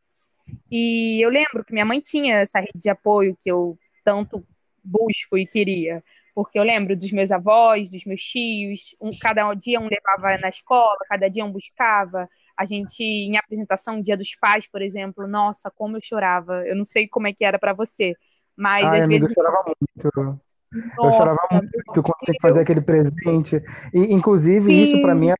E 0.70 1.20
eu 1.24 1.30
lembro 1.30 1.64
que 1.64 1.72
minha 1.72 1.84
mãe 1.84 2.00
tinha 2.00 2.36
essa 2.36 2.58
rede 2.58 2.78
de 2.78 2.90
apoio 2.90 3.36
que 3.40 3.50
eu 3.50 3.78
tanto 4.04 4.44
busco 4.82 5.38
e 5.38 5.46
queria. 5.46 6.02
Porque 6.34 6.58
eu 6.58 6.62
lembro 6.62 6.96
dos 6.96 7.12
meus 7.12 7.30
avós, 7.30 7.90
dos 7.90 8.04
meus 8.04 8.22
tios, 8.22 8.96
um, 9.00 9.10
cada 9.20 9.52
dia 9.54 9.78
um 9.78 9.88
levava 9.88 10.38
na 10.38 10.48
escola, 10.48 10.96
cada 11.08 11.28
dia 11.28 11.44
um 11.44 11.52
buscava. 11.52 12.28
A 12.56 12.64
gente, 12.64 13.02
em 13.02 13.36
apresentação, 13.36 14.00
Dia 14.00 14.16
dos 14.16 14.34
Pais, 14.36 14.66
por 14.66 14.80
exemplo, 14.82 15.26
nossa, 15.26 15.70
como 15.70 15.96
eu 15.96 16.00
chorava. 16.02 16.66
Eu 16.66 16.76
não 16.76 16.84
sei 16.84 17.06
como 17.06 17.26
é 17.26 17.32
que 17.32 17.44
era 17.44 17.58
para 17.58 17.72
você, 17.72 18.14
mas 18.56 18.84
Ai, 18.86 18.98
às 18.98 19.04
amiga, 19.04 19.26
vezes. 19.26 19.36
Eu 19.36 19.42
chorava 19.42 19.64
muito. 19.66 20.40
Nossa, 20.96 21.08
eu 21.08 21.12
chorava 21.12 21.48
muito 21.52 22.02
quando 22.02 22.16
tinha 22.24 22.34
que 22.34 22.40
fazer 22.40 22.60
aquele 22.60 22.80
presente. 22.80 23.62
E, 23.92 24.12
inclusive, 24.12 24.70
Sim. 24.70 24.82
isso 24.82 25.02
para 25.02 25.14
mim 25.14 25.30
é 25.30 25.34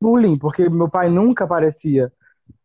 bullying, 0.00 0.38
porque 0.38 0.68
meu 0.68 0.88
pai 0.88 1.08
nunca 1.08 1.44
aparecia, 1.44 2.12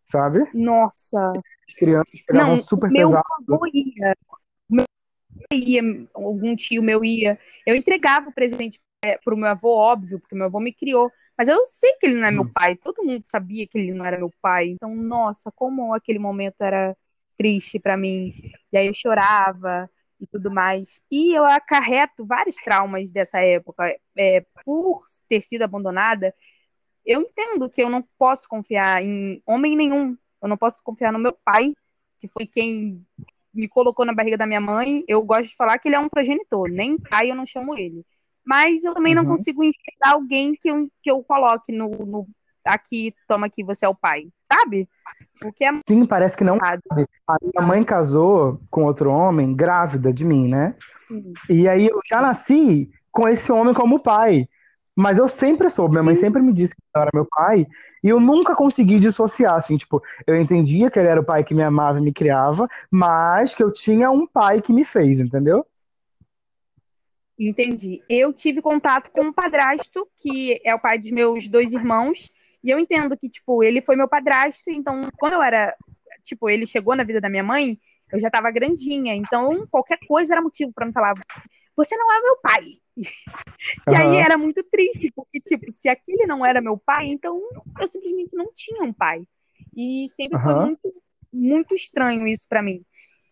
sabe? 0.05 0.49
Nossa 0.53 1.33
crianças 1.75 2.21
pegavam 2.21 2.55
não, 2.55 2.63
super 2.63 2.89
meu 2.89 3.07
pesado. 3.07 3.23
Avô 3.49 3.65
ia, 3.73 4.15
meu 4.69 4.85
ia, 5.51 5.81
algum 6.13 6.55
tio 6.55 6.83
meu 6.83 7.03
ia. 7.03 7.39
Eu 7.65 7.75
entregava 7.75 8.29
o 8.29 8.33
presente 8.33 8.79
é, 9.03 9.17
para 9.17 9.33
o 9.33 9.37
meu 9.37 9.49
avô, 9.49 9.69
óbvio, 9.69 10.19
porque 10.19 10.35
meu 10.35 10.45
avô 10.45 10.59
me 10.59 10.73
criou. 10.73 11.11
Mas 11.37 11.47
eu 11.47 11.65
sei 11.65 11.93
que 11.93 12.07
ele 12.07 12.19
não 12.19 12.27
é 12.27 12.31
meu 12.31 12.43
hum. 12.43 12.51
pai. 12.53 12.75
Todo 12.75 13.03
mundo 13.03 13.23
sabia 13.25 13.67
que 13.67 13.77
ele 13.77 13.93
não 13.93 14.05
era 14.05 14.17
meu 14.17 14.31
pai. 14.41 14.69
Então, 14.69 14.95
nossa, 14.95 15.51
como 15.51 15.93
aquele 15.93 16.19
momento 16.19 16.61
era 16.61 16.95
triste 17.37 17.79
para 17.79 17.97
mim. 17.97 18.31
E 18.71 18.77
aí 18.77 18.87
eu 18.87 18.93
chorava 18.93 19.89
e 20.19 20.25
tudo 20.27 20.51
mais. 20.51 21.01
E 21.11 21.33
eu 21.33 21.45
acarreto 21.45 22.25
vários 22.25 22.55
traumas 22.57 23.11
dessa 23.11 23.39
época. 23.39 23.95
É, 24.17 24.45
por 24.65 25.05
ter 25.29 25.41
sido 25.41 25.63
abandonada, 25.63 26.33
eu 27.05 27.21
entendo 27.21 27.69
que 27.69 27.81
eu 27.81 27.89
não 27.89 28.03
posso 28.17 28.47
confiar 28.49 29.03
em 29.03 29.41
homem 29.45 29.75
nenhum 29.75 30.17
eu 30.41 30.47
não 30.47 30.57
posso 30.57 30.81
confiar 30.83 31.11
no 31.11 31.19
meu 31.19 31.33
pai, 31.33 31.73
que 32.19 32.27
foi 32.27 32.45
quem 32.45 33.05
me 33.57 33.67
colocou 33.67 34.05
na 34.05 34.13
barriga 34.13 34.37
da 34.37 34.45
minha 34.45 34.61
mãe. 34.61 35.03
Eu 35.07 35.21
gosto 35.23 35.49
de 35.49 35.55
falar 35.55 35.77
que 35.79 35.89
ele 35.89 35.95
é 35.95 35.99
um 35.99 36.09
progenitor, 36.09 36.69
nem 36.69 36.97
pai 36.97 37.31
eu 37.31 37.35
não 37.35 37.45
chamo 37.45 37.77
ele. 37.77 38.05
Mas 38.45 38.83
eu 38.83 38.93
também 38.93 39.15
uhum. 39.15 39.23
não 39.23 39.29
consigo 39.29 39.63
enxergar 39.63 40.13
alguém 40.13 40.53
que 40.53 40.69
eu, 40.69 40.87
que 41.01 41.11
eu 41.11 41.21
coloque 41.23 41.71
no, 41.73 41.89
no 41.89 42.27
aqui, 42.63 43.13
toma 43.27 43.47
aqui, 43.47 43.63
você 43.63 43.85
é 43.85 43.89
o 43.89 43.95
pai, 43.95 44.27
sabe? 44.51 44.87
Porque 45.39 45.65
é 45.65 45.71
Sim, 45.87 46.05
parece 46.05 46.37
que 46.37 46.43
não. 46.43 46.57
A 46.61 47.37
minha 47.41 47.67
mãe 47.67 47.83
casou 47.83 48.61
com 48.69 48.85
outro 48.85 49.11
homem, 49.11 49.55
grávida 49.55 50.13
de 50.13 50.25
mim, 50.25 50.47
né? 50.47 50.75
Sim. 51.07 51.33
E 51.49 51.67
aí 51.67 51.87
eu 51.87 51.99
já 52.05 52.21
nasci 52.21 52.89
com 53.11 53.27
esse 53.27 53.51
homem 53.51 53.73
como 53.73 53.99
pai. 53.99 54.47
Mas 54.99 55.19
eu 55.19 55.27
sempre 55.27 55.69
soube, 55.69 55.91
minha 55.91 56.01
Sim. 56.01 56.05
mãe 56.07 56.15
sempre 56.15 56.41
me 56.41 56.51
disse 56.51 56.73
que 56.73 56.81
ele 56.81 57.03
era 57.03 57.11
meu 57.13 57.27
pai, 57.29 57.67
e 58.03 58.09
eu 58.09 58.19
nunca 58.19 58.55
consegui 58.55 58.99
dissociar, 58.99 59.53
assim, 59.53 59.77
tipo, 59.77 60.01
eu 60.25 60.35
entendia 60.35 60.89
que 60.89 60.97
ele 60.97 61.07
era 61.07 61.21
o 61.21 61.23
pai 61.23 61.43
que 61.43 61.53
me 61.53 61.61
amava 61.61 61.99
e 61.99 62.01
me 62.01 62.11
criava, 62.11 62.67
mas 62.89 63.53
que 63.53 63.61
eu 63.61 63.71
tinha 63.71 64.09
um 64.09 64.25
pai 64.25 64.59
que 64.59 64.73
me 64.73 64.83
fez, 64.83 65.19
entendeu? 65.19 65.63
Entendi. 67.37 68.01
Eu 68.09 68.33
tive 68.33 68.59
contato 68.59 69.11
com 69.11 69.25
um 69.25 69.31
padrasto, 69.31 70.07
que 70.17 70.59
é 70.65 70.73
o 70.73 70.79
pai 70.79 70.97
dos 70.97 71.11
meus 71.11 71.47
dois 71.47 71.73
irmãos, 71.73 72.31
e 72.63 72.71
eu 72.71 72.79
entendo 72.79 73.15
que, 73.15 73.29
tipo, 73.29 73.63
ele 73.63 73.81
foi 73.83 73.95
meu 73.95 74.07
padrasto, 74.07 74.71
então, 74.71 75.07
quando 75.15 75.33
eu 75.33 75.43
era, 75.43 75.75
tipo, 76.23 76.49
ele 76.49 76.65
chegou 76.65 76.95
na 76.95 77.03
vida 77.03 77.21
da 77.21 77.29
minha 77.29 77.43
mãe, 77.43 77.79
eu 78.11 78.19
já 78.19 78.31
tava 78.31 78.49
grandinha, 78.49 79.13
então 79.13 79.67
qualquer 79.69 79.99
coisa 80.07 80.33
era 80.33 80.41
motivo 80.41 80.73
para 80.73 80.87
me 80.87 80.91
falar, 80.91 81.13
você 81.75 81.95
não 81.95 82.11
é 82.11 82.19
meu 82.19 82.37
pai. 82.41 82.63
E 82.97 83.95
aí 83.95 84.17
era 84.17 84.37
muito 84.37 84.63
triste, 84.63 85.11
porque, 85.15 85.39
tipo, 85.39 85.71
se 85.71 85.87
aquele 85.87 86.25
não 86.25 86.45
era 86.45 86.61
meu 86.61 86.77
pai, 86.77 87.07
então 87.07 87.41
eu 87.79 87.87
simplesmente 87.87 88.35
não 88.35 88.51
tinha 88.53 88.83
um 88.83 88.93
pai. 88.93 89.23
E 89.75 90.07
sempre 90.09 90.37
uhum. 90.37 90.43
foi 90.43 90.55
muito, 90.55 91.03
muito 91.31 91.75
estranho 91.75 92.27
isso 92.27 92.47
para 92.47 92.61
mim. 92.61 92.83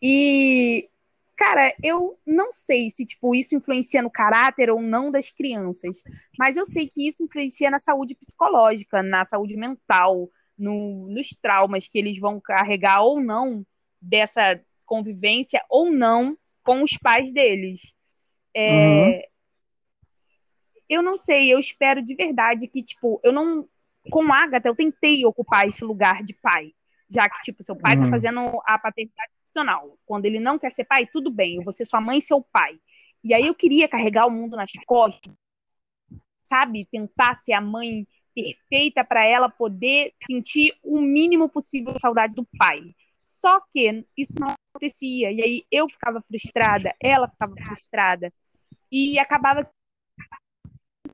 E, 0.01 0.89
cara, 1.35 1.73
eu 1.83 2.19
não 2.25 2.51
sei 2.51 2.89
se, 2.89 3.05
tipo, 3.05 3.33
isso 3.33 3.55
influencia 3.55 4.01
no 4.01 4.11
caráter 4.11 4.69
ou 4.69 4.81
não 4.81 5.11
das 5.11 5.31
crianças, 5.31 6.01
mas 6.37 6.57
eu 6.57 6.65
sei 6.65 6.87
que 6.87 7.07
isso 7.07 7.23
influencia 7.23 7.71
na 7.71 7.79
saúde 7.79 8.15
psicológica, 8.15 9.01
na 9.01 9.25
saúde 9.25 9.55
mental, 9.57 10.29
no, 10.57 11.07
nos 11.09 11.29
traumas 11.41 11.87
que 11.87 11.97
eles 11.97 12.19
vão 12.19 12.39
carregar 12.39 13.01
ou 13.01 13.19
não 13.19 13.65
dessa 14.01 14.59
convivência 14.85 15.61
ou 15.69 15.91
não 15.91 16.37
com 16.63 16.83
os 16.83 16.97
pais 16.97 17.31
deles. 17.33 17.93
É, 18.53 18.71
uhum. 18.71 19.21
Eu 20.89 21.01
não 21.01 21.17
sei, 21.17 21.51
eu 21.51 21.59
espero 21.59 22.01
de 22.01 22.15
verdade 22.15 22.67
que, 22.67 22.83
tipo, 22.83 23.19
eu 23.23 23.31
não. 23.31 23.67
Com 24.11 24.31
Agatha, 24.31 24.67
eu 24.67 24.75
tentei 24.75 25.25
ocupar 25.25 25.67
esse 25.67 25.83
lugar 25.83 26.23
de 26.23 26.33
pai. 26.33 26.71
Já 27.09 27.27
que, 27.27 27.41
tipo, 27.41 27.63
seu 27.63 27.75
pai 27.75 27.95
tá 27.95 27.99
uhum. 27.99 28.05
tá 28.05 28.11
fazendo 28.11 28.39
a 28.65 28.77
paternidade 28.77 29.31
profissional. 29.39 29.97
Quando 30.05 30.25
ele 30.25 30.39
não 30.39 30.59
quer 30.59 30.71
ser 30.71 30.85
pai, 30.85 31.07
tudo 31.07 31.31
bem, 31.31 31.55
eu 31.55 31.63
vou 31.63 31.73
ser 31.73 31.85
sua 31.85 32.01
mãe 32.01 32.19
e 32.19 32.21
seu 32.21 32.41
pai. 32.41 32.79
E 33.23 33.33
aí 33.33 33.47
eu 33.47 33.55
queria 33.55 33.87
carregar 33.87 34.27
o 34.27 34.31
mundo 34.31 34.55
nas 34.55 34.71
costas, 34.85 35.33
sabe? 36.43 36.85
Tentar 36.85 37.35
ser 37.35 37.53
a 37.53 37.61
mãe 37.61 38.07
perfeita 38.35 39.03
para 39.03 39.25
ela 39.25 39.49
poder 39.49 40.13
sentir 40.27 40.77
o 40.83 41.01
mínimo 41.01 41.49
possível 41.49 41.93
de 41.93 42.01
saudade 42.01 42.35
do 42.35 42.45
pai. 42.57 42.93
Só 43.23 43.61
que 43.73 44.05
isso 44.15 44.39
não 44.39 44.53
acontecia. 44.73 45.31
E 45.31 45.41
aí 45.41 45.65
eu 45.71 45.89
ficava 45.89 46.21
frustrada, 46.21 46.93
ela 47.01 47.27
ficava 47.27 47.55
frustrada 47.55 48.31
e 48.91 49.17
acabava 49.17 49.69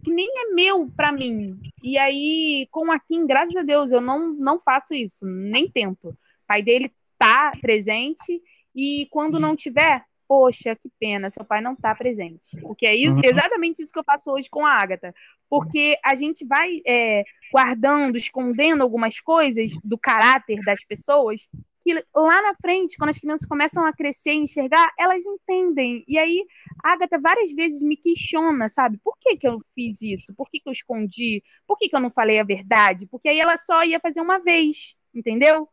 que 0.04 0.12
nem 0.12 0.28
é 0.28 0.54
meu 0.54 0.90
para 0.96 1.12
mim. 1.12 1.60
E 1.82 1.98
aí, 1.98 2.68
com 2.72 2.92
a 2.92 3.00
Kim, 3.00 3.26
graças 3.26 3.56
a 3.56 3.64
Deus, 3.64 3.92
eu 3.92 4.02
não, 4.02 4.34
não 4.34 4.60
faço 4.60 4.94
isso, 4.94 5.26
nem 5.26 5.70
tento. 5.70 6.10
O 6.10 6.18
pai 6.48 6.62
dele 6.62 6.92
tá 7.18 7.52
presente 7.62 8.42
e 8.76 9.08
quando 9.12 9.40
não 9.40 9.56
tiver, 9.56 10.04
poxa, 10.28 10.76
que 10.76 10.90
pena, 11.00 11.30
seu 11.30 11.44
pai 11.44 11.62
não 11.62 11.76
tá 11.76 11.94
presente. 11.94 12.60
Porque 12.62 12.86
é 12.86 12.96
isso, 12.96 13.16
uhum. 13.16 13.22
exatamente 13.24 13.82
isso 13.82 13.92
que 13.92 14.00
eu 14.00 14.04
faço 14.04 14.32
hoje 14.32 14.50
com 14.50 14.66
a 14.66 14.74
Agatha. 14.74 15.14
Porque 15.50 15.98
a 16.04 16.16
gente 16.16 16.46
vai 16.46 16.82
é, 16.88 17.24
guardando, 17.52 18.18
escondendo 18.18 18.82
algumas 18.82 19.20
coisas 19.20 19.72
do 19.84 19.98
caráter 19.98 20.60
das 20.66 20.84
pessoas 20.84 21.48
que 21.82 21.94
lá 22.16 22.42
na 22.42 22.56
frente, 22.56 22.98
quando 22.98 23.10
as 23.10 23.18
crianças 23.18 23.48
começam 23.48 23.86
a 23.86 23.94
crescer 23.94 24.34
e 24.34 24.44
enxergar, 24.44 24.92
elas 24.98 25.26
entendem. 25.26 26.04
E 26.08 26.18
aí, 26.18 26.46
a 26.84 26.94
Agatha 26.94 27.20
várias 27.20 27.52
vezes 27.52 27.82
me 27.82 27.98
questiona, 27.98 28.70
sabe? 28.70 29.00
Por 29.04 29.18
que, 29.20 29.36
que 29.36 29.48
eu 29.48 29.60
fiz 29.74 30.02
isso? 30.02 30.34
Por 30.36 30.50
que, 30.50 30.60
que 30.60 30.70
eu 30.70 30.74
escondi? 30.74 31.44
Por 31.68 31.78
que, 31.78 31.90
que 31.90 31.96
eu 31.96 32.00
não 32.00 32.12
falei 32.12 32.40
a 32.40 32.44
verdade? 32.44 33.08
Porque 33.08 33.30
aí 33.30 33.40
ela 33.40 33.58
só 33.58 33.84
ia 33.84 34.00
fazer 34.00 34.22
uma 34.22 34.40
vez, 34.40 34.96
entendeu? 35.14 35.68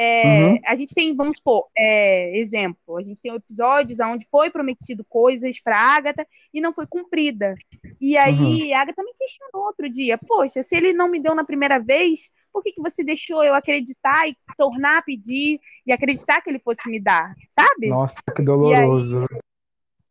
É, 0.00 0.44
uhum. 0.44 0.60
A 0.64 0.76
gente 0.76 0.94
tem, 0.94 1.12
vamos 1.16 1.38
supor, 1.38 1.66
é, 1.76 2.38
exemplo, 2.38 2.96
a 2.96 3.02
gente 3.02 3.20
tem 3.20 3.34
episódios 3.34 3.98
onde 3.98 4.28
foi 4.30 4.48
prometido 4.48 5.04
coisas 5.08 5.60
para 5.60 5.76
Agatha 5.76 6.24
e 6.54 6.60
não 6.60 6.72
foi 6.72 6.86
cumprida. 6.86 7.56
E 8.00 8.16
aí 8.16 8.70
uhum. 8.70 8.76
a 8.76 8.80
Agatha 8.80 9.02
me 9.02 9.12
questionou 9.18 9.66
outro 9.66 9.90
dia: 9.90 10.16
Poxa, 10.16 10.62
se 10.62 10.76
ele 10.76 10.92
não 10.92 11.08
me 11.08 11.18
deu 11.18 11.34
na 11.34 11.44
primeira 11.44 11.80
vez, 11.80 12.30
por 12.58 12.64
que, 12.64 12.72
que 12.72 12.82
você 12.82 13.04
deixou 13.04 13.44
eu 13.44 13.54
acreditar 13.54 14.28
e 14.28 14.36
tornar 14.56 14.98
a 14.98 15.02
pedir 15.02 15.60
e 15.86 15.92
acreditar 15.92 16.40
que 16.40 16.50
ele 16.50 16.58
fosse 16.58 16.88
me 16.90 16.98
dar? 16.98 17.32
Sabe? 17.50 17.88
Nossa, 17.88 18.16
que 18.34 18.42
doloroso. 18.42 19.28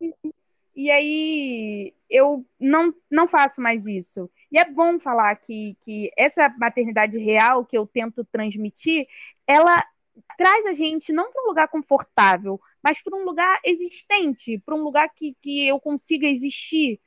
aí, 0.00 0.32
e 0.74 0.90
aí 0.90 1.94
eu 2.08 2.42
não, 2.58 2.94
não 3.10 3.26
faço 3.26 3.60
mais 3.60 3.86
isso. 3.86 4.30
E 4.50 4.58
é 4.58 4.64
bom 4.64 4.98
falar 4.98 5.36
que, 5.36 5.76
que 5.78 6.10
essa 6.16 6.48
maternidade 6.58 7.18
real 7.18 7.66
que 7.66 7.76
eu 7.76 7.86
tento 7.86 8.24
transmitir, 8.24 9.06
ela 9.46 9.84
traz 10.38 10.64
a 10.64 10.72
gente 10.72 11.12
não 11.12 11.30
para 11.30 11.42
um 11.42 11.48
lugar 11.48 11.68
confortável, 11.68 12.58
mas 12.82 13.02
para 13.02 13.14
um 13.14 13.24
lugar 13.24 13.60
existente, 13.62 14.58
para 14.64 14.74
um 14.74 14.82
lugar 14.82 15.10
que, 15.14 15.36
que 15.42 15.66
eu 15.66 15.78
consiga 15.78 16.26
existir 16.26 16.98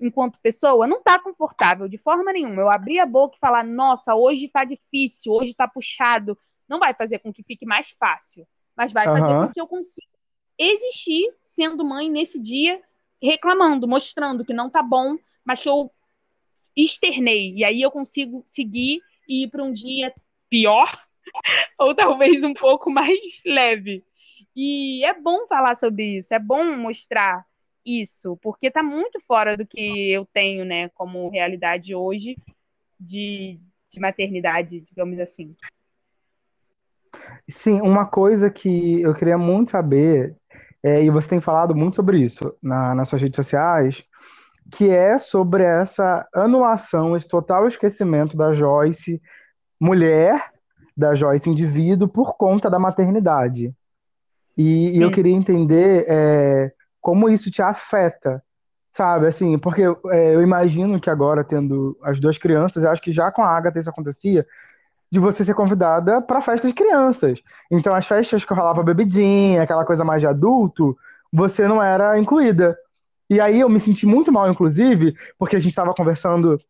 enquanto 0.00 0.40
pessoa. 0.40 0.86
Não 0.86 0.98
está 0.98 1.18
confortável 1.18 1.88
de 1.88 1.98
forma 1.98 2.32
nenhuma. 2.32 2.62
Eu 2.62 2.70
abrir 2.70 2.98
a 2.98 3.06
boca 3.06 3.36
e 3.36 3.40
falar, 3.40 3.64
nossa, 3.64 4.14
hoje 4.14 4.46
está 4.46 4.64
difícil, 4.64 5.32
hoje 5.32 5.50
está 5.50 5.68
puxado, 5.68 6.38
não 6.68 6.78
vai 6.78 6.94
fazer 6.94 7.18
com 7.18 7.32
que 7.32 7.42
fique 7.42 7.66
mais 7.66 7.90
fácil, 7.90 8.46
mas 8.76 8.92
vai 8.92 9.06
uhum. 9.08 9.18
fazer 9.18 9.34
com 9.34 9.52
que 9.52 9.60
eu 9.60 9.66
consiga 9.66 10.08
existir 10.58 11.32
sendo 11.42 11.84
mãe 11.84 12.10
nesse 12.10 12.38
dia, 12.38 12.80
reclamando, 13.20 13.88
mostrando 13.88 14.44
que 14.44 14.52
não 14.52 14.66
está 14.66 14.82
bom, 14.82 15.16
mas 15.44 15.62
que 15.62 15.68
eu 15.68 15.90
externei. 16.76 17.54
E 17.54 17.64
aí 17.64 17.82
eu 17.82 17.90
consigo 17.90 18.42
seguir 18.44 19.02
e 19.28 19.44
ir 19.44 19.48
para 19.48 19.64
um 19.64 19.72
dia 19.72 20.14
pior, 20.48 21.02
ou 21.78 21.94
talvez 21.94 22.42
um 22.44 22.54
pouco 22.54 22.90
mais 22.90 23.42
leve. 23.44 24.04
E 24.54 25.04
é 25.04 25.14
bom 25.14 25.46
falar 25.46 25.76
sobre 25.76 26.18
isso, 26.18 26.34
é 26.34 26.38
bom 26.38 26.76
mostrar 26.76 27.46
isso, 27.84 28.36
porque 28.42 28.66
está 28.68 28.82
muito 28.82 29.20
fora 29.26 29.56
do 29.56 29.66
que 29.66 30.10
eu 30.10 30.26
tenho, 30.32 30.64
né, 30.64 30.88
como 30.90 31.30
realidade 31.30 31.94
hoje 31.94 32.36
de, 32.98 33.58
de 33.90 34.00
maternidade, 34.00 34.80
digamos 34.80 35.18
assim. 35.18 35.54
Sim, 37.48 37.80
uma 37.80 38.06
coisa 38.06 38.50
que 38.50 39.00
eu 39.00 39.14
queria 39.14 39.38
muito 39.38 39.70
saber, 39.70 40.36
é, 40.82 41.02
e 41.02 41.10
você 41.10 41.28
tem 41.28 41.40
falado 41.40 41.74
muito 41.74 41.96
sobre 41.96 42.18
isso 42.18 42.54
na, 42.62 42.94
nas 42.94 43.08
suas 43.08 43.20
redes 43.20 43.36
sociais, 43.36 44.04
que 44.70 44.88
é 44.88 45.18
sobre 45.18 45.64
essa 45.64 46.26
anulação, 46.32 47.16
esse 47.16 47.26
total 47.26 47.66
esquecimento 47.66 48.36
da 48.36 48.52
Joyce 48.54 49.20
mulher, 49.80 50.52
da 50.96 51.14
Joyce 51.14 51.48
indivíduo, 51.48 52.06
por 52.06 52.36
conta 52.36 52.70
da 52.70 52.78
maternidade. 52.78 53.74
E, 54.56 54.98
e 54.98 55.02
eu 55.02 55.10
queria 55.10 55.34
entender 55.34 56.04
é, 56.06 56.72
como 57.00 57.28
isso 57.28 57.50
te 57.50 57.62
afeta, 57.62 58.42
sabe? 58.92 59.26
Assim, 59.26 59.58
porque 59.58 59.82
é, 59.82 60.34
eu 60.34 60.42
imagino 60.42 61.00
que 61.00 61.10
agora, 61.10 61.44
tendo 61.44 61.98
as 62.02 62.20
duas 62.20 62.38
crianças, 62.38 62.84
eu 62.84 62.90
acho 62.90 63.02
que 63.02 63.12
já 63.12 63.30
com 63.30 63.42
a 63.42 63.48
Agatha 63.48 63.78
isso 63.78 63.90
acontecia, 63.90 64.46
de 65.10 65.18
você 65.18 65.44
ser 65.44 65.54
convidada 65.54 66.20
para 66.20 66.40
festas 66.40 66.70
de 66.70 66.76
crianças. 66.76 67.42
Então, 67.70 67.94
as 67.94 68.06
festas 68.06 68.44
que 68.44 68.54
rolava 68.54 68.82
bebidinha, 68.82 69.62
aquela 69.62 69.84
coisa 69.84 70.04
mais 70.04 70.20
de 70.20 70.26
adulto, 70.26 70.96
você 71.32 71.66
não 71.66 71.82
era 71.82 72.18
incluída. 72.18 72.76
E 73.28 73.40
aí 73.40 73.60
eu 73.60 73.68
me 73.68 73.80
senti 73.80 74.06
muito 74.06 74.30
mal, 74.32 74.50
inclusive, 74.50 75.14
porque 75.38 75.56
a 75.56 75.58
gente 75.58 75.70
estava 75.70 75.94
conversando 75.94 76.60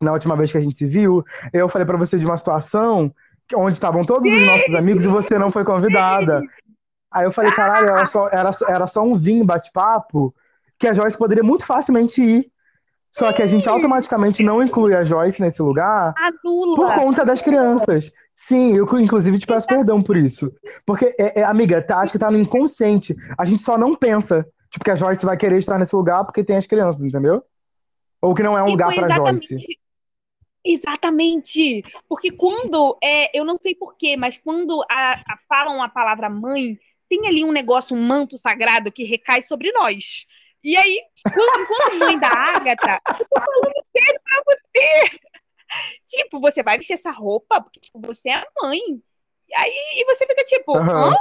na 0.00 0.12
última 0.12 0.36
vez 0.36 0.50
que 0.50 0.58
a 0.58 0.60
gente 0.60 0.76
se 0.76 0.86
viu. 0.86 1.24
Eu 1.52 1.68
falei 1.68 1.86
para 1.86 1.96
você 1.96 2.18
de 2.18 2.24
uma 2.24 2.36
situação 2.36 3.12
onde 3.54 3.72
estavam 3.72 4.04
todos 4.04 4.30
os 4.30 4.46
nossos 4.46 4.74
amigos 4.74 5.04
e 5.04 5.08
você 5.08 5.38
não 5.38 5.50
foi 5.50 5.64
convidada. 5.64 6.42
Aí 7.10 7.24
eu 7.24 7.32
falei, 7.32 7.50
caralho, 7.52 7.88
era 7.88 8.06
só, 8.06 8.28
era, 8.28 8.50
era 8.68 8.86
só 8.86 9.02
um 9.02 9.16
vinho 9.16 9.44
bate-papo 9.44 10.34
que 10.78 10.86
a 10.86 10.94
Joyce 10.94 11.16
poderia 11.16 11.42
muito 11.42 11.64
facilmente 11.64 12.22
ir. 12.22 12.52
Só 13.10 13.32
que 13.32 13.42
a 13.42 13.46
gente 13.46 13.68
automaticamente 13.68 14.42
não 14.42 14.62
inclui 14.62 14.94
a 14.94 15.02
Joyce 15.02 15.40
nesse 15.40 15.62
lugar 15.62 16.12
Adula. 16.16 16.76
por 16.76 16.94
conta 16.94 17.24
das 17.24 17.40
crianças. 17.40 18.12
Sim, 18.36 18.76
eu 18.76 18.86
inclusive 19.00 19.38
te 19.38 19.46
peço 19.46 19.66
perdão 19.66 20.02
por 20.02 20.16
isso. 20.16 20.52
Porque, 20.86 21.14
é, 21.18 21.40
é, 21.40 21.44
amiga, 21.44 21.82
tá, 21.82 21.98
acho 21.98 22.12
que 22.12 22.18
tá 22.18 22.30
no 22.30 22.38
inconsciente. 22.38 23.16
A 23.36 23.44
gente 23.44 23.62
só 23.62 23.76
não 23.76 23.96
pensa. 23.96 24.46
Tipo, 24.70 24.84
que 24.84 24.90
a 24.90 24.94
Joyce 24.94 25.24
vai 25.24 25.36
querer 25.36 25.58
estar 25.58 25.78
nesse 25.78 25.96
lugar 25.96 26.24
porque 26.24 26.44
tem 26.44 26.56
as 26.56 26.66
crianças, 26.66 27.02
entendeu? 27.02 27.42
Ou 28.20 28.34
que 28.34 28.42
não 28.42 28.56
é 28.56 28.62
um 28.62 28.70
lugar 28.70 28.94
para 28.94 29.08
Joyce. 29.08 29.56
Exatamente. 30.64 31.82
Porque 32.08 32.30
quando, 32.30 32.96
é, 33.02 33.36
eu 33.36 33.44
não 33.44 33.58
sei 33.58 33.74
porquê, 33.74 34.16
mas 34.16 34.36
quando 34.38 34.82
a, 34.90 35.14
a, 35.14 35.38
falam 35.48 35.82
a 35.82 35.88
palavra 35.88 36.28
mãe, 36.28 36.78
tem 37.08 37.26
ali 37.26 37.44
um 37.44 37.52
negócio, 37.52 37.96
um 37.96 38.02
manto 38.02 38.36
sagrado 38.36 38.92
que 38.92 39.04
recai 39.04 39.42
sobre 39.42 39.72
nós. 39.72 40.26
E 40.62 40.76
aí, 40.76 41.00
quando, 41.22 41.66
quando 41.66 41.98
mãe 41.98 42.18
da 42.18 42.28
Ágata, 42.28 43.00
eu 43.08 43.26
tô 43.26 43.40
falando 43.40 43.84
sério 43.96 44.20
pra 44.24 44.42
você. 44.44 45.18
Tipo, 46.06 46.40
você 46.40 46.62
vai 46.62 46.78
vestir 46.78 46.94
essa 46.94 47.10
roupa 47.10 47.60
porque 47.60 47.80
tipo, 47.80 48.00
você 48.00 48.30
é 48.30 48.42
mãe. 48.62 48.80
E 48.80 49.54
aí 49.54 49.72
e 49.96 50.04
você 50.06 50.26
fica 50.26 50.44
tipo, 50.44 50.76
uhum. 50.76 51.10
hã? 51.10 51.16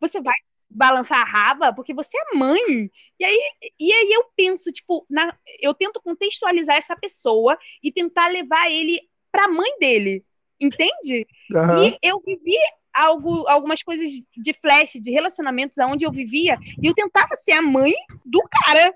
Você 0.00 0.20
vai 0.20 0.34
balançar 0.68 1.20
a 1.20 1.24
raba 1.24 1.72
porque 1.72 1.92
você 1.92 2.16
é 2.16 2.36
mãe. 2.36 2.90
E 3.18 3.24
aí, 3.24 3.40
e 3.78 3.92
aí 3.92 4.12
eu 4.12 4.24
penso, 4.34 4.72
tipo, 4.72 5.04
na, 5.10 5.36
eu 5.60 5.74
tento 5.74 6.00
contextualizar 6.00 6.76
essa 6.76 6.96
pessoa 6.96 7.58
e 7.82 7.92
tentar 7.92 8.28
levar 8.28 8.70
ele 8.70 9.00
pra 9.30 9.48
mãe 9.48 9.78
dele. 9.78 10.24
Entende? 10.58 11.26
Uhum. 11.52 11.84
E 11.84 11.98
eu 12.02 12.20
vivi 12.20 12.56
algo, 12.94 13.46
algumas 13.48 13.82
coisas 13.82 14.08
de 14.36 14.52
flash, 14.54 14.92
de 14.94 15.10
relacionamentos 15.10 15.78
onde 15.78 16.04
eu 16.04 16.12
vivia, 16.12 16.58
e 16.82 16.86
eu 16.86 16.94
tentava 16.94 17.36
ser 17.36 17.52
a 17.52 17.62
mãe 17.62 17.92
do 18.24 18.40
cara. 18.50 18.94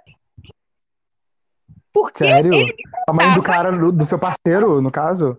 Porque 1.92 2.24
Sério? 2.24 2.52
Ele 2.52 2.74
a 3.08 3.12
mãe 3.12 3.34
do 3.34 3.42
cara, 3.42 3.70
do, 3.70 4.06
seu 4.06 4.18
parceiro, 4.18 4.80
no 4.80 4.90
caso? 4.90 5.38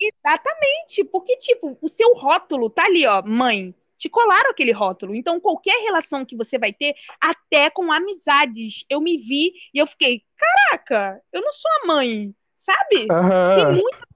Exatamente, 0.00 1.04
porque, 1.04 1.36
tipo, 1.36 1.76
o 1.80 1.88
seu 1.88 2.14
rótulo 2.14 2.70
tá 2.70 2.84
ali, 2.84 3.06
ó, 3.06 3.22
mãe 3.22 3.74
te 3.98 4.08
colaram 4.08 4.50
aquele 4.50 4.72
rótulo. 4.72 5.14
Então, 5.14 5.40
qualquer 5.40 5.82
relação 5.82 6.24
que 6.24 6.36
você 6.36 6.58
vai 6.58 6.72
ter, 6.72 6.94
até 7.20 7.70
com 7.70 7.90
amizades, 7.90 8.84
eu 8.90 9.00
me 9.00 9.16
vi 9.16 9.52
e 9.72 9.78
eu 9.78 9.86
fiquei, 9.86 10.22
caraca, 10.36 11.20
eu 11.32 11.40
não 11.40 11.52
sou 11.52 11.70
a 11.82 11.86
mãe, 11.86 12.34
sabe? 12.54 13.06
Uhum. 13.10 13.56
Tem 13.56 13.82
muita. 13.82 14.06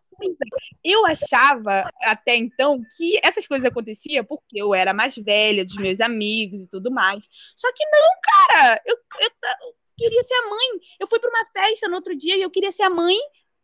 Eu 0.85 1.07
achava 1.07 1.91
até 2.03 2.37
então 2.37 2.81
que 2.97 3.21
essas 3.23 3.47
coisas 3.47 3.69
aconteciam 3.69 4.25
porque 4.25 4.61
eu 4.61 4.75
era 4.75 4.93
mais 4.93 5.15
velha 5.17 5.65
dos 5.65 5.77
meus 5.77 6.01
amigos 6.01 6.63
e 6.63 6.69
tudo 6.69 6.91
mais. 6.91 7.29
Só 7.57 7.73
que 7.73 7.85
não, 7.87 8.09
cara, 8.23 8.83
eu, 8.87 8.97
eu, 9.21 9.31
eu 9.31 9.75
queria 9.97 10.23
ser 10.25 10.35
a 10.35 10.49
mãe. 10.49 10.81
Eu 10.99 11.07
fui 11.07 11.19
para 11.19 11.31
uma 11.31 11.47
festa 11.53 11.89
no 11.89 11.97
outro 11.97 12.17
dia 12.17 12.37
e 12.37 12.43
eu 12.43 12.51
queria 12.51 12.73
ser 12.73 12.83
a 12.83 12.91
mãe 12.91 13.17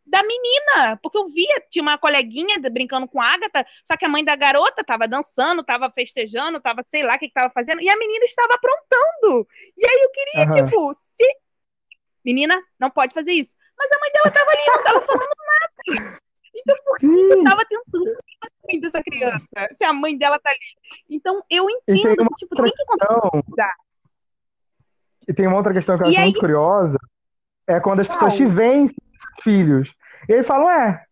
da 0.07 0.23
menina, 0.23 0.97
porque 1.03 1.17
eu 1.17 1.27
via, 1.27 1.61
tinha 1.69 1.83
uma 1.83 1.97
coleguinha 1.97 2.57
brincando 2.71 3.07
com 3.07 3.21
a 3.21 3.33
Agatha, 3.33 3.65
só 3.83 3.97
que 3.97 4.05
a 4.05 4.09
mãe 4.09 4.23
da 4.23 4.35
garota 4.35 4.83
tava 4.83 5.07
dançando, 5.07 5.63
tava 5.63 5.91
festejando, 5.91 6.61
tava 6.61 6.81
sei 6.81 7.03
lá 7.03 7.15
o 7.15 7.19
que, 7.19 7.27
que 7.27 7.33
tava 7.33 7.51
fazendo, 7.53 7.81
e 7.81 7.89
a 7.89 7.97
menina 7.97 8.23
estava 8.23 8.53
aprontando. 8.53 9.47
E 9.77 9.85
aí 9.85 10.01
eu 10.01 10.09
queria, 10.11 10.43
uhum. 10.43 10.69
tipo, 10.69 10.93
se. 10.93 11.25
Menina, 12.23 12.61
não 12.79 12.89
pode 12.89 13.13
fazer 13.13 13.33
isso. 13.33 13.55
Mas 13.77 13.91
a 13.91 13.99
mãe 13.99 14.11
dela 14.11 14.31
tava 14.31 14.51
ali, 14.51 14.61
não 14.67 14.83
tava 14.83 15.01
falando 15.01 15.35
nada. 15.37 16.19
Então, 16.59 16.75
por 16.83 16.97
que 16.97 17.05
eu 17.05 17.43
tava 17.43 17.63
tentando 17.65 18.17
assim 18.63 18.79
dessa 18.79 19.03
criança? 19.03 19.47
Se 19.71 19.83
a 19.83 19.93
mãe 19.93 20.17
dela 20.17 20.39
tá 20.39 20.49
ali. 20.49 20.59
Então, 21.09 21.41
eu 21.49 21.69
entendo 21.69 22.15
que, 22.15 22.35
tipo, 22.35 22.55
tem 22.55 22.71
que 22.71 22.85
contextualizar. 22.85 23.73
E 25.27 25.33
tem 25.33 25.47
uma 25.47 25.57
outra 25.57 25.73
questão 25.73 25.97
que 25.97 26.03
eu 26.03 26.07
acho 26.07 26.19
muito 26.21 26.39
curiosa, 26.39 26.97
é 27.67 27.79
quando 27.79 27.99
as 27.99 28.07
pessoas 28.07 28.35
te 28.35 28.45
veem 28.45 28.89
filhos. 29.41 29.93
E 30.27 30.33
aí 30.33 30.43
falam, 30.43 30.69
é, 30.69 31.03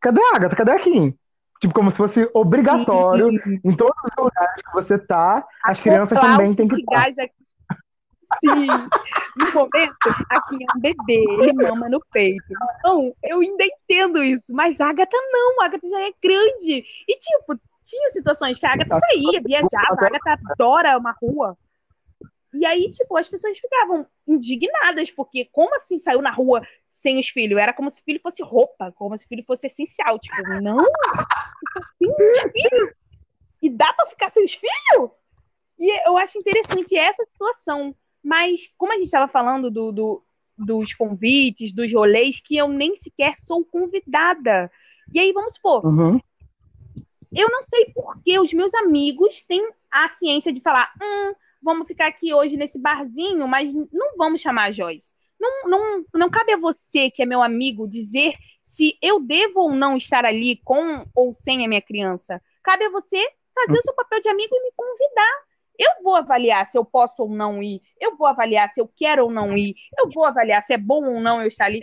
cadê 0.00 0.20
a 0.20 0.36
Agatha? 0.36 0.56
Cadê 0.56 0.70
a 0.70 0.78
Kim? 0.78 1.18
Tipo, 1.60 1.74
como 1.74 1.90
se 1.90 1.96
fosse 1.96 2.30
obrigatório 2.34 3.30
sim, 3.40 3.60
em 3.64 3.74
todos 3.74 3.96
os 4.04 4.24
lugares 4.24 4.62
que 4.62 4.72
você 4.72 4.98
tá, 4.98 5.38
a 5.64 5.70
as 5.70 5.80
crianças 5.80 6.20
também 6.20 6.54
têm 6.54 6.68
que 6.68 6.76
estar. 6.76 7.10
Sim, 8.40 8.66
no 9.36 9.52
momento, 9.52 10.08
a 10.30 10.42
Kim 10.48 10.58
é 10.60 10.76
um 10.76 10.80
bebê, 10.80 11.24
ele 11.40 11.52
mama 11.52 11.88
no 11.88 12.00
peito. 12.12 12.44
Então, 12.78 13.14
eu 13.22 13.40
ainda 13.40 13.64
entendo 13.64 14.22
isso, 14.22 14.52
mas 14.52 14.80
a 14.80 14.88
Agatha 14.88 15.16
não, 15.32 15.60
a 15.62 15.66
Agatha 15.66 15.88
já 15.88 16.00
é 16.00 16.12
grande. 16.22 16.84
E, 17.08 17.18
tipo, 17.18 17.58
tinha 17.84 18.10
situações 18.10 18.58
que 18.58 18.66
a 18.66 18.72
Agatha 18.72 18.98
saía, 18.98 19.40
viajava, 19.40 20.02
a 20.02 20.06
Agatha 20.06 20.38
adora 20.50 20.98
uma 20.98 21.12
rua. 21.12 21.56
E 22.52 22.64
aí, 22.64 22.90
tipo, 22.90 23.16
as 23.16 23.28
pessoas 23.28 23.58
ficavam 23.58 24.06
indignadas, 24.26 25.10
porque 25.10 25.44
como 25.52 25.74
assim 25.76 25.98
saiu 25.98 26.22
na 26.22 26.30
rua 26.30 26.66
sem 26.88 27.18
os 27.18 27.28
filhos? 27.28 27.58
Era 27.58 27.72
como 27.72 27.90
se 27.90 28.00
o 28.00 28.04
filho 28.04 28.20
fosse 28.20 28.42
roupa, 28.42 28.92
como 28.92 29.16
se 29.16 29.26
o 29.26 29.28
filho 29.28 29.44
fosse 29.46 29.66
essencial. 29.66 30.18
Tipo, 30.18 30.42
não, 30.62 30.84
sem 31.98 32.08
os 32.08 32.52
filhos. 32.52 32.94
E 33.62 33.70
dá 33.70 33.92
para 33.92 34.06
ficar 34.06 34.30
sem 34.30 34.44
os 34.44 34.54
filhos? 34.54 35.10
E 35.78 36.08
eu 36.08 36.16
acho 36.16 36.38
interessante 36.38 36.96
essa 36.96 37.24
situação. 37.26 37.94
Mas, 38.26 38.72
como 38.76 38.92
a 38.92 38.96
gente 38.96 39.04
estava 39.04 39.28
falando 39.28 39.70
do, 39.70 39.92
do, 39.92 40.24
dos 40.58 40.92
convites, 40.92 41.72
dos 41.72 41.92
rolês, 41.92 42.40
que 42.40 42.56
eu 42.56 42.66
nem 42.66 42.96
sequer 42.96 43.36
sou 43.36 43.64
convidada. 43.64 44.68
E 45.14 45.20
aí, 45.20 45.32
vamos 45.32 45.54
supor, 45.54 45.86
uhum. 45.86 46.18
eu 47.32 47.48
não 47.48 47.62
sei 47.62 47.84
por 47.94 48.20
que 48.24 48.36
os 48.40 48.52
meus 48.52 48.74
amigos 48.74 49.44
têm 49.46 49.64
a 49.92 50.08
ciência 50.16 50.52
de 50.52 50.60
falar, 50.60 50.92
hum, 51.00 51.34
vamos 51.62 51.86
ficar 51.86 52.08
aqui 52.08 52.34
hoje 52.34 52.56
nesse 52.56 52.80
barzinho, 52.80 53.46
mas 53.46 53.72
não 53.72 54.16
vamos 54.16 54.40
chamar 54.40 54.64
a 54.64 54.70
Joyce. 54.72 55.14
Não, 55.38 55.70
não, 55.70 56.04
não 56.12 56.28
cabe 56.28 56.52
a 56.52 56.56
você, 56.56 57.08
que 57.08 57.22
é 57.22 57.26
meu 57.26 57.40
amigo, 57.40 57.86
dizer 57.86 58.34
se 58.64 58.98
eu 59.00 59.20
devo 59.20 59.60
ou 59.60 59.72
não 59.72 59.96
estar 59.96 60.24
ali 60.24 60.60
com 60.64 61.06
ou 61.14 61.32
sem 61.32 61.64
a 61.64 61.68
minha 61.68 61.80
criança. 61.80 62.42
Cabe 62.60 62.86
a 62.86 62.90
você 62.90 63.24
fazer 63.54 63.78
o 63.78 63.82
seu 63.82 63.94
papel 63.94 64.20
de 64.20 64.28
amigo 64.28 64.52
e 64.52 64.64
me 64.64 64.72
convidar. 64.74 65.45
Eu 65.78 66.02
vou 66.02 66.14
avaliar 66.14 66.64
se 66.66 66.78
eu 66.78 66.84
posso 66.84 67.22
ou 67.22 67.28
não 67.28 67.62
ir, 67.62 67.82
eu 68.00 68.16
vou 68.16 68.26
avaliar 68.26 68.70
se 68.70 68.80
eu 68.80 68.88
quero 68.88 69.24
ou 69.24 69.30
não 69.30 69.56
ir, 69.56 69.74
eu 69.98 70.10
vou 70.10 70.24
avaliar 70.24 70.62
se 70.62 70.72
é 70.72 70.78
bom 70.78 71.04
ou 71.04 71.20
não 71.20 71.40
eu 71.40 71.48
estar 71.48 71.66
ali. 71.66 71.82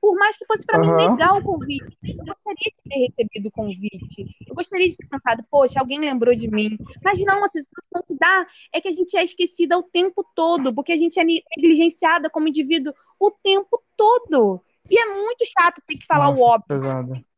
Por 0.00 0.16
mais 0.16 0.36
que 0.36 0.46
fosse 0.46 0.64
para 0.64 0.80
uhum. 0.80 0.96
mim 0.96 1.10
legal 1.10 1.38
o 1.38 1.42
convite, 1.42 1.96
eu 2.04 2.24
gostaria 2.24 2.72
de 2.76 2.88
ter 2.88 2.98
recebido 2.98 3.48
o 3.48 3.50
convite, 3.50 4.36
eu 4.46 4.54
gostaria 4.54 4.88
de 4.88 4.96
ter 4.96 5.08
pensado, 5.08 5.44
poxa, 5.50 5.80
alguém 5.80 5.98
lembrou 5.98 6.34
de 6.34 6.48
mim. 6.48 6.76
Mas 7.02 7.20
não, 7.20 7.44
a 7.44 7.48
sensação 7.48 8.02
que 8.06 8.14
dá 8.14 8.46
é 8.72 8.80
que 8.80 8.88
a 8.88 8.92
gente 8.92 9.16
é 9.16 9.24
esquecida 9.24 9.78
o 9.78 9.82
tempo 9.82 10.24
todo, 10.34 10.74
porque 10.74 10.92
a 10.92 10.96
gente 10.96 11.18
é 11.18 11.24
negligenciada 11.24 12.30
como 12.30 12.48
indivíduo 12.48 12.94
o 13.20 13.30
tempo 13.30 13.82
todo. 13.96 14.62
E 14.90 14.98
é 14.98 15.06
muito 15.06 15.44
chato 15.46 15.80
ter 15.86 15.96
que 15.96 16.06
falar 16.06 16.26
Nossa, 16.26 16.40
o 16.40 16.44
óbvio. 16.44 16.68
Pesado 16.68 17.32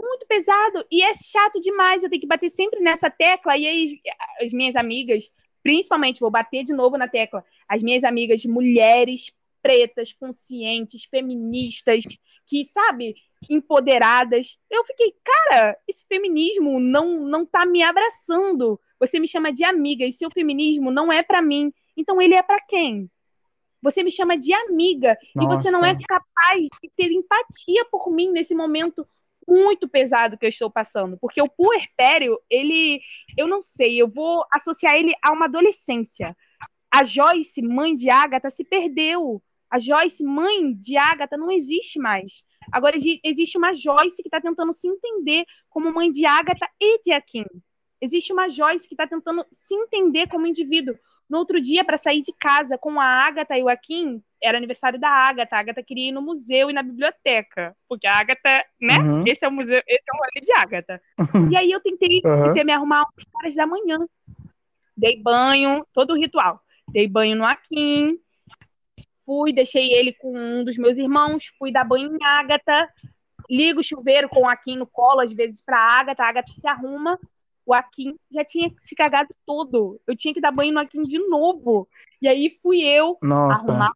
muito 0.00 0.26
pesado 0.26 0.86
e 0.90 1.02
é 1.02 1.12
chato 1.14 1.60
demais. 1.60 2.02
Eu 2.02 2.10
tenho 2.10 2.20
que 2.20 2.26
bater 2.26 2.48
sempre 2.48 2.80
nessa 2.80 3.10
tecla. 3.10 3.56
E 3.56 3.66
aí, 3.66 4.00
as 4.40 4.52
minhas 4.52 4.76
amigas 4.76 5.30
principalmente, 5.68 6.20
vou 6.20 6.30
bater 6.30 6.64
de 6.64 6.72
novo 6.72 6.96
na 6.96 7.06
tecla, 7.06 7.44
as 7.68 7.82
minhas 7.82 8.02
amigas 8.02 8.42
mulheres 8.46 9.30
pretas, 9.60 10.14
conscientes, 10.14 11.04
feministas, 11.04 12.04
que, 12.46 12.64
sabe, 12.64 13.14
empoderadas. 13.50 14.58
Eu 14.70 14.82
fiquei, 14.84 15.14
cara, 15.22 15.76
esse 15.86 16.06
feminismo 16.08 16.80
não 16.80 17.20
não 17.20 17.44
tá 17.44 17.66
me 17.66 17.82
abraçando. 17.82 18.80
Você 18.98 19.20
me 19.20 19.28
chama 19.28 19.52
de 19.52 19.62
amiga 19.62 20.06
e 20.06 20.12
seu 20.12 20.30
feminismo 20.30 20.90
não 20.90 21.12
é 21.12 21.22
para 21.22 21.42
mim. 21.42 21.70
Então 21.94 22.18
ele 22.22 22.34
é 22.34 22.42
para 22.42 22.60
quem? 22.60 23.10
Você 23.82 24.02
me 24.02 24.10
chama 24.10 24.38
de 24.38 24.54
amiga 24.54 25.18
Nossa. 25.36 25.54
e 25.54 25.56
você 25.56 25.70
não 25.70 25.84
é 25.84 25.94
capaz 26.02 26.62
de 26.82 26.90
ter 26.96 27.12
empatia 27.12 27.84
por 27.90 28.10
mim 28.10 28.30
nesse 28.30 28.54
momento 28.54 29.06
muito 29.48 29.88
pesado 29.88 30.36
que 30.36 30.44
eu 30.44 30.50
estou 30.50 30.70
passando, 30.70 31.16
porque 31.18 31.40
o 31.40 31.48
puerpério, 31.48 32.38
ele, 32.50 33.00
eu 33.36 33.48
não 33.48 33.62
sei, 33.62 33.96
eu 33.96 34.06
vou 34.06 34.44
associar 34.52 34.94
ele 34.94 35.14
a 35.22 35.32
uma 35.32 35.46
adolescência. 35.46 36.36
A 36.90 37.02
Joyce, 37.04 37.62
mãe 37.62 37.94
de 37.94 38.10
Agatha, 38.10 38.50
se 38.50 38.62
perdeu. 38.62 39.42
A 39.70 39.78
Joyce, 39.78 40.22
mãe 40.22 40.74
de 40.74 40.96
Agatha, 40.96 41.36
não 41.36 41.50
existe 41.50 41.98
mais. 41.98 42.42
Agora 42.70 42.96
existe 43.24 43.56
uma 43.56 43.72
Joyce 43.72 44.22
que 44.22 44.28
está 44.28 44.40
tentando 44.40 44.72
se 44.72 44.86
entender 44.86 45.44
como 45.70 45.92
mãe 45.92 46.10
de 46.10 46.26
Agatha 46.26 46.68
e 46.80 47.00
de 47.02 47.12
Akin. 47.12 47.44
Existe 48.00 48.32
uma 48.32 48.48
Joyce 48.48 48.86
que 48.86 48.94
está 48.94 49.06
tentando 49.06 49.44
se 49.50 49.74
entender 49.74 50.28
como 50.28 50.46
indivíduo. 50.46 50.94
No 51.28 51.38
outro 51.38 51.60
dia, 51.60 51.84
para 51.84 51.96
sair 51.96 52.22
de 52.22 52.32
casa 52.32 52.78
com 52.78 52.98
a 53.00 53.04
Agatha 53.04 53.58
e 53.58 53.62
o 53.62 53.68
Akin, 53.68 54.22
era 54.42 54.58
aniversário 54.58 54.98
da 54.98 55.08
Agatha. 55.08 55.56
A 55.56 55.60
Agatha 55.60 55.82
queria 55.82 56.08
ir 56.08 56.12
no 56.12 56.22
museu 56.22 56.70
e 56.70 56.72
na 56.72 56.82
biblioteca. 56.82 57.76
Porque 57.88 58.06
a 58.06 58.18
Agatha, 58.18 58.64
né? 58.80 58.98
Uhum. 58.98 59.24
Esse 59.26 59.44
é 59.44 59.48
o 59.48 59.52
museu, 59.52 59.82
esse 59.86 60.04
é 60.06 60.14
o 60.14 60.18
rolê 60.18 60.40
de 60.40 60.52
Agatha. 60.52 61.02
e 61.50 61.56
aí 61.56 61.70
eu 61.70 61.80
tentei 61.80 62.20
uhum. 62.24 62.64
me 62.64 62.72
arrumar 62.72 63.02
às 63.02 63.24
horas 63.34 63.54
da 63.54 63.66
manhã. 63.66 63.98
Dei 64.96 65.20
banho, 65.20 65.86
todo 65.92 66.12
o 66.12 66.16
ritual. 66.16 66.60
Dei 66.88 67.06
banho 67.06 67.36
no 67.36 67.44
Akin. 67.44 68.18
Fui, 69.24 69.52
deixei 69.52 69.92
ele 69.92 70.12
com 70.12 70.36
um 70.36 70.64
dos 70.64 70.76
meus 70.76 70.98
irmãos. 70.98 71.44
Fui 71.58 71.70
dar 71.70 71.84
banho 71.84 72.14
em 72.14 72.24
Agatha. 72.24 72.88
Ligo 73.50 73.80
o 73.80 73.84
chuveiro 73.84 74.28
com 74.28 74.42
o 74.42 74.48
Akin 74.48 74.76
no 74.76 74.86
colo, 74.86 75.20
às 75.20 75.32
vezes, 75.32 75.64
pra 75.64 75.78
Agatha. 75.78 76.22
A 76.22 76.28
Agatha 76.28 76.52
se 76.52 76.66
arruma 76.66 77.18
o 77.68 77.74
Akin 77.74 78.16
já 78.30 78.42
tinha 78.42 78.72
se 78.80 78.94
cagado 78.94 79.28
todo. 79.44 80.00
Eu 80.06 80.16
tinha 80.16 80.32
que 80.32 80.40
dar 80.40 80.50
banho 80.50 80.72
no 80.72 80.80
Akin 80.80 81.02
de 81.02 81.18
novo. 81.28 81.86
E 82.20 82.26
aí 82.26 82.58
fui 82.62 82.80
eu 82.80 83.18
Nossa. 83.20 83.60
arrumar 83.60 83.92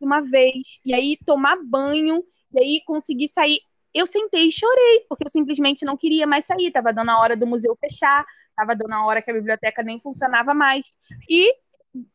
uma 0.00 0.20
vez, 0.20 0.80
e 0.84 0.94
aí 0.94 1.16
tomar 1.24 1.56
banho, 1.64 2.22
e 2.52 2.60
aí 2.60 2.82
consegui 2.84 3.28
sair. 3.28 3.60
Eu 3.92 4.06
sentei 4.06 4.48
e 4.48 4.52
chorei, 4.52 5.06
porque 5.08 5.24
eu 5.24 5.30
simplesmente 5.30 5.84
não 5.84 5.96
queria 5.96 6.26
mais 6.26 6.44
sair. 6.44 6.72
Tava 6.72 6.92
dando 6.92 7.10
a 7.10 7.20
hora 7.20 7.36
do 7.36 7.46
museu 7.46 7.76
fechar, 7.76 8.24
tava 8.56 8.74
dando 8.74 8.92
a 8.94 9.04
hora 9.04 9.22
que 9.22 9.30
a 9.30 9.34
biblioteca 9.34 9.82
nem 9.82 10.00
funcionava 10.00 10.52
mais. 10.52 10.92
E 11.28 11.54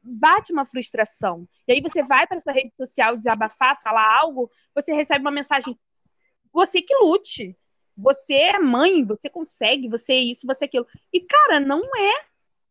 bate 0.03 0.51
uma 0.51 0.65
frustração. 0.65 1.47
E 1.67 1.73
aí 1.73 1.81
você 1.81 2.03
vai 2.03 2.27
para 2.27 2.39
sua 2.39 2.51
rede 2.51 2.73
social 2.75 3.15
desabafar, 3.15 3.81
falar 3.81 4.19
algo, 4.19 4.51
você 4.75 4.93
recebe 4.93 5.21
uma 5.21 5.31
mensagem: 5.31 5.77
você 6.51 6.81
que 6.81 6.93
lute 6.95 7.57
você 7.99 8.33
é 8.33 8.59
mãe, 8.59 9.03
você 9.03 9.29
consegue, 9.29 9.89
você 9.89 10.13
é 10.13 10.19
isso, 10.19 10.47
você 10.47 10.65
é 10.65 10.67
aquilo. 10.67 10.87
E, 11.11 11.19
cara, 11.21 11.59
não 11.59 11.81
é, 11.81 12.25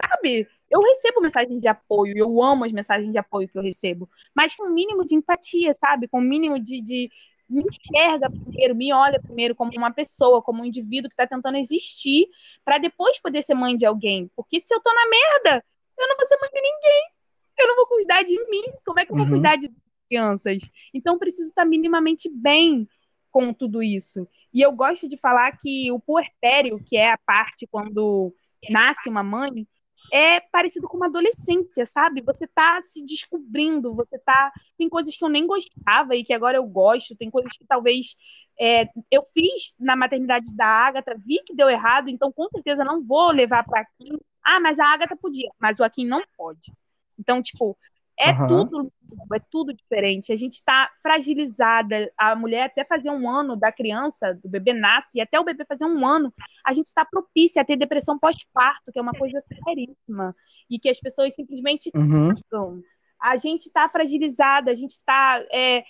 sabe? 0.06 0.48
Eu 0.70 0.80
recebo 0.80 1.20
mensagens 1.20 1.60
de 1.60 1.68
apoio, 1.68 2.16
eu 2.16 2.42
amo 2.42 2.64
as 2.64 2.72
mensagens 2.72 3.10
de 3.10 3.18
apoio 3.18 3.48
que 3.48 3.56
eu 3.56 3.62
recebo, 3.62 4.08
mas 4.34 4.54
com 4.54 4.64
o 4.64 4.66
um 4.66 4.74
mínimo 4.74 5.04
de 5.04 5.14
empatia, 5.14 5.72
sabe? 5.72 6.08
Com 6.08 6.18
o 6.18 6.20
um 6.20 6.24
mínimo 6.24 6.58
de, 6.58 6.82
de. 6.82 7.10
Me 7.48 7.62
enxerga 7.62 8.30
primeiro, 8.30 8.74
me 8.74 8.92
olha 8.92 9.18
primeiro 9.20 9.54
como 9.54 9.72
uma 9.74 9.90
pessoa, 9.90 10.42
como 10.42 10.60
um 10.60 10.66
indivíduo 10.66 11.08
que 11.08 11.14
está 11.14 11.26
tentando 11.26 11.56
existir, 11.56 12.28
para 12.62 12.76
depois 12.76 13.18
poder 13.20 13.40
ser 13.42 13.54
mãe 13.54 13.74
de 13.74 13.86
alguém. 13.86 14.30
Porque 14.36 14.60
se 14.60 14.74
eu 14.74 14.80
tô 14.80 14.92
na 14.92 15.08
merda, 15.08 15.64
eu 15.98 16.08
não 16.08 16.16
vou 16.16 16.26
ser 16.26 16.36
mãe 16.38 16.50
de 16.52 16.60
ninguém. 16.60 17.10
Eu 17.58 17.68
não 17.68 17.76
vou 17.76 17.86
cuidar 17.86 18.22
de 18.22 18.38
mim. 18.50 18.64
Como 18.84 19.00
é 19.00 19.06
que 19.06 19.12
eu 19.12 19.16
vou 19.16 19.24
uhum. 19.24 19.32
cuidar 19.32 19.56
de 19.56 19.70
crianças? 20.08 20.58
Então, 20.92 21.18
preciso 21.18 21.48
estar 21.48 21.64
minimamente 21.64 22.28
bem 22.28 22.86
com 23.30 23.52
tudo 23.52 23.82
isso. 23.82 24.28
E 24.52 24.60
eu 24.60 24.72
gosto 24.72 25.08
de 25.08 25.16
falar 25.16 25.56
que 25.58 25.90
o 25.90 25.98
puerpério, 25.98 26.82
que 26.84 26.96
é 26.96 27.10
a 27.12 27.18
parte 27.18 27.66
quando 27.66 28.34
nasce 28.70 29.08
uma 29.08 29.22
mãe, 29.22 29.66
é 30.12 30.40
parecido 30.40 30.88
com 30.88 30.96
uma 30.96 31.06
adolescência, 31.06 31.84
sabe? 31.84 32.22
Você 32.22 32.46
tá 32.46 32.80
se 32.82 33.04
descobrindo, 33.04 33.94
você 33.94 34.18
tá. 34.18 34.52
Tem 34.76 34.88
coisas 34.88 35.16
que 35.16 35.24
eu 35.24 35.28
nem 35.28 35.46
gostava 35.46 36.16
e 36.16 36.24
que 36.24 36.32
agora 36.32 36.56
eu 36.56 36.66
gosto, 36.66 37.16
tem 37.16 37.30
coisas 37.30 37.52
que 37.52 37.64
talvez 37.66 38.16
é, 38.58 38.88
eu 39.10 39.22
fiz 39.34 39.74
na 39.78 39.94
maternidade 39.94 40.54
da 40.54 40.66
Agatha, 40.66 41.16
vi 41.24 41.42
que 41.44 41.54
deu 41.54 41.68
errado, 41.68 42.08
então 42.08 42.32
com 42.32 42.48
certeza 42.48 42.84
não 42.84 43.02
vou 43.02 43.30
levar 43.30 43.64
para 43.64 43.80
aqui. 43.80 44.10
Ah, 44.42 44.60
mas 44.60 44.78
a 44.78 44.86
Agatha 44.86 45.16
podia, 45.16 45.50
mas 45.58 45.78
o 45.78 45.84
Akin 45.84 46.06
não 46.06 46.22
pode. 46.36 46.72
Então, 47.18 47.42
tipo, 47.42 47.76
é 48.18 48.32
uhum. 48.32 48.48
tudo 48.48 48.92
é 49.34 49.40
tudo 49.50 49.72
diferente. 49.72 50.32
A 50.32 50.36
gente 50.36 50.54
está 50.54 50.90
fragilizada. 51.02 52.12
A 52.16 52.34
mulher 52.34 52.64
até 52.64 52.84
fazer 52.84 53.10
um 53.10 53.28
ano 53.28 53.56
da 53.56 53.72
criança, 53.72 54.34
do 54.34 54.48
bebê 54.48 54.72
nasce, 54.72 55.10
e 55.14 55.20
até 55.20 55.38
o 55.40 55.44
bebê 55.44 55.64
fazer 55.64 55.84
um 55.84 56.06
ano, 56.06 56.32
a 56.64 56.72
gente 56.72 56.86
está 56.86 57.04
propícia 57.04 57.62
a 57.62 57.64
ter 57.64 57.76
depressão 57.76 58.18
pós-parto, 58.18 58.92
que 58.92 58.98
é 58.98 59.02
uma 59.02 59.12
coisa 59.12 59.42
seríssima. 59.64 60.34
E 60.68 60.78
que 60.78 60.88
as 60.88 61.00
pessoas 61.00 61.34
simplesmente 61.34 61.90
uhum. 61.94 62.82
A 63.20 63.36
gente 63.36 63.66
está 63.66 63.88
fragilizada, 63.88 64.70
a 64.70 64.74
gente 64.74 64.92
está. 64.92 65.42
É, 65.52 65.82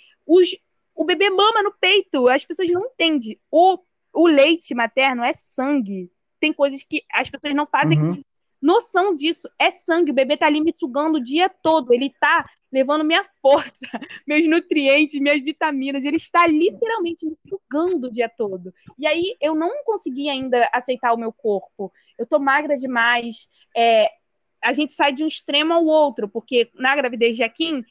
o 0.94 1.04
bebê 1.04 1.30
mama 1.30 1.62
no 1.62 1.74
peito, 1.78 2.28
as 2.28 2.44
pessoas 2.44 2.70
não 2.70 2.86
entendem. 2.86 3.38
O, 3.50 3.78
o 4.14 4.26
leite 4.26 4.74
materno 4.74 5.22
é 5.22 5.32
sangue. 5.32 6.10
Tem 6.40 6.52
coisas 6.52 6.82
que 6.82 7.02
as 7.12 7.28
pessoas 7.28 7.54
não 7.54 7.66
fazem 7.66 8.00
uhum 8.00 8.22
noção 8.60 9.14
disso. 9.14 9.48
É 9.58 9.70
sangue, 9.70 10.10
o 10.10 10.14
bebê 10.14 10.36
tá 10.36 10.46
ali 10.46 10.60
me 10.60 10.74
sugando 10.78 11.18
o 11.18 11.24
dia 11.24 11.48
todo, 11.48 11.92
ele 11.92 12.12
tá 12.20 12.48
levando 12.70 13.04
minha 13.04 13.24
força, 13.40 13.80
meus 14.26 14.48
nutrientes, 14.48 15.18
minhas 15.20 15.42
vitaminas, 15.42 16.04
ele 16.04 16.16
está 16.16 16.46
literalmente 16.46 17.26
me 17.26 17.36
sugando 17.48 18.08
o 18.08 18.12
dia 18.12 18.28
todo. 18.28 18.72
E 18.98 19.06
aí 19.06 19.36
eu 19.40 19.54
não 19.54 19.82
consegui 19.84 20.28
ainda 20.28 20.68
aceitar 20.72 21.12
o 21.12 21.18
meu 21.18 21.32
corpo. 21.32 21.92
Eu 22.18 22.26
tô 22.26 22.38
magra 22.38 22.76
demais. 22.76 23.48
É, 23.76 24.08
a 24.62 24.72
gente 24.72 24.92
sai 24.92 25.12
de 25.12 25.24
um 25.24 25.28
extremo 25.28 25.72
ao 25.72 25.84
outro, 25.84 26.28
porque 26.28 26.70
na 26.74 26.94
gravidez 26.94 27.36
de 27.36 27.42
Akin, 27.42 27.82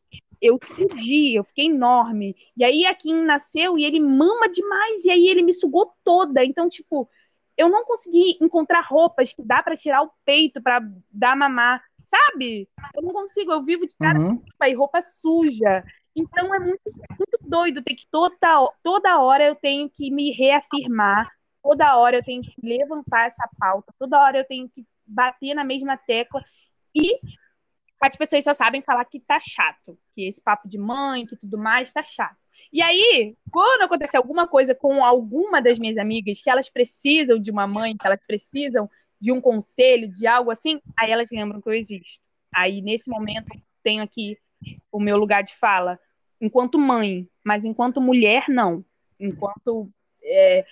eu 0.41 0.59
explodi, 0.61 1.35
eu 1.35 1.43
fiquei 1.43 1.65
enorme. 1.65 2.35
E 2.55 2.63
aí 2.63 2.85
Akin 2.85 3.23
nasceu 3.23 3.73
e 3.77 3.83
ele 3.83 3.99
mama 3.99 4.49
demais, 4.49 5.05
e 5.05 5.09
aí 5.09 5.27
ele 5.27 5.41
me 5.41 5.53
sugou 5.53 5.91
toda. 6.03 6.43
Então, 6.45 6.69
tipo, 6.69 7.09
eu 7.57 7.69
não 7.69 7.83
consegui 7.83 8.37
encontrar 8.39 8.81
roupas 8.81 9.33
que 9.33 9.41
dá 9.41 9.63
para 9.63 9.75
tirar 9.75 10.03
o 10.03 10.11
peito 10.23 10.61
para 10.61 10.79
dar 11.11 11.35
mamar, 11.35 11.83
sabe? 12.05 12.69
Eu 12.95 13.01
não 13.01 13.11
consigo, 13.11 13.51
eu 13.51 13.63
vivo 13.63 13.87
de 13.87 13.95
cara 13.97 14.19
uhum. 14.19 14.43
e 14.63 14.73
roupa 14.73 15.01
suja. 15.01 15.83
Então 16.15 16.53
é 16.53 16.59
muito, 16.59 16.81
muito 16.85 17.37
doido 17.41 17.81
ter 17.81 17.95
que 17.95 18.07
toda, 18.11 18.35
toda 18.83 19.19
hora 19.19 19.43
eu 19.43 19.55
tenho 19.55 19.89
que 19.89 20.11
me 20.11 20.31
reafirmar, 20.31 21.29
toda 21.61 21.97
hora 21.97 22.17
eu 22.17 22.23
tenho 22.23 22.41
que 22.41 22.53
levantar 22.61 23.25
essa 23.25 23.47
pauta, 23.59 23.93
toda 23.99 24.19
hora 24.19 24.37
eu 24.37 24.45
tenho 24.45 24.69
que 24.69 24.85
bater 25.07 25.53
na 25.53 25.63
mesma 25.63 25.97
tecla 25.97 26.43
e 26.95 27.19
as 28.01 28.15
pessoas 28.15 28.43
só 28.43 28.53
sabem 28.53 28.81
falar 28.81 29.05
que 29.05 29.19
tá 29.19 29.39
chato, 29.39 29.97
que 30.13 30.27
esse 30.27 30.41
papo 30.41 30.67
de 30.67 30.77
mãe, 30.77 31.25
que 31.25 31.35
tudo 31.35 31.57
mais 31.57 31.91
tá 31.91 32.03
chato. 32.03 32.37
E 32.71 32.81
aí, 32.81 33.35
quando 33.51 33.83
acontecer 33.83 34.17
alguma 34.17 34.47
coisa 34.47 34.75
com 34.75 35.03
alguma 35.03 35.61
das 35.61 35.79
minhas 35.79 35.97
amigas 35.97 36.41
que 36.41 36.49
elas 36.49 36.69
precisam 36.69 37.39
de 37.39 37.49
uma 37.51 37.65
mãe, 37.65 37.95
que 37.95 38.05
elas 38.05 38.21
precisam 38.25 38.89
de 39.19 39.31
um 39.31 39.41
conselho, 39.41 40.11
de 40.11 40.27
algo 40.27 40.51
assim, 40.51 40.81
aí 40.97 41.11
elas 41.11 41.29
lembram 41.31 41.61
que 41.61 41.69
eu 41.69 41.73
existo. 41.73 42.19
Aí, 42.53 42.81
nesse 42.81 43.09
momento, 43.09 43.49
tenho 43.83 44.03
aqui 44.03 44.37
o 44.91 44.99
meu 44.99 45.17
lugar 45.17 45.43
de 45.43 45.55
fala, 45.55 45.99
enquanto 46.41 46.77
mãe, 46.77 47.27
mas 47.43 47.63
enquanto 47.65 48.01
mulher, 48.01 48.45
não. 48.49 48.83
Enquanto 49.19 49.89
é, 50.23 50.65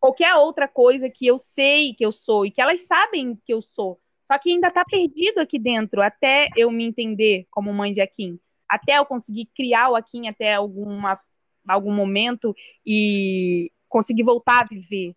qualquer 0.00 0.34
outra 0.34 0.66
coisa 0.66 1.10
que 1.10 1.26
eu 1.26 1.38
sei 1.38 1.94
que 1.94 2.04
eu 2.04 2.12
sou 2.12 2.46
e 2.46 2.50
que 2.50 2.60
elas 2.60 2.86
sabem 2.86 3.36
que 3.44 3.52
eu 3.52 3.62
sou. 3.62 4.00
Só 4.26 4.38
que 4.38 4.50
ainda 4.50 4.68
está 4.68 4.84
perdido 4.84 5.38
aqui 5.38 5.58
dentro, 5.58 6.02
até 6.02 6.48
eu 6.56 6.70
me 6.70 6.84
entender 6.84 7.46
como 7.50 7.72
mãe 7.72 7.92
de 7.92 8.00
Akin. 8.00 8.38
Até 8.68 8.98
eu 8.98 9.06
conseguir 9.06 9.46
criar 9.54 9.90
o 9.90 9.96
Akin 9.96 10.28
até 10.28 10.54
alguma, 10.54 11.18
algum 11.66 11.92
momento 11.92 12.54
e 12.84 13.70
conseguir 13.88 14.22
voltar 14.22 14.62
a 14.62 14.66
viver. 14.66 15.14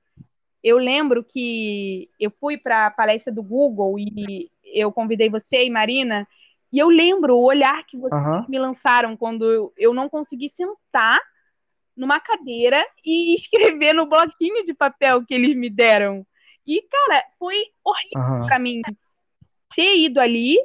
Eu 0.64 0.78
lembro 0.78 1.24
que 1.24 2.10
eu 2.20 2.32
fui 2.32 2.58
para 2.58 2.88
a 2.88 2.92
palestra 2.92 3.34
do 3.34 3.42
Google 3.42 3.98
e 3.98 4.52
eu 4.64 4.92
convidei 4.92 5.30
você 5.30 5.66
e 5.66 5.70
Marina, 5.70 6.28
e 6.72 6.78
eu 6.78 6.90
lembro 6.90 7.36
o 7.36 7.44
olhar 7.44 7.84
que 7.86 7.98
vocês 7.98 8.22
uhum. 8.22 8.46
me 8.48 8.60
lançaram 8.60 9.18
quando 9.18 9.46
eu, 9.46 9.74
eu 9.76 9.94
não 9.94 10.08
consegui 10.08 10.48
sentar 10.50 11.20
numa 11.96 12.20
cadeira 12.20 12.86
e 13.04 13.34
escrever 13.36 13.94
no 13.94 14.06
bloquinho 14.06 14.64
de 14.64 14.74
papel 14.74 15.26
que 15.26 15.34
eles 15.34 15.56
me 15.56 15.70
deram. 15.70 16.26
E, 16.66 16.82
cara, 16.84 17.24
foi 17.40 17.56
horrível 17.84 18.42
uhum. 18.42 18.46
para 18.46 18.60
mim 18.60 18.82
ter 19.76 19.98
ido 19.98 20.20
ali, 20.20 20.58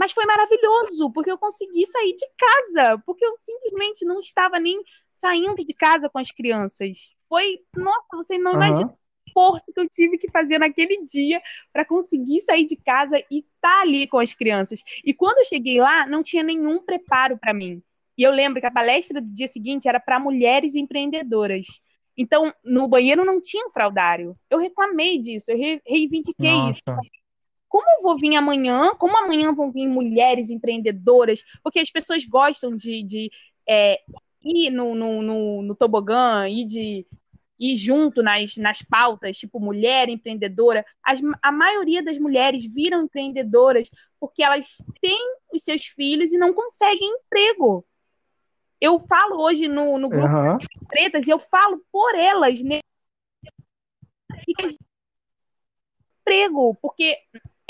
mas 0.00 0.12
foi 0.12 0.24
maravilhoso, 0.24 1.10
porque 1.12 1.30
eu 1.30 1.36
consegui 1.36 1.84
sair 1.84 2.16
de 2.16 2.26
casa, 2.38 2.96
porque 3.04 3.22
eu 3.22 3.36
simplesmente 3.44 4.02
não 4.02 4.18
estava 4.18 4.58
nem 4.58 4.82
saindo 5.12 5.62
de 5.62 5.74
casa 5.74 6.08
com 6.08 6.18
as 6.18 6.30
crianças. 6.30 7.14
Foi, 7.28 7.58
nossa, 7.76 8.16
você 8.16 8.38
não 8.38 8.52
uhum. 8.52 8.56
imagina 8.56 8.98
força 9.34 9.70
que 9.70 9.78
eu 9.78 9.86
tive 9.86 10.16
que 10.16 10.30
fazer 10.30 10.58
naquele 10.58 11.04
dia 11.04 11.40
para 11.70 11.84
conseguir 11.84 12.40
sair 12.40 12.64
de 12.64 12.76
casa 12.76 13.18
e 13.30 13.40
estar 13.40 13.50
tá 13.60 13.80
ali 13.82 14.06
com 14.06 14.18
as 14.18 14.32
crianças. 14.32 14.82
E 15.04 15.12
quando 15.12 15.38
eu 15.38 15.44
cheguei 15.44 15.78
lá, 15.78 16.06
não 16.06 16.22
tinha 16.22 16.42
nenhum 16.42 16.82
preparo 16.82 17.36
para 17.36 17.52
mim. 17.52 17.82
E 18.16 18.22
eu 18.22 18.32
lembro 18.32 18.58
que 18.58 18.66
a 18.66 18.72
palestra 18.72 19.20
do 19.20 19.28
dia 19.34 19.48
seguinte 19.48 19.86
era 19.86 20.00
para 20.00 20.18
mulheres 20.18 20.74
empreendedoras. 20.74 21.66
Então, 22.16 22.52
no 22.64 22.88
banheiro 22.88 23.22
não 23.22 23.38
tinha 23.38 23.66
um 23.66 23.70
fraudário. 23.70 24.34
Eu 24.48 24.58
reclamei 24.58 25.18
disso, 25.18 25.50
eu 25.50 25.58
reivindiquei 25.86 26.52
Nossa. 26.52 26.70
isso. 26.70 27.19
Como 27.70 27.88
eu 27.88 28.02
vou 28.02 28.18
vir 28.18 28.34
amanhã? 28.34 28.90
Como 28.96 29.16
amanhã 29.16 29.54
vão 29.54 29.70
vir 29.70 29.86
mulheres 29.86 30.50
empreendedoras? 30.50 31.44
Porque 31.62 31.78
as 31.78 31.88
pessoas 31.88 32.24
gostam 32.26 32.74
de, 32.74 33.02
de 33.04 33.30
é, 33.66 34.00
ir 34.42 34.70
no, 34.70 34.94
no, 34.94 35.22
no, 35.22 35.62
no 35.62 35.74
tobogã, 35.76 36.48
ir 36.48 36.66
de 36.66 37.06
ir 37.60 37.76
junto 37.76 38.22
nas, 38.22 38.56
nas 38.56 38.82
pautas, 38.82 39.36
tipo 39.36 39.60
mulher 39.60 40.08
empreendedora, 40.08 40.84
as, 41.04 41.20
a 41.42 41.52
maioria 41.52 42.02
das 42.02 42.18
mulheres 42.18 42.64
viram 42.64 43.04
empreendedoras 43.04 43.90
porque 44.18 44.42
elas 44.42 44.82
têm 45.00 45.36
os 45.52 45.62
seus 45.62 45.84
filhos 45.84 46.32
e 46.32 46.38
não 46.38 46.52
conseguem 46.54 47.08
emprego. 47.08 47.86
Eu 48.80 48.98
falo 49.06 49.42
hoje 49.42 49.68
no, 49.68 49.98
no 49.98 50.08
grupo 50.08 50.26
uhum. 50.26 50.58
pretas 50.88 51.26
e 51.28 51.30
eu 51.30 51.38
falo 51.38 51.80
por 51.92 52.14
elas 52.14 52.62
né? 52.62 52.80
emprego, 56.30 56.74
porque 56.80 57.18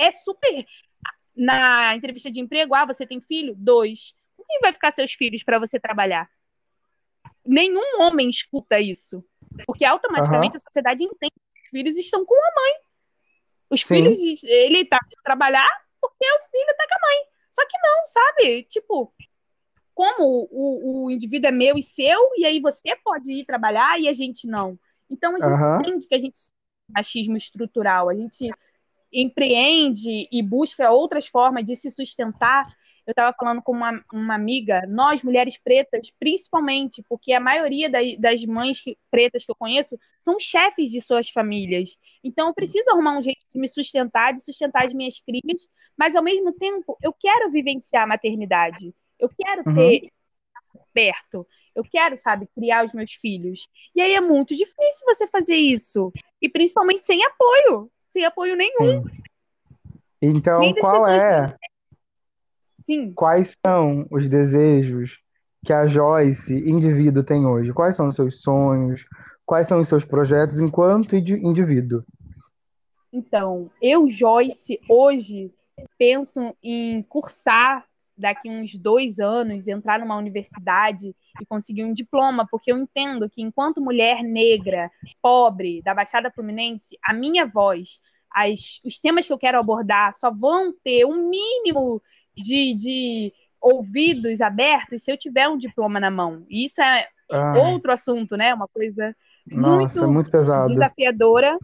é 0.01 0.12
super 0.12 0.66
na 1.36 1.94
entrevista 1.96 2.30
de 2.30 2.40
emprego, 2.40 2.74
ah, 2.74 2.84
você 2.84 3.07
tem 3.07 3.20
filho? 3.20 3.55
Dois. 3.57 4.14
Quem 4.36 4.61
vai 4.61 4.72
ficar 4.72 4.90
seus 4.92 5.12
filhos 5.12 5.42
para 5.42 5.59
você 5.59 5.78
trabalhar? 5.78 6.28
Nenhum 7.46 8.01
homem 8.01 8.28
escuta 8.28 8.80
isso. 8.80 9.24
Porque 9.66 9.84
automaticamente 9.84 10.57
uhum. 10.57 10.61
a 10.61 10.61
sociedade 10.61 11.05
entende 11.05 11.32
que 11.32 11.61
os 11.62 11.68
filhos 11.70 11.96
estão 11.96 12.24
com 12.24 12.34
a 12.34 12.55
mãe. 12.55 12.74
Os 13.70 13.80
Sim. 13.80 13.86
filhos, 13.86 14.42
ele 14.42 14.84
tá 14.84 14.98
trabalhar 15.24 15.70
porque 16.01 16.24
o 16.24 16.51
filho 16.51 16.76
tá 16.76 16.86
com 16.88 16.94
a 16.94 17.09
mãe. 17.09 17.24
Só 17.53 17.66
que 17.66 17.78
não, 17.78 18.07
sabe? 18.07 18.62
Tipo, 18.64 19.14
como 19.94 20.48
o, 20.51 21.05
o 21.05 21.11
indivíduo 21.11 21.48
é 21.48 21.53
meu 21.53 21.78
e 21.78 21.82
seu, 21.82 22.32
e 22.36 22.44
aí 22.44 22.61
você 22.61 22.96
pode 22.96 23.32
ir 23.32 23.44
trabalhar 23.44 24.01
e 24.01 24.09
a 24.09 24.12
gente 24.12 24.46
não. 24.46 24.78
Então 25.09 25.36
a 25.36 25.40
gente 25.40 25.61
uhum. 25.61 25.80
entende 25.80 26.09
que 26.09 26.14
a 26.14 26.18
gente 26.18 26.38
machismo 26.92 27.36
estrutural, 27.36 28.09
a 28.09 28.14
gente 28.14 28.51
empreende 29.13 30.29
e 30.31 30.43
busca 30.43 30.91
outras 30.91 31.27
formas 31.27 31.65
de 31.65 31.77
se 31.77 31.91
sustentar 31.91 32.67
eu 33.11 33.13
estava 33.13 33.35
falando 33.37 33.61
com 33.61 33.73
uma, 33.73 34.05
uma, 34.13 34.35
amiga, 34.37 34.87
nós, 34.87 35.23
mulheres 35.25 35.59
pretas, 35.59 36.13
principalmente, 36.19 37.03
porque 37.09 37.33
a 37.33 37.41
maioria 37.41 37.91
da, 37.91 37.99
das 38.19 38.45
mães 38.45 38.81
que, 38.81 38.97
pretas 39.11 39.45
que 39.45 39.51
eu 39.51 39.57
conheço 39.57 39.99
são 40.21 40.39
chefes 40.39 40.91
de 40.91 41.01
suas 41.01 41.29
famílias. 41.29 41.97
Então, 42.23 42.49
eu 42.49 42.55
preciso 42.55 42.89
arrumar 42.91 43.19
um 43.19 43.23
jeito 43.23 43.41
de 43.51 43.59
me 43.59 43.67
sustentar, 43.67 44.33
de 44.33 44.43
sustentar 44.43 44.85
as 44.85 44.95
minhas 44.95 45.21
crias, 45.21 45.69
mas, 45.97 46.15
ao 46.15 46.23
mesmo 46.23 46.53
tempo, 46.53 46.97
eu 47.03 47.13
quero 47.13 47.51
vivenciar 47.51 48.05
a 48.05 48.07
maternidade. 48.07 48.95
Eu 49.19 49.29
quero 49.29 49.63
uhum. 49.67 49.75
ter 49.75 50.13
perto. 50.93 51.45
Eu 51.75 51.83
quero, 51.83 52.17
sabe, 52.17 52.49
criar 52.55 52.85
os 52.85 52.93
meus 52.93 53.13
filhos. 53.13 53.69
E 53.93 54.01
aí 54.01 54.15
é 54.15 54.21
muito 54.21 54.55
difícil 54.55 55.05
você 55.05 55.27
fazer 55.27 55.57
isso. 55.57 56.13
E 56.41 56.49
principalmente 56.49 57.07
sem 57.07 57.25
apoio. 57.25 57.91
Sem 58.11 58.25
apoio 58.25 58.57
nenhum. 58.57 59.03
Sim. 59.03 59.21
Então, 60.23 60.61
qual 60.75 61.09
é? 61.09 61.55
Sim. 62.85 63.13
Quais 63.13 63.57
são 63.65 64.07
os 64.11 64.29
desejos 64.29 65.19
que 65.65 65.73
a 65.73 65.87
Joyce, 65.87 66.55
indivíduo, 66.55 67.23
tem 67.23 67.47
hoje? 67.47 67.73
Quais 67.73 67.97
são 67.97 68.09
os 68.09 68.17
seus 68.17 68.43
sonhos? 68.43 69.05
Quais 69.47 69.67
são 69.67 69.81
os 69.81 69.89
seus 69.89 70.05
projetos 70.05 70.61
enquanto 70.61 71.17
indivíduo? 71.17 72.05
Então, 73.13 73.71
eu, 73.83 74.09
Joyce, 74.09 74.81
hoje 74.89 75.53
penso 75.99 76.55
em 76.63 77.03
cursar 77.03 77.85
daqui 78.21 78.49
uns 78.51 78.77
dois 78.77 79.18
anos, 79.18 79.66
entrar 79.66 79.99
numa 79.99 80.16
universidade 80.16 81.14
e 81.41 81.47
conseguir 81.47 81.85
um 81.85 81.93
diploma, 81.93 82.47
porque 82.51 82.71
eu 82.71 82.79
entendo 82.79 83.29
que 83.29 83.43
enquanto 83.43 83.81
mulher 83.81 84.23
negra, 84.23 84.91
pobre, 85.23 85.83
da 85.83 85.95
Baixada 85.95 86.31
Fluminense, 86.31 86.97
a 87.03 87.12
minha 87.12 87.47
voz, 87.47 88.01
as, 88.33 88.81
os 88.85 89.01
temas 89.01 89.27
que 89.27 89.33
eu 89.33 89.39
quero 89.39 89.59
abordar 89.59 90.14
só 90.14 90.31
vão 90.31 90.73
ter 90.85 91.05
um 91.05 91.29
mínimo 91.29 92.01
de, 92.37 92.75
de 92.75 93.33
ouvidos 93.61 94.41
abertos 94.41 95.03
se 95.03 95.11
eu 95.11 95.16
tiver 95.16 95.49
um 95.49 95.59
diploma 95.59 95.99
na 95.99 96.11
mão. 96.11 96.45
E 96.49 96.64
isso 96.64 96.81
é 96.81 97.09
outro 97.57 97.93
assunto, 97.93 98.37
né? 98.37 98.55
Uma 98.55 98.68
coisa 98.68 99.14
Nossa, 99.47 100.01
muito, 100.01 100.12
muito 100.12 100.31
pesado. 100.31 100.68
desafiadora. 100.68 101.59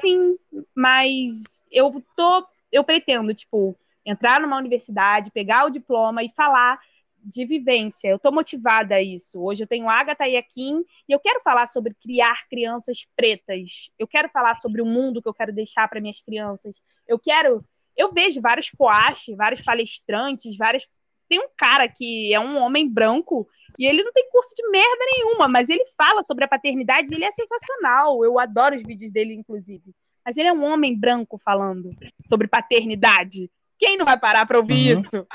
Sim, 0.00 0.36
mas 0.74 1.62
eu 1.70 2.02
tô, 2.16 2.46
eu 2.70 2.84
pretendo, 2.84 3.32
tipo, 3.32 3.76
entrar 4.06 4.40
numa 4.40 4.56
universidade, 4.56 5.30
pegar 5.30 5.66
o 5.66 5.70
diploma 5.70 6.22
e 6.22 6.32
falar 6.36 6.78
de 7.22 7.44
vivência. 7.44 8.08
Eu 8.08 8.16
estou 8.16 8.32
motivada 8.32 8.94
a 8.94 9.02
isso. 9.02 9.42
Hoje 9.42 9.64
eu 9.64 9.66
tenho 9.66 9.88
Agatha 9.88 10.28
e 10.28 10.36
Akin 10.36 10.84
e 11.08 11.12
eu 11.12 11.18
quero 11.18 11.40
falar 11.42 11.66
sobre 11.66 11.92
criar 11.94 12.46
crianças 12.48 13.06
pretas. 13.16 13.90
Eu 13.98 14.06
quero 14.06 14.28
falar 14.28 14.54
sobre 14.54 14.80
o 14.80 14.86
mundo 14.86 15.20
que 15.20 15.28
eu 15.28 15.34
quero 15.34 15.52
deixar 15.52 15.88
para 15.88 16.00
minhas 16.00 16.20
crianças. 16.20 16.80
Eu 17.06 17.18
quero 17.18 17.64
eu 17.96 18.12
vejo 18.12 18.40
vários 18.40 18.70
coaches, 18.70 19.36
vários 19.36 19.62
palestrantes, 19.62 20.56
vários. 20.56 20.86
Tem 21.28 21.40
um 21.40 21.48
cara 21.56 21.88
que 21.88 22.32
é 22.32 22.38
um 22.38 22.58
homem 22.58 22.88
branco 22.88 23.48
e 23.78 23.86
ele 23.86 24.04
não 24.04 24.12
tem 24.12 24.30
curso 24.30 24.54
de 24.54 24.68
merda 24.68 25.04
nenhuma, 25.12 25.48
mas 25.48 25.68
ele 25.68 25.84
fala 25.96 26.22
sobre 26.22 26.44
a 26.44 26.48
paternidade 26.48 27.10
e 27.10 27.14
ele 27.14 27.24
é 27.24 27.30
sensacional. 27.32 28.24
Eu 28.24 28.38
adoro 28.38 28.76
os 28.76 28.82
vídeos 28.82 29.10
dele, 29.10 29.34
inclusive. 29.34 29.94
Mas 30.24 30.36
ele 30.36 30.48
é 30.48 30.52
um 30.52 30.64
homem 30.64 30.98
branco 30.98 31.38
falando 31.38 31.90
sobre 32.28 32.46
paternidade. 32.46 33.50
Quem 33.78 33.96
não 33.98 34.04
vai 34.04 34.18
parar 34.18 34.46
para 34.46 34.58
ouvir 34.58 34.94
uhum. 34.94 35.00
isso? 35.00 35.26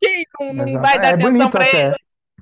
Quem 0.00 0.26
não, 0.40 0.66
não 0.66 0.80
vai 0.80 0.98
dar 0.98 1.10
é 1.10 1.14
atenção 1.14 1.50
para 1.50 1.66
ele? 1.66 1.96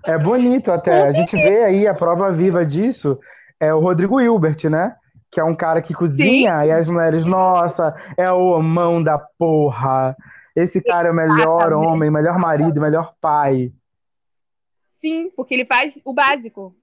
É 0.05 0.19
bonito 0.19 0.73
até. 0.73 1.03
a 1.03 1.13
gente 1.13 1.37
vê 1.37 1.65
aí 1.65 1.87
a 1.87 1.95
prova 1.95 2.33
viva 2.33 2.65
disso. 2.65 3.19
É 3.59 3.75
o 3.75 3.81
Rodrigo 3.81 4.21
Hilbert, 4.21 4.71
né? 4.71 4.97
que 5.31 5.39
é 5.39 5.45
um 5.45 5.55
cara 5.55 5.81
que 5.81 5.95
cozinha, 5.95 6.61
Sim. 6.61 6.67
e 6.67 6.73
as 6.73 6.89
mulheres, 6.89 7.25
nossa, 7.25 7.95
é 8.17 8.31
o 8.33 8.61
mão 8.61 9.03
da 9.03 9.19
porra. 9.39 10.17
Esse 10.57 10.83
cara 10.83 11.09
é 11.09 11.13
o 11.13 11.15
melhor 11.15 11.39
Exatamente. 11.39 11.87
homem, 11.87 12.11
melhor 12.11 12.39
marido, 12.39 12.81
melhor 12.81 13.15
pai. 13.21 13.73
Sim, 14.93 15.31
porque 15.37 15.55
ele 15.55 15.65
faz 15.65 16.01
o 16.05 16.13
básico. 16.13 16.75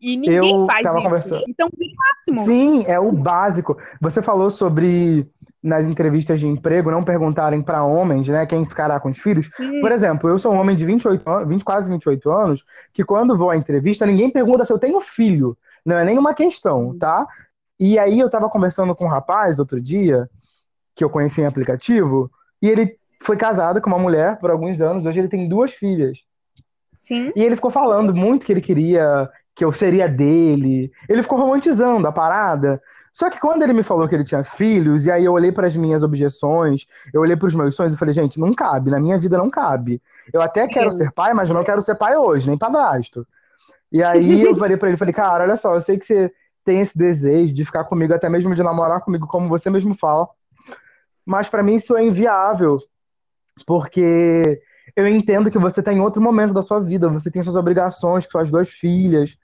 E 0.00 0.16
ninguém 0.16 0.60
eu 0.60 0.66
faz 0.66 0.86
isso. 0.86 1.02
Conversando. 1.02 1.44
Então, 1.46 1.68
o 1.68 1.96
máximo. 1.96 2.44
Sim, 2.44 2.84
é 2.86 2.98
o 2.98 3.12
básico. 3.12 3.76
Você 4.00 4.22
falou 4.22 4.50
sobre 4.50 5.30
nas 5.62 5.86
entrevistas 5.86 6.40
de 6.40 6.46
emprego 6.46 6.90
não 6.90 7.04
perguntarem 7.04 7.62
para 7.62 7.84
homens, 7.84 8.26
né, 8.26 8.44
quem 8.44 8.64
ficará 8.64 8.98
com 8.98 9.08
os 9.08 9.18
filhos. 9.18 9.48
Sim. 9.56 9.80
Por 9.80 9.92
exemplo, 9.92 10.28
eu 10.28 10.38
sou 10.38 10.52
um 10.52 10.58
homem 10.58 10.74
de 10.74 10.84
28 10.84 11.30
anos, 11.30 11.48
20, 11.48 11.64
quase 11.64 11.88
28 11.88 12.30
anos, 12.30 12.64
que 12.92 13.04
quando 13.04 13.38
vou 13.38 13.50
à 13.50 13.56
entrevista, 13.56 14.04
ninguém 14.04 14.30
pergunta 14.30 14.64
se 14.64 14.72
eu 14.72 14.78
tenho 14.78 15.00
filho. 15.00 15.56
Não 15.86 15.96
é 15.96 16.04
nenhuma 16.04 16.34
questão, 16.34 16.96
tá? 16.98 17.26
E 17.78 17.98
aí 17.98 18.18
eu 18.18 18.28
tava 18.28 18.48
conversando 18.48 18.94
com 18.94 19.04
um 19.04 19.08
rapaz 19.08 19.58
outro 19.58 19.80
dia, 19.80 20.28
que 20.96 21.04
eu 21.04 21.10
conheci 21.10 21.40
em 21.40 21.46
aplicativo, 21.46 22.30
e 22.60 22.68
ele 22.68 22.96
foi 23.22 23.36
casado 23.36 23.80
com 23.80 23.88
uma 23.88 23.98
mulher 23.98 24.38
por 24.38 24.50
alguns 24.50 24.80
anos, 24.80 25.06
hoje 25.06 25.20
ele 25.20 25.28
tem 25.28 25.48
duas 25.48 25.72
filhas. 25.72 26.18
Sim. 27.00 27.32
E 27.34 27.42
ele 27.42 27.56
ficou 27.56 27.70
falando 27.70 28.14
muito 28.14 28.44
que 28.44 28.52
ele 28.52 28.60
queria 28.60 29.28
que 29.54 29.64
eu 29.64 29.72
seria 29.72 30.08
dele. 30.08 30.90
Ele 31.08 31.22
ficou 31.22 31.38
romantizando 31.38 32.06
a 32.06 32.12
parada. 32.12 32.80
Só 33.12 33.28
que 33.28 33.38
quando 33.38 33.62
ele 33.62 33.74
me 33.74 33.82
falou 33.82 34.08
que 34.08 34.14
ele 34.14 34.24
tinha 34.24 34.42
filhos, 34.42 35.04
e 35.04 35.10
aí 35.10 35.24
eu 35.24 35.32
olhei 35.32 35.52
para 35.52 35.66
as 35.66 35.76
minhas 35.76 36.02
objeções, 36.02 36.86
eu 37.12 37.20
olhei 37.20 37.36
para 37.36 37.46
os 37.46 37.54
meus 37.54 37.76
sonhos 37.76 37.92
e 37.92 37.98
falei, 37.98 38.14
gente, 38.14 38.40
não 38.40 38.54
cabe, 38.54 38.90
na 38.90 38.98
minha 38.98 39.18
vida 39.18 39.36
não 39.36 39.50
cabe. 39.50 40.00
Eu 40.32 40.40
até 40.40 40.66
quero 40.66 40.90
Sim. 40.90 40.98
ser 40.98 41.12
pai, 41.12 41.34
mas 41.34 41.50
não 41.50 41.62
quero 41.62 41.82
ser 41.82 41.94
pai 41.94 42.16
hoje, 42.16 42.48
nem 42.48 42.56
padrasto. 42.56 43.26
E 43.92 44.02
aí 44.02 44.40
eu 44.40 44.54
falei 44.56 44.78
para 44.78 44.88
ele, 44.88 44.96
falei, 44.96 45.12
cara, 45.12 45.44
olha 45.44 45.56
só, 45.56 45.74
eu 45.74 45.80
sei 45.80 45.98
que 45.98 46.06
você 46.06 46.32
tem 46.64 46.80
esse 46.80 46.96
desejo 46.96 47.52
de 47.52 47.64
ficar 47.66 47.84
comigo, 47.84 48.14
até 48.14 48.30
mesmo 48.30 48.54
de 48.54 48.62
namorar 48.62 49.00
comigo, 49.02 49.26
como 49.26 49.46
você 49.48 49.68
mesmo 49.68 49.94
fala. 49.94 50.26
Mas 51.24 51.48
para 51.48 51.62
mim 51.62 51.74
isso 51.74 51.94
é 51.94 52.02
inviável, 52.02 52.78
porque 53.66 54.62
eu 54.96 55.06
entendo 55.06 55.50
que 55.50 55.58
você 55.58 55.80
está 55.80 55.92
em 55.92 56.00
outro 56.00 56.22
momento 56.22 56.54
da 56.54 56.62
sua 56.62 56.80
vida, 56.80 57.08
você 57.08 57.30
tem 57.30 57.42
suas 57.42 57.56
obrigações 57.56 58.24
com 58.24 58.32
suas 58.32 58.50
duas 58.50 58.70
filhas. 58.70 59.36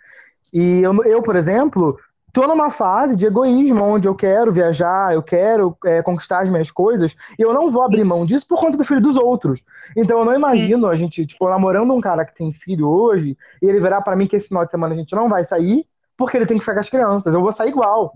E 0.52 0.80
eu, 0.80 1.04
eu 1.04 1.22
por 1.22 1.36
exemplo, 1.36 1.98
tô 2.40 2.46
numa 2.46 2.70
fase 2.70 3.16
de 3.16 3.26
egoísmo, 3.26 3.82
onde 3.82 4.06
eu 4.06 4.14
quero 4.14 4.52
viajar, 4.52 5.12
eu 5.12 5.22
quero 5.22 5.76
é, 5.84 6.00
conquistar 6.02 6.40
as 6.40 6.48
minhas 6.48 6.70
coisas, 6.70 7.16
e 7.36 7.42
eu 7.42 7.52
não 7.52 7.68
vou 7.68 7.82
abrir 7.82 8.04
mão 8.04 8.24
disso 8.24 8.46
por 8.46 8.60
conta 8.60 8.76
do 8.76 8.84
filho 8.84 9.00
dos 9.00 9.16
outros. 9.16 9.60
Então 9.96 10.20
eu 10.20 10.24
não 10.24 10.34
imagino 10.34 10.86
a 10.86 10.94
gente, 10.94 11.26
tipo, 11.26 11.48
namorando 11.48 11.92
um 11.92 12.00
cara 12.00 12.24
que 12.24 12.32
tem 12.32 12.52
filho 12.52 12.88
hoje, 12.88 13.36
e 13.60 13.66
ele 13.66 13.80
virar 13.80 14.02
para 14.02 14.14
mim 14.14 14.28
que 14.28 14.36
esse 14.36 14.46
final 14.46 14.64
de 14.64 14.70
semana 14.70 14.94
a 14.94 14.96
gente 14.96 15.16
não 15.16 15.28
vai 15.28 15.42
sair, 15.42 15.84
porque 16.16 16.36
ele 16.36 16.46
tem 16.46 16.56
que 16.56 16.62
ficar 16.62 16.74
com 16.74 16.80
as 16.80 16.88
crianças. 16.88 17.34
Eu 17.34 17.40
vou 17.40 17.50
sair 17.50 17.70
igual. 17.70 18.12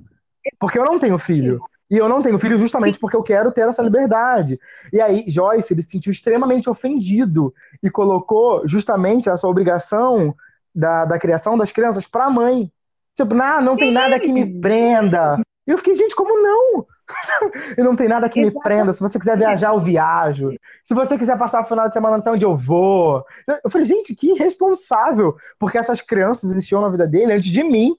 Porque 0.59 0.79
eu 0.79 0.85
não 0.85 0.99
tenho 1.01 1.19
filho. 1.19 1.61
E 1.91 1.97
eu 1.97 2.09
não 2.09 2.23
tenho 2.23 2.39
filho 2.39 2.57
justamente 2.59 2.99
porque 2.99 3.17
eu 3.17 3.23
quero 3.23 3.53
ter 3.53 3.69
essa 3.69 3.83
liberdade. 3.83 4.59
E 4.93 5.01
aí, 5.01 5.25
Joyce, 5.27 5.73
ele 5.73 5.83
se 5.83 5.91
sentiu 5.91 6.13
extremamente 6.13 6.71
ofendido 6.71 7.53
e 7.83 7.91
colocou 7.91 8.67
justamente 8.67 9.29
essa 9.29 9.47
obrigação 9.47 10.35
da, 10.75 11.05
da 11.05 11.19
criação 11.19 11.59
das 11.59 11.71
crianças 11.71 12.07
para 12.07 12.27
a 12.27 12.31
mãe. 12.31 12.73
Tipo, 13.17 13.35
não, 13.35 13.61
não 13.61 13.77
tem 13.77 13.93
nada 13.93 14.19
que 14.19 14.29
me 14.29 14.61
prenda. 14.61 15.39
E 15.67 15.71
eu 15.71 15.79
fiquei, 15.79 15.95
gente, 15.95 16.15
como 16.15 16.43
não? 16.43 16.87
e 17.77 17.83
não 17.83 17.95
tem 17.95 18.09
nada 18.09 18.29
que 18.29 18.41
me 18.41 18.51
prenda. 18.51 18.93
Se 18.93 19.01
você 19.01 19.19
quiser 19.19 19.37
viajar, 19.37 19.73
eu 19.73 19.81
viajo. 19.81 20.51
Se 20.83 20.95
você 20.95 21.19
quiser 21.19 21.39
passar 21.39 21.63
o 21.63 21.69
final 21.69 21.89
de 21.89 21.95
semana, 21.95 22.17
não 22.17 22.23
sei 22.23 22.33
onde 22.33 22.45
eu 22.45 22.57
vou. 22.57 23.25
Eu 23.63 23.71
falei, 23.71 23.87
gente, 23.87 24.15
que 24.15 24.33
irresponsável. 24.33 25.37
Porque 25.59 25.79
essas 25.79 26.01
crianças 26.01 26.51
existiam 26.51 26.81
na 26.81 26.89
vida 26.89 27.07
dele 27.07 27.35
antes 27.35 27.51
de 27.51 27.63
mim. 27.63 27.97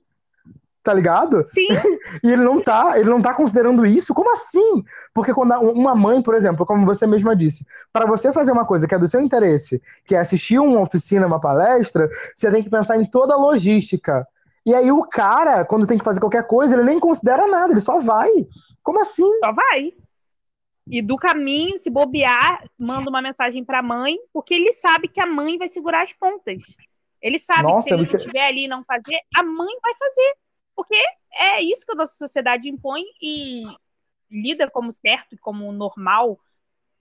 Tá 0.83 0.93
ligado? 0.93 1.45
Sim. 1.45 1.67
e 2.21 2.29
ele 2.29 2.43
não 2.43 2.61
tá, 2.61 2.99
ele 2.99 3.09
não 3.09 3.21
tá 3.21 3.33
considerando 3.33 3.85
isso. 3.85 4.13
Como 4.13 4.33
assim? 4.33 4.83
Porque 5.13 5.33
quando 5.33 5.53
uma 5.53 5.95
mãe, 5.95 6.21
por 6.21 6.35
exemplo, 6.35 6.65
como 6.65 6.85
você 6.85 7.07
mesma 7.07 7.33
disse, 7.33 7.65
para 7.93 8.05
você 8.05 8.33
fazer 8.33 8.51
uma 8.51 8.65
coisa 8.65 8.85
que 8.85 8.93
é 8.93 8.99
do 8.99 9.07
seu 9.07 9.21
interesse, 9.21 9.81
que 10.03 10.13
é 10.13 10.19
assistir 10.19 10.59
uma 10.59 10.81
oficina, 10.81 11.25
uma 11.25 11.39
palestra, 11.39 12.09
você 12.35 12.51
tem 12.51 12.61
que 12.61 12.69
pensar 12.69 12.97
em 12.97 13.05
toda 13.05 13.33
a 13.33 13.37
logística 13.37 14.27
e 14.65 14.73
aí 14.73 14.91
o 14.91 15.03
cara, 15.03 15.65
quando 15.65 15.87
tem 15.87 15.97
que 15.97 16.03
fazer 16.03 16.19
qualquer 16.19 16.47
coisa, 16.47 16.73
ele 16.73 16.83
nem 16.83 16.99
considera 16.99 17.47
nada, 17.47 17.73
ele 17.73 17.81
só 17.81 17.99
vai. 17.99 18.29
Como 18.81 18.99
assim? 18.99 19.39
Só 19.39 19.51
vai. 19.51 19.93
E 20.87 21.01
do 21.01 21.17
caminho, 21.17 21.77
se 21.77 21.89
bobear, 21.89 22.69
manda 22.77 23.09
uma 23.09 23.21
mensagem 23.21 23.63
para 23.63 23.79
a 23.79 23.83
mãe, 23.83 24.17
porque 24.33 24.53
ele 24.53 24.73
sabe 24.73 25.07
que 25.07 25.19
a 25.19 25.25
mãe 25.25 25.57
vai 25.57 25.67
segurar 25.67 26.03
as 26.03 26.13
pontas. 26.13 26.63
Ele 27.21 27.39
sabe 27.39 27.63
Nossa, 27.63 27.83
que 27.83 27.89
se 27.89 27.93
ele 27.93 28.05
você... 28.05 28.17
estiver 28.17 28.45
ali 28.45 28.65
e 28.65 28.67
não 28.67 28.83
fazer, 28.83 29.17
a 29.33 29.43
mãe 29.43 29.73
vai 29.81 29.93
fazer. 29.95 30.35
Porque 30.75 30.95
é 31.33 31.61
isso 31.61 31.85
que 31.85 31.93
a 31.93 31.95
nossa 31.95 32.15
sociedade 32.15 32.67
impõe 32.67 33.03
e 33.21 33.63
lida 34.29 34.69
como 34.69 34.91
certo 34.91 35.35
e 35.35 35.37
como 35.37 35.71
normal. 35.71 36.39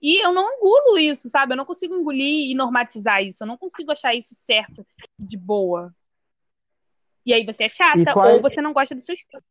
E 0.01 0.23
eu 0.23 0.31
não 0.33 0.57
engulo 0.57 0.97
isso, 0.97 1.29
sabe? 1.29 1.53
Eu 1.53 1.57
não 1.57 1.65
consigo 1.65 1.95
engolir 1.95 2.51
e 2.51 2.55
normatizar 2.55 3.23
isso. 3.23 3.43
Eu 3.43 3.47
não 3.47 3.57
consigo 3.57 3.91
achar 3.91 4.13
isso 4.13 4.35
certo 4.35 4.85
de 5.17 5.37
boa. 5.37 5.93
E 7.25 7.33
aí 7.33 7.45
você 7.45 7.63
é 7.63 7.69
chata 7.69 8.13
qual... 8.13 8.33
ou 8.33 8.41
você 8.41 8.61
não 8.61 8.73
gosta 8.73 8.93
dos 8.95 9.05
seus 9.05 9.19
filhos. 9.21 9.43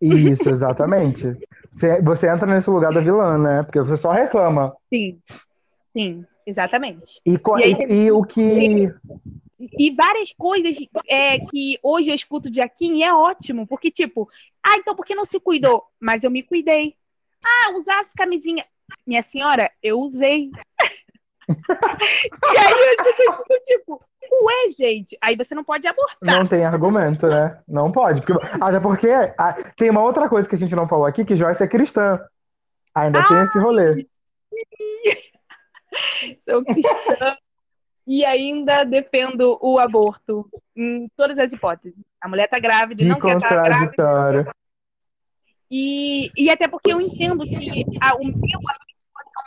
Isso, 0.00 0.48
exatamente. 0.48 1.36
Você, 1.72 2.00
você 2.02 2.28
entra 2.28 2.46
nesse 2.46 2.70
lugar 2.70 2.92
da 2.92 3.00
vilã, 3.00 3.38
né? 3.38 3.62
Porque 3.62 3.80
você 3.80 3.96
só 3.96 4.12
reclama. 4.12 4.74
Sim, 4.92 5.20
sim, 5.92 6.24
exatamente. 6.46 7.20
E, 7.24 7.32
e, 7.32 7.64
aí, 7.64 7.72
e, 7.88 7.94
e 8.04 8.12
o 8.12 8.22
que. 8.22 8.90
E, 9.58 9.90
várias 9.90 10.32
coisas 10.32 10.76
é, 11.08 11.38
que 11.38 11.78
hoje 11.82 12.10
eu 12.10 12.14
escuto 12.14 12.50
de 12.50 12.60
aqui 12.60 12.86
e 12.86 13.02
é 13.02 13.12
ótimo, 13.12 13.66
porque, 13.66 13.90
tipo, 13.90 14.28
ah, 14.62 14.76
então 14.76 14.94
por 14.94 15.04
que 15.04 15.14
não 15.14 15.24
se 15.24 15.40
cuidou? 15.40 15.84
Mas 15.98 16.24
eu 16.24 16.30
me 16.30 16.42
cuidei. 16.42 16.94
Ah, 17.42 17.70
usasse 17.78 18.14
camisinha. 18.14 18.64
Minha 19.06 19.22
senhora, 19.22 19.70
eu 19.82 20.00
usei. 20.00 20.50
e 21.48 22.58
aí 22.58 22.72
eu 22.72 22.92
escuto, 22.92 23.54
tipo, 23.64 24.04
Ué, 24.32 24.72
gente, 24.76 25.16
aí 25.20 25.36
você 25.36 25.54
não 25.54 25.64
pode 25.64 25.86
abortar. 25.86 26.18
Não 26.20 26.46
tem 26.46 26.64
argumento, 26.64 27.26
né? 27.26 27.58
Não 27.66 27.90
pode. 27.92 28.22
Porque, 28.22 28.46
até 28.60 28.80
porque 28.80 29.08
a, 29.08 29.72
tem 29.76 29.90
uma 29.90 30.02
outra 30.02 30.28
coisa 30.28 30.48
que 30.48 30.54
a 30.54 30.58
gente 30.58 30.74
não 30.74 30.88
falou 30.88 31.06
aqui, 31.06 31.24
que 31.24 31.36
Joyce 31.36 31.62
é 31.62 31.68
cristã. 31.68 32.20
Ainda 32.94 33.20
ah, 33.20 33.28
tem 33.28 33.42
esse 33.42 33.58
rolê. 33.58 34.06
Sou 36.44 36.64
cristã 36.64 37.36
e 38.06 38.24
ainda 38.24 38.84
defendo 38.84 39.58
o 39.60 39.78
aborto 39.78 40.48
em 40.76 41.08
todas 41.16 41.38
as 41.38 41.52
hipóteses. 41.52 41.98
A 42.20 42.28
mulher 42.28 42.48
tá 42.48 42.58
grávida, 42.58 43.02
e 43.02 43.06
não 43.06 43.20
quer 43.20 43.36
estar 43.36 43.48
tá 43.48 43.62
grávida. 43.62 44.54
E, 45.70 46.30
e 46.36 46.48
até 46.48 46.68
porque 46.68 46.92
eu 46.92 47.00
entendo 47.00 47.44
que 47.44 47.84
a, 48.00 48.14
o 48.14 48.24
meu 48.24 48.60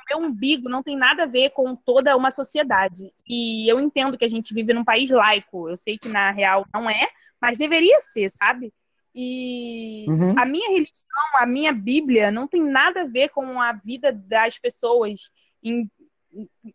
meu 0.10 0.20
umbigo 0.20 0.70
não 0.70 0.84
tem 0.84 0.98
nada 0.98 1.24
a 1.24 1.28
ver 1.28 1.52
com 1.52 1.76
toda 1.76 2.16
uma 2.16 2.32
sociedade. 2.32 3.14
E 3.28 3.68
eu 3.70 3.80
entendo 3.80 4.18
que 4.18 4.26
a 4.26 4.30
gente 4.30 4.54
vive 4.54 4.74
num 4.74 4.84
país 4.84 5.10
laico. 5.10 5.70
Eu 5.70 5.78
sei 5.78 5.98
que 5.98 6.10
na 6.10 6.32
real 6.32 6.66
não 6.74 6.90
é, 6.90 7.08
mas 7.42 7.58
deveria 7.58 8.00
ser, 8.00 8.30
sabe? 8.30 8.74
E 9.14 10.06
uhum. 10.08 10.38
a 10.38 10.46
minha 10.46 10.70
religião, 10.70 11.38
a 11.38 11.46
minha 11.46 11.72
Bíblia, 11.72 12.32
não 12.32 12.48
tem 12.48 12.62
nada 12.62 13.02
a 13.02 13.08
ver 13.08 13.30
com 13.30 13.62
a 13.62 13.74
vida 13.74 14.12
das 14.12 14.58
pessoas 14.58 15.30
em, 15.64 15.90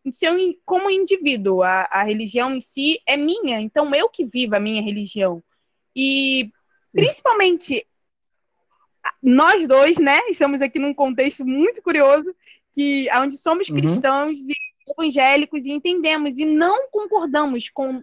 em 0.05 0.13
seu, 0.13 0.35
como 0.65 0.91
indivíduo. 0.91 1.63
A, 1.63 1.89
a 1.91 2.03
religião 2.03 2.55
em 2.55 2.61
si 2.61 3.01
é 3.07 3.17
minha, 3.17 3.61
então 3.61 3.95
eu 3.95 4.09
que 4.09 4.25
vivo 4.25 4.57
a 4.57 4.61
minha 4.61 4.83
religião. 4.83 5.43
E 5.95 6.51
principalmente 6.93 7.87
nós 9.23 9.67
dois, 9.67 9.99
né, 9.99 10.19
estamos 10.29 10.61
aqui 10.61 10.79
num 10.79 10.95
contexto 10.95 11.45
muito 11.45 11.83
curioso 11.83 12.35
que 12.75 13.09
onde 13.17 13.39
somos 13.39 13.69
uhum. 13.69 13.77
cristãos 13.77 14.39
e 14.39 14.53
evangélicos 14.93 15.65
e 15.65 15.71
entendemos 15.71 16.39
e 16.39 16.45
não 16.45 16.91
concordamos 16.91 17.71
com 17.71 18.03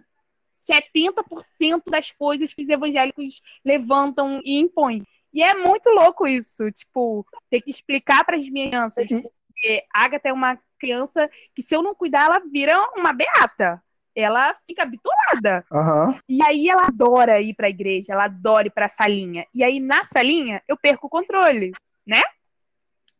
70% 0.62 1.82
das 1.86 2.10
coisas 2.10 2.54
que 2.54 2.62
os 2.62 2.68
evangélicos 2.68 3.42
levantam 3.64 4.40
e 4.44 4.58
impõem. 4.58 5.04
E 5.32 5.42
é 5.42 5.54
muito 5.54 5.88
louco 5.90 6.26
isso, 6.26 6.70
tipo, 6.70 7.26
ter 7.50 7.60
que 7.60 7.70
explicar 7.70 8.24
para 8.24 8.36
as 8.36 8.48
minhas 8.48 8.70
crianças, 8.70 9.10
uhum. 9.10 9.22
porque 9.22 9.84
a 9.92 10.04
Agatha 10.04 10.28
é 10.28 10.32
uma 10.32 10.58
criança 10.78 11.30
que 11.54 11.62
se 11.62 11.74
eu 11.74 11.82
não 11.82 11.94
cuidar, 11.94 12.26
ela 12.26 12.40
vira 12.40 12.76
uma 12.96 13.12
beata. 13.12 13.82
Ela 14.14 14.54
fica 14.66 14.84
bitolada. 14.84 15.64
Uhum. 15.70 16.18
E 16.28 16.42
aí 16.42 16.68
ela 16.68 16.86
adora 16.86 17.40
ir 17.40 17.54
para 17.54 17.66
a 17.66 17.70
igreja, 17.70 18.12
ela 18.12 18.24
adora 18.24 18.66
ir 18.66 18.70
para 18.70 18.84
a 18.84 18.88
salinha. 18.88 19.46
E 19.54 19.64
aí 19.64 19.80
na 19.80 20.04
salinha 20.04 20.62
eu 20.68 20.76
perco 20.76 21.06
o 21.06 21.10
controle, 21.10 21.72
né? 22.06 22.20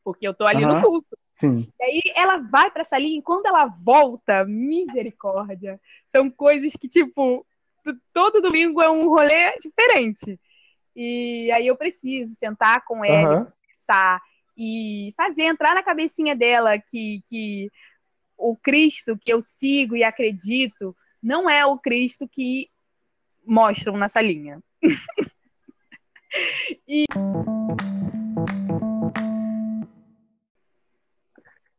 Porque 0.05 0.28
eu 0.28 0.34
tô 0.34 0.44
ali 0.44 0.64
uhum. 0.64 0.74
no 0.74 0.82
culto. 0.82 1.16
Sim. 1.33 1.66
E 1.80 1.85
aí 1.85 2.01
ela 2.14 2.37
vai 2.37 2.70
para 2.70 2.83
essa 2.83 2.99
linha 2.99 3.18
e 3.18 3.22
quando 3.22 3.47
ela 3.47 3.66
volta, 3.66 4.45
misericórdia. 4.45 5.80
São 6.09 6.30
coisas 6.30 6.74
que, 6.74 6.87
tipo, 6.87 7.45
todo 8.12 8.43
domingo 8.43 8.83
é 8.83 8.91
um 8.91 9.09
rolê 9.09 9.57
diferente. 9.59 10.39
E 10.95 11.51
aí 11.51 11.66
eu 11.66 11.76
preciso 11.76 12.35
sentar 12.35 12.85
com 12.85 13.03
ela, 13.03 13.39
uhum. 13.39 13.47
conversar 13.47 14.20
e 14.57 15.14
fazer 15.16 15.45
entrar 15.45 15.74
na 15.74 15.83
cabecinha 15.83 16.37
dela 16.37 16.78
que, 16.78 17.22
que 17.26 17.70
o 18.37 18.55
Cristo 18.55 19.18
que 19.18 19.33
eu 19.33 19.41
sigo 19.41 19.97
e 19.97 20.05
acredito 20.05 20.95
não 21.22 21.49
é 21.49 21.64
o 21.64 21.78
Cristo 21.78 22.28
que 22.28 22.68
mostram 23.45 23.97
nessa 23.97 24.20
linha. 24.20 24.62
e 26.87 27.07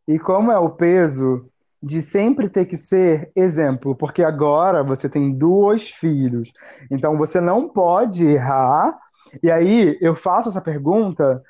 E 0.07 0.19
como 0.19 0.51
é 0.51 0.57
o 0.57 0.69
peso 0.69 1.49
de 1.81 2.01
sempre 2.01 2.49
ter 2.49 2.65
que 2.65 2.77
ser 2.77 3.29
exemplo, 3.35 3.93
porque 3.93 4.23
agora 4.23 4.81
você 4.83 5.09
tem 5.09 5.33
dois 5.33 5.89
filhos, 5.89 6.53
então 6.89 7.17
você 7.17 7.41
não 7.41 7.67
pode 7.67 8.25
errar. 8.25 8.97
E 9.41 9.51
aí 9.51 9.97
eu 9.99 10.15
faço 10.15 10.47
essa 10.47 10.61
pergunta 10.61 11.41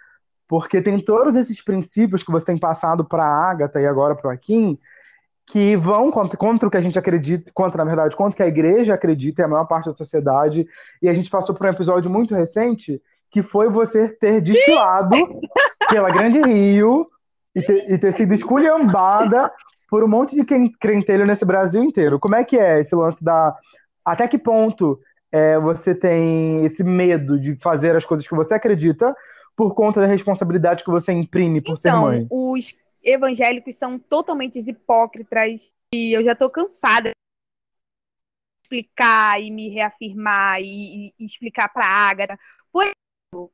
porque 0.47 0.82
tem 0.82 0.99
todos 0.99 1.36
esses 1.36 1.64
princípios 1.64 2.24
que 2.24 2.32
você 2.32 2.47
tem 2.47 2.58
passado 2.58 3.06
para 3.06 3.24
a 3.24 3.51
Agatha 3.51 3.80
e 3.80 3.86
agora 3.86 4.16
para 4.16 4.30
o 4.30 4.32
Akin, 4.32 4.78
que 5.45 5.76
vão 5.76 6.10
contra, 6.10 6.38
contra, 6.38 6.68
o 6.68 6.72
que 6.72 6.78
a 6.78 6.82
gente 6.82 6.97
acredita, 6.97 7.51
contra, 7.54 7.84
na 7.84 7.89
verdade, 7.89 8.16
contra 8.16 8.34
o 8.34 8.38
que 8.38 8.43
a 8.43 8.47
igreja 8.47 8.93
acredita 8.93 9.41
e 9.41 9.45
a 9.45 9.47
maior 9.47 9.66
parte 9.66 9.89
da 9.89 9.95
sociedade. 9.95 10.68
E 11.01 11.10
a 11.10 11.14
gente 11.14 11.30
passou 11.30 11.54
por 11.54 11.66
um 11.66 11.70
episódio 11.70 12.10
muito 12.10 12.34
recente 12.34 13.01
que 13.30 13.41
foi 13.41 13.70
você 13.70 14.10
ter 14.10 14.41
desfilado 14.41 15.16
pela 15.89 16.10
Grande 16.10 16.39
Rio 16.41 17.08
e 17.56 17.62
ter, 17.62 17.91
e 17.91 17.97
ter 17.97 18.12
sido 18.14 18.34
esculhambada 18.34 19.51
por 19.89 20.04
um 20.04 20.08
monte 20.08 20.36
de 20.36 20.43
crentelho 20.80 21.26
nesse 21.26 21.45
Brasil 21.45 21.84
inteiro. 21.84 22.20
Como 22.20 22.36
é 22.36 22.43
que 22.43 22.58
é 22.58 22.80
esse 22.80 22.95
lance 22.95 23.24
da. 23.24 23.56
Até 24.04 24.28
que 24.28 24.38
ponto 24.38 24.99
é, 25.32 25.58
você 25.60 25.95
tem 25.95 26.66
esse 26.66 26.84
medo 26.84 27.39
de 27.39 27.56
fazer 27.56 27.95
as 27.95 28.06
coisas 28.06 28.28
que 28.28 28.36
você 28.36 28.54
acredita 28.54 29.16
por 29.56 29.74
conta 29.76 30.01
da 30.01 30.08
responsabilidade 30.08 30.84
que 30.84 30.89
você 30.89 31.12
imprime 31.12 31.62
por 31.62 31.72
então, 31.72 31.76
ser 31.76 31.93
mãe? 31.93 32.28
Os 32.30 32.76
evangélicos 33.04 33.76
são 33.76 33.99
totalmente 33.99 34.60
hipócritas 34.60 35.74
e 35.93 36.12
eu 36.16 36.24
já 36.24 36.36
tô 36.36 36.49
cansada 36.49 37.10
de 37.10 37.16
explicar 38.64 39.41
e 39.41 39.51
me 39.51 39.70
reafirmar 39.70 40.60
e, 40.62 41.14
e 41.20 41.26
explicar 41.26 41.70
para 41.70 41.86
a 41.86 42.10
Ágata. 42.10 42.39
Por 42.72 42.84
exemplo, 42.84 43.51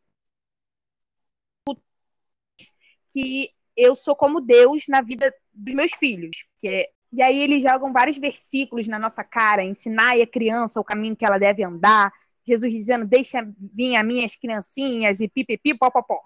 que 3.09 3.51
eu 3.79 3.95
sou 3.95 4.15
como 4.15 4.41
Deus 4.41 4.83
na 4.87 5.01
vida 5.01 5.33
dos 5.53 5.73
meus 5.73 5.91
filhos. 5.93 6.45
Que 6.59 6.67
é... 6.67 6.89
E 7.11 7.21
aí 7.23 7.39
eles 7.41 7.63
jogam 7.63 7.91
vários 7.91 8.17
versículos 8.17 8.87
na 8.87 8.99
nossa 8.99 9.23
cara, 9.23 9.63
ensinar 9.63 10.13
a 10.13 10.27
criança 10.27 10.79
o 10.79 10.83
caminho 10.83 11.15
que 11.15 11.25
ela 11.25 11.39
deve 11.39 11.63
andar, 11.63 12.13
Jesus 12.45 12.71
dizendo, 12.71 13.05
deixa 13.05 13.39
vir 13.57 13.95
as 13.95 14.05
minhas 14.05 14.35
criancinhas 14.35 15.19
e 15.19 15.27
pipipi, 15.27 15.73
popopó. 15.73 16.19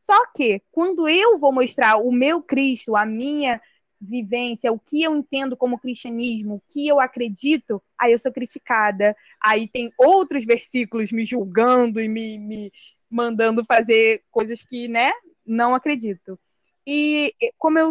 Só 0.00 0.26
que, 0.34 0.62
quando 0.70 1.08
eu 1.08 1.38
vou 1.38 1.52
mostrar 1.52 1.96
o 1.96 2.12
meu 2.12 2.42
Cristo, 2.42 2.96
a 2.96 3.06
minha 3.06 3.60
vivência, 4.00 4.70
o 4.70 4.78
que 4.78 5.02
eu 5.02 5.16
entendo 5.16 5.56
como 5.56 5.78
cristianismo, 5.78 6.56
o 6.56 6.62
que 6.68 6.86
eu 6.86 7.00
acredito, 7.00 7.82
aí 7.98 8.12
eu 8.12 8.18
sou 8.18 8.30
criticada. 8.30 9.16
Aí 9.42 9.66
tem 9.66 9.90
outros 9.98 10.44
versículos 10.44 11.10
me 11.10 11.24
julgando 11.24 12.00
e 12.00 12.08
me, 12.08 12.38
me 12.38 12.72
mandando 13.10 13.64
fazer 13.64 14.22
coisas 14.30 14.62
que, 14.62 14.88
né, 14.88 15.12
não 15.46 15.74
acredito. 15.74 16.38
E 16.86 17.34
como 17.58 17.78
eu 17.78 17.90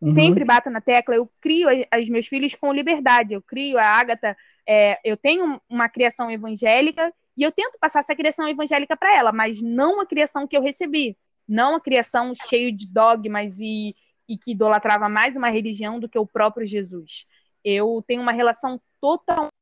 uhum. 0.00 0.14
sempre 0.14 0.44
bato 0.44 0.70
na 0.70 0.80
tecla, 0.80 1.14
eu 1.14 1.30
crio 1.40 1.68
os 1.68 2.08
meus 2.08 2.26
filhos 2.26 2.54
com 2.54 2.72
liberdade. 2.72 3.34
Eu 3.34 3.42
crio 3.42 3.78
a 3.78 3.84
Ágata, 3.84 4.36
é, 4.66 4.98
eu 5.04 5.16
tenho 5.16 5.60
uma 5.68 5.88
criação 5.88 6.30
evangélica 6.30 7.12
e 7.36 7.42
eu 7.42 7.52
tento 7.52 7.78
passar 7.80 8.00
essa 8.00 8.14
criação 8.14 8.48
evangélica 8.48 8.96
para 8.96 9.16
ela, 9.16 9.32
mas 9.32 9.62
não 9.62 10.00
a 10.00 10.06
criação 10.06 10.46
que 10.46 10.56
eu 10.56 10.62
recebi. 10.62 11.16
Não 11.46 11.76
a 11.76 11.80
criação 11.80 12.34
cheia 12.34 12.70
de 12.70 12.86
dogmas 12.86 13.58
e, 13.58 13.96
e 14.28 14.36
que 14.36 14.50
idolatrava 14.50 15.08
mais 15.08 15.36
uma 15.36 15.48
religião 15.48 15.98
do 15.98 16.08
que 16.08 16.18
o 16.18 16.26
próprio 16.26 16.66
Jesus. 16.66 17.24
Eu 17.64 18.04
tenho 18.06 18.20
uma 18.20 18.32
relação 18.32 18.80
totalmente 19.00 19.52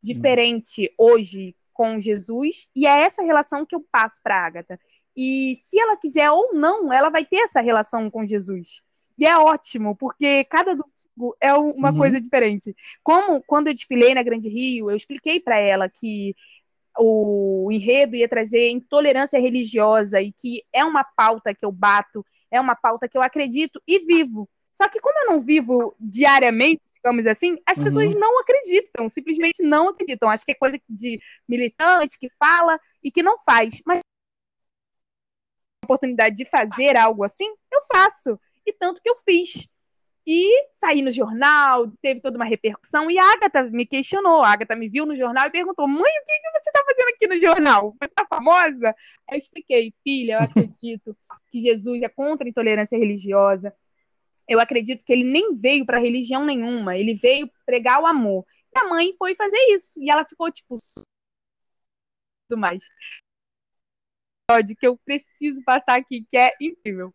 diferente 0.00 0.92
hoje 0.98 1.56
com 1.72 1.98
Jesus 1.98 2.68
e 2.76 2.86
é 2.86 3.00
essa 3.00 3.22
relação 3.22 3.66
que 3.66 3.74
eu 3.74 3.84
passo 3.90 4.20
para 4.22 4.36
a 4.36 4.46
Agatha. 4.46 4.78
E 5.16 5.56
se 5.56 5.78
ela 5.78 5.96
quiser 5.96 6.30
ou 6.30 6.52
não, 6.54 6.92
ela 6.92 7.08
vai 7.08 7.24
ter 7.24 7.36
essa 7.36 7.60
relação 7.60 8.10
com 8.10 8.26
Jesus. 8.26 8.82
E 9.16 9.26
é 9.26 9.36
ótimo, 9.38 9.96
porque 9.96 10.44
cada 10.44 10.74
domingo 10.74 11.36
é 11.40 11.54
uma 11.54 11.90
uhum. 11.90 11.98
coisa 11.98 12.20
diferente. 12.20 12.74
Como 13.02 13.42
quando 13.42 13.68
eu 13.68 13.74
desfilei 13.74 14.14
na 14.14 14.22
Grande 14.22 14.48
Rio, 14.48 14.90
eu 14.90 14.96
expliquei 14.96 15.38
para 15.38 15.58
ela 15.58 15.88
que 15.88 16.34
o 16.98 17.68
enredo 17.72 18.16
ia 18.16 18.28
trazer 18.28 18.70
intolerância 18.70 19.40
religiosa 19.40 20.20
e 20.20 20.32
que 20.32 20.62
é 20.72 20.84
uma 20.84 21.04
pauta 21.04 21.54
que 21.54 21.64
eu 21.64 21.72
bato, 21.72 22.24
é 22.50 22.60
uma 22.60 22.74
pauta 22.74 23.08
que 23.08 23.16
eu 23.16 23.22
acredito 23.22 23.80
e 23.86 23.98
vivo. 24.00 24.48
Só 24.76 24.88
que 24.88 25.00
como 25.00 25.16
eu 25.20 25.26
não 25.26 25.40
vivo 25.40 25.94
diariamente, 26.00 26.82
digamos 26.92 27.26
assim, 27.26 27.56
as 27.64 27.78
uhum. 27.78 27.84
pessoas 27.84 28.14
não 28.14 28.40
acreditam, 28.40 29.08
simplesmente 29.08 29.62
não 29.62 29.88
acreditam. 29.88 30.28
Acho 30.28 30.44
que 30.44 30.52
é 30.52 30.56
coisa 30.56 30.78
de 30.88 31.20
militante 31.48 32.18
que 32.18 32.28
fala 32.38 32.78
e 33.02 33.10
que 33.10 33.22
não 33.22 33.38
faz. 33.44 33.80
Mas 33.86 34.00
oportunidade 35.84 36.36
de 36.36 36.44
fazer 36.44 36.96
algo 36.96 37.24
assim, 37.24 37.48
eu 37.72 37.80
faço. 37.92 38.38
E 38.66 38.72
tanto 38.72 39.00
que 39.00 39.08
eu 39.08 39.16
fiz. 39.24 39.68
E 40.26 40.68
saí 40.80 41.02
no 41.02 41.12
jornal, 41.12 41.90
teve 42.00 42.20
toda 42.20 42.36
uma 42.36 42.46
repercussão, 42.46 43.10
e 43.10 43.18
a 43.18 43.32
Agatha 43.32 43.64
me 43.64 43.84
questionou. 43.84 44.42
A 44.42 44.52
Agatha 44.52 44.74
me 44.74 44.88
viu 44.88 45.04
no 45.04 45.14
jornal 45.14 45.46
e 45.46 45.50
perguntou: 45.50 45.86
Mãe, 45.86 46.00
o 46.00 46.24
que, 46.24 46.40
que 46.40 46.50
você 46.52 46.70
está 46.70 46.82
fazendo 46.84 47.08
aqui 47.08 47.26
no 47.26 47.38
jornal? 47.38 47.92
Você 47.92 48.06
está 48.06 48.26
famosa? 48.26 48.88
Aí 49.28 49.36
eu 49.36 49.38
expliquei: 49.38 49.92
Filha, 50.02 50.34
eu 50.34 50.40
acredito 50.40 51.14
que 51.50 51.60
Jesus 51.60 52.02
é 52.02 52.08
contra 52.08 52.46
a 52.46 52.48
intolerância 52.48 52.98
religiosa. 52.98 53.74
Eu 54.48 54.60
acredito 54.60 55.04
que 55.04 55.12
ele 55.12 55.24
nem 55.24 55.54
veio 55.56 55.84
para 55.84 55.98
religião 55.98 56.44
nenhuma, 56.44 56.96
ele 56.96 57.14
veio 57.14 57.50
pregar 57.66 58.00
o 58.00 58.06
amor. 58.06 58.44
E 58.74 58.78
a 58.78 58.88
mãe 58.88 59.14
foi 59.18 59.34
fazer 59.34 59.58
isso, 59.74 60.00
e 60.00 60.10
ela 60.10 60.24
ficou 60.24 60.50
tipo. 60.50 60.76
Tudo 62.48 62.58
mais. 62.60 62.82
Que 64.46 64.86
eu 64.86 64.98
preciso 65.06 65.62
passar 65.64 65.98
aqui, 65.98 66.26
que 66.30 66.36
é 66.36 66.50
incrível. 66.60 67.14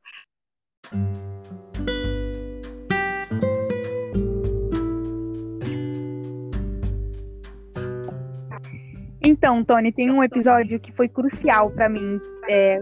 Então, 9.21 9.63
Tony, 9.63 9.91
tem 9.91 10.09
um 10.09 10.23
episódio 10.23 10.79
que 10.79 10.91
foi 10.91 11.07
crucial 11.07 11.69
para 11.69 11.87
mim, 11.87 12.19
é, 12.49 12.81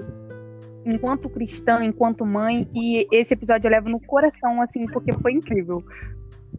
enquanto 0.86 1.30
cristã, 1.30 1.84
enquanto 1.84 2.26
mãe, 2.26 2.70
e 2.74 3.06
esse 3.12 3.34
episódio 3.34 3.68
eu 3.68 3.72
levo 3.72 3.90
no 3.90 4.00
coração, 4.00 4.62
assim, 4.62 4.86
porque 4.86 5.12
foi 5.12 5.34
incrível. 5.34 5.84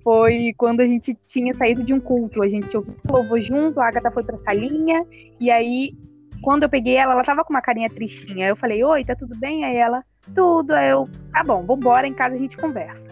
Foi 0.02 0.52
quando 0.58 0.80
a 0.80 0.86
gente 0.86 1.14
tinha 1.24 1.54
saído 1.54 1.82
de 1.82 1.94
um 1.94 2.00
culto, 2.00 2.42
a 2.42 2.48
gente 2.48 2.76
ouviu 2.76 2.94
louvor 3.10 3.40
junto, 3.40 3.80
a 3.80 3.88
Agatha 3.88 4.10
foi 4.10 4.24
pra 4.24 4.36
salinha, 4.36 5.06
e 5.40 5.50
aí, 5.50 5.94
quando 6.42 6.62
eu 6.62 6.68
peguei 6.68 6.96
ela, 6.96 7.12
ela 7.12 7.24
tava 7.24 7.44
com 7.44 7.52
uma 7.52 7.62
carinha 7.62 7.88
tristinha. 7.88 8.48
Eu 8.48 8.56
falei, 8.56 8.82
oi, 8.82 9.04
tá 9.04 9.14
tudo 9.14 9.36
bem? 9.38 9.64
Aí 9.64 9.76
ela, 9.76 10.04
tudo. 10.34 10.72
Aí 10.72 10.90
eu, 10.90 11.08
tá 11.32 11.42
bom, 11.44 11.64
vambora, 11.64 12.06
em 12.06 12.14
casa 12.14 12.34
a 12.34 12.38
gente 12.38 12.56
conversa. 12.56 13.08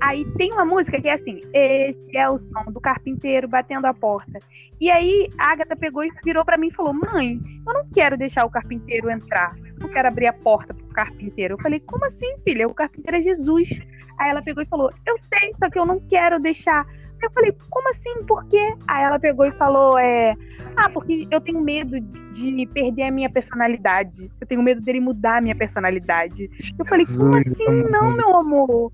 Aí 0.00 0.24
tem 0.36 0.52
uma 0.52 0.64
música 0.64 1.00
que 1.00 1.08
é 1.08 1.14
assim: 1.14 1.40
esse 1.52 2.16
é 2.16 2.28
o 2.28 2.36
som 2.36 2.64
do 2.70 2.80
carpinteiro 2.80 3.48
batendo 3.48 3.86
a 3.86 3.94
porta. 3.94 4.38
E 4.80 4.90
aí 4.90 5.28
a 5.38 5.52
Agatha 5.52 5.74
pegou 5.74 6.04
e 6.04 6.10
virou 6.24 6.44
para 6.44 6.58
mim 6.58 6.68
e 6.68 6.74
falou: 6.74 6.92
Mãe, 6.92 7.40
eu 7.66 7.72
não 7.72 7.88
quero 7.92 8.16
deixar 8.16 8.44
o 8.44 8.50
carpinteiro 8.50 9.10
entrar. 9.10 9.54
Não 9.80 9.88
quero 9.88 10.08
abrir 10.08 10.26
a 10.26 10.32
porta 10.32 10.74
pro 10.74 10.86
carpinteiro. 10.88 11.54
Eu 11.54 11.62
falei: 11.62 11.80
Como 11.80 12.04
assim, 12.04 12.36
filha? 12.44 12.66
O 12.66 12.74
carpinteiro 12.74 13.16
é 13.16 13.20
Jesus. 13.20 13.80
Aí 14.18 14.30
ela 14.30 14.42
pegou 14.42 14.62
e 14.62 14.66
falou: 14.66 14.92
Eu 15.06 15.16
sei, 15.16 15.52
só 15.54 15.70
que 15.70 15.78
eu 15.78 15.86
não 15.86 16.00
quero 16.00 16.38
deixar. 16.38 16.86
Eu 17.22 17.30
falei: 17.30 17.54
Como 17.70 17.88
assim? 17.88 18.24
Por 18.24 18.44
quê? 18.46 18.74
Aí 18.86 19.04
ela 19.04 19.18
pegou 19.18 19.46
e 19.46 19.52
falou: 19.52 19.98
É. 19.98 20.34
Ah, 20.76 20.90
porque 20.90 21.26
eu 21.30 21.40
tenho 21.40 21.60
medo 21.60 21.98
de 22.32 22.66
perder 22.66 23.04
a 23.04 23.10
minha 23.10 23.30
personalidade. 23.30 24.30
Eu 24.40 24.46
tenho 24.46 24.62
medo 24.62 24.80
dele 24.80 25.00
mudar 25.00 25.38
a 25.38 25.40
minha 25.40 25.56
personalidade. 25.56 26.50
Eu 26.78 26.84
falei: 26.84 27.06
Como 27.06 27.34
assim? 27.36 27.64
Não, 27.90 28.12
meu 28.12 28.36
amor. 28.36 28.92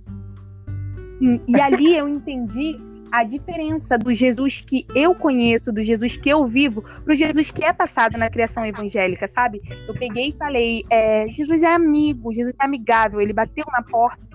E 1.46 1.60
ali 1.60 1.96
eu 1.96 2.08
entendi 2.08 2.78
a 3.12 3.24
diferença 3.24 3.98
do 3.98 4.12
Jesus 4.12 4.64
que 4.66 4.86
eu 4.94 5.14
conheço, 5.14 5.70
do 5.70 5.82
Jesus 5.82 6.16
que 6.16 6.30
eu 6.30 6.46
vivo, 6.46 6.82
pro 7.04 7.14
Jesus 7.14 7.50
que 7.50 7.62
é 7.62 7.72
passado 7.72 8.18
na 8.18 8.30
criação 8.30 8.64
evangélica, 8.64 9.26
sabe? 9.26 9.60
Eu 9.86 9.94
peguei 9.94 10.30
e 10.30 10.32
falei: 10.32 10.82
é, 10.90 11.28
Jesus 11.28 11.62
é 11.62 11.72
amigo, 11.72 12.32
Jesus 12.32 12.54
é 12.58 12.64
amigável, 12.64 13.20
ele 13.20 13.34
bateu 13.34 13.64
na 13.70 13.82
porta. 13.82 14.32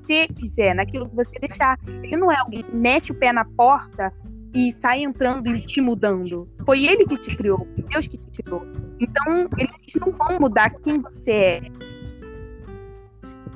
Se 0.00 0.28
quiser, 0.28 0.74
naquilo 0.74 1.08
que 1.08 1.14
você 1.14 1.38
deixar. 1.38 1.78
Ele 1.86 2.16
não 2.16 2.32
é 2.32 2.36
alguém 2.36 2.62
que 2.62 2.74
mete 2.74 3.12
o 3.12 3.14
pé 3.14 3.32
na 3.32 3.44
porta 3.44 4.12
e 4.52 4.72
sai 4.72 5.02
entrando 5.02 5.54
e 5.54 5.62
te 5.62 5.80
mudando. 5.80 6.48
Foi 6.66 6.84
ele 6.84 7.04
que 7.04 7.16
te 7.16 7.36
criou, 7.36 7.66
Deus 7.88 8.06
que 8.06 8.18
te 8.18 8.42
criou. 8.42 8.66
Então, 8.98 9.48
eles 9.56 9.94
não 10.00 10.12
vão 10.12 10.40
mudar 10.40 10.70
quem 10.82 11.00
você 11.00 11.30
é 11.30 11.62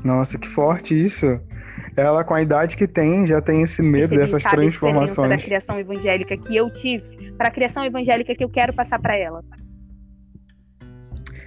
nossa, 0.04 0.36
que 0.36 0.46
forte 0.46 1.02
isso. 1.02 1.40
Ela, 1.96 2.22
com 2.22 2.34
a 2.34 2.42
idade 2.42 2.76
que 2.76 2.86
tem, 2.86 3.26
já 3.26 3.40
tem 3.40 3.62
esse 3.62 3.80
medo 3.80 4.14
dessas 4.14 4.42
transformações. 4.42 5.30
da 5.30 5.38
criação 5.38 5.80
evangélica 5.80 6.36
que 6.36 6.54
eu 6.54 6.70
tive 6.70 7.32
para 7.38 7.48
a 7.48 7.50
criação 7.50 7.84
evangélica 7.84 8.34
que 8.34 8.44
eu 8.44 8.50
quero 8.50 8.74
passar 8.74 9.00
para 9.00 9.16
ela. 9.16 9.42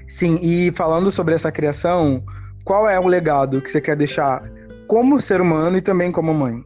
Sim, 0.07 0.39
e 0.41 0.71
falando 0.71 1.11
sobre 1.11 1.35
essa 1.35 1.51
criação, 1.51 2.23
qual 2.63 2.89
é 2.89 2.99
o 2.99 3.05
legado 3.05 3.61
que 3.61 3.69
você 3.69 3.79
quer 3.79 3.95
deixar 3.95 4.41
como 4.87 5.21
ser 5.21 5.41
humano 5.41 5.77
e 5.77 5.81
também 5.81 6.11
como 6.11 6.33
mãe? 6.33 6.59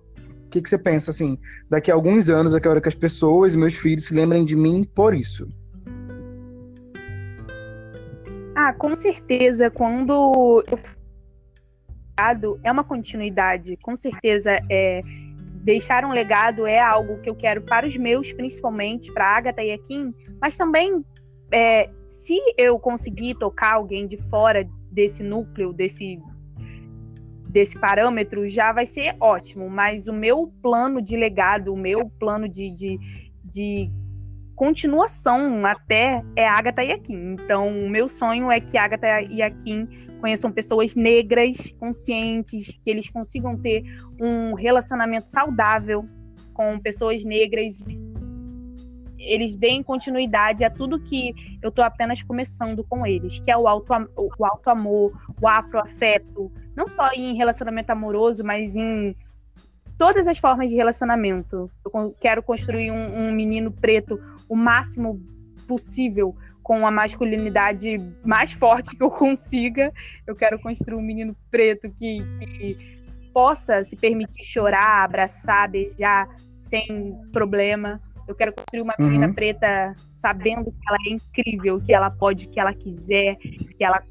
O 0.45 0.49
que, 0.51 0.61
que 0.61 0.69
você 0.69 0.78
pensa 0.78 1.11
assim, 1.11 1.38
daqui 1.69 1.89
a 1.89 1.93
alguns 1.93 2.30
anos, 2.30 2.53
eu 2.53 2.61
quero 2.61 2.82
que 2.82 2.88
as 2.88 2.95
pessoas 2.95 3.55
meus 3.55 3.76
filhos 3.76 4.07
se 4.07 4.13
lembrem 4.13 4.45
de 4.45 4.55
mim 4.55 4.84
por 4.84 5.13
isso? 5.13 5.47
Ah, 8.55 8.74
com 8.74 8.93
certeza, 8.93 9.72
quando 9.72 10.63
eu 10.69 10.80
é 12.63 12.72
uma 12.72 12.84
continuidade, 12.84 13.76
com 13.78 13.97
certeza 13.97 14.59
é 14.69 15.01
deixar 15.63 16.03
um 16.05 16.11
legado 16.11 16.65
é 16.65 16.80
algo 16.80 17.19
que 17.22 17.30
eu 17.30 17.36
quero 17.36 17.61
para 17.61 17.88
os 17.88 17.95
meus, 17.95 18.32
principalmente 18.34 19.11
para 19.11 19.38
Agatha 19.38 19.63
e 19.63 19.72
a 19.72 19.78
Kim, 19.78 20.13
mas 20.39 20.57
também 20.57 21.03
é, 21.51 21.89
se 22.07 22.39
eu 22.57 22.80
conseguir 22.80 23.36
tocar 23.36 23.76
alguém 23.76 24.07
de 24.07 24.17
fora 24.30 24.67
desse 24.91 25.24
núcleo, 25.24 25.74
desse 25.74 26.19
desse 27.52 27.78
parâmetro, 27.78 28.47
já 28.47 28.72
vai 28.72 28.86
ser 28.86 29.16
ótimo. 29.20 29.70
Mas 29.70 30.08
o 30.08 30.14
meu 30.14 30.52
plano 30.62 31.02
de 31.02 31.16
legado, 31.16 31.74
o 31.74 31.78
meu 31.78 32.10
plano 32.10 32.47
de, 32.47 32.72
de, 32.72 32.99
de 33.43 33.91
continuação 34.56 35.66
até 35.66 36.24
é 36.36 36.47
Agatha 36.47 36.84
e 36.84 36.91
a 36.91 36.99
Kim. 36.99 37.34
Então, 37.34 37.68
o 37.68 37.89
meu 37.89 38.08
sonho 38.08 38.52
é 38.52 38.60
que 38.60 38.78
Agatha 38.78 39.22
e 39.22 39.41
a 39.41 39.52
Kim 39.52 39.88
conheçam 40.20 40.52
pessoas 40.52 40.95
negras, 40.95 41.72
conscientes, 41.80 42.78
que 42.82 42.89
eles 42.89 43.10
consigam 43.10 43.58
ter 43.58 43.84
um 44.22 44.54
relacionamento 44.54 45.32
saudável 45.32 46.08
com 46.54 46.80
pessoas 46.80 47.24
negras. 47.24 47.78
Eles 49.24 49.57
deem 49.57 49.84
continuidade 49.84 50.63
a 50.63 50.69
tudo 50.69 50.99
que 50.99 51.34
eu 51.61 51.69
estou 51.69 51.84
apenas 51.84 52.22
começando 52.22 52.84
com 52.84 53.05
eles, 53.05 53.39
que 53.39 53.51
é 53.51 53.57
o 53.57 53.67
alto, 53.67 53.93
o 54.15 54.45
alto 54.45 54.69
amor, 54.69 55.11
o 55.41 55.47
afroafeto, 55.47 56.51
não 56.76 56.88
só 56.88 57.09
em 57.13 57.36
relacionamento 57.36 57.91
amoroso, 57.91 58.43
mas 58.43 58.76
em 58.76 59.15
todas 59.97 60.28
as 60.28 60.38
formas 60.38 60.69
de 60.69 60.76
relacionamento. 60.76 61.69
Eu 61.86 62.15
quero 62.19 62.41
construir 62.41 62.91
um, 62.91 63.28
um 63.28 63.32
menino 63.32 63.72
preto 63.72 64.19
o 64.49 64.55
máximo 64.55 65.22
possível 65.67 66.36
com 66.63 66.86
a 66.86 66.91
masculinidade 66.91 67.97
mais 68.24 68.51
forte 68.51 68.95
que 68.95 69.03
eu 69.03 69.11
consiga. 69.11 69.93
Eu 70.26 70.36
quero 70.36 70.59
construir 70.59 70.95
um 70.95 71.01
menino 71.01 71.36
preto 71.49 71.89
que, 71.91 72.24
que 72.39 73.01
possa 73.34 73.84
se 73.84 73.95
permitir 73.95 74.43
chorar, 74.43 75.03
abraçar, 75.03 75.69
beijar 75.69 76.28
sem 76.57 77.15
problema. 77.32 78.01
Eu 78.32 78.36
quero 78.36 78.54
construir 78.54 78.82
uma 78.82 78.96
menina 78.98 79.28
uhum. 79.28 79.34
preta 79.34 79.96
sabendo 80.16 80.72
que 80.72 80.88
ela 80.88 80.98
é 81.08 81.14
incrível, 81.14 81.82
que 81.82 81.94
ela 81.94 82.10
pode 82.10 82.48
que 82.48 82.60
ela 82.60 82.74
quiser, 82.74 83.36
que 83.38 83.84
ela 83.84 84.02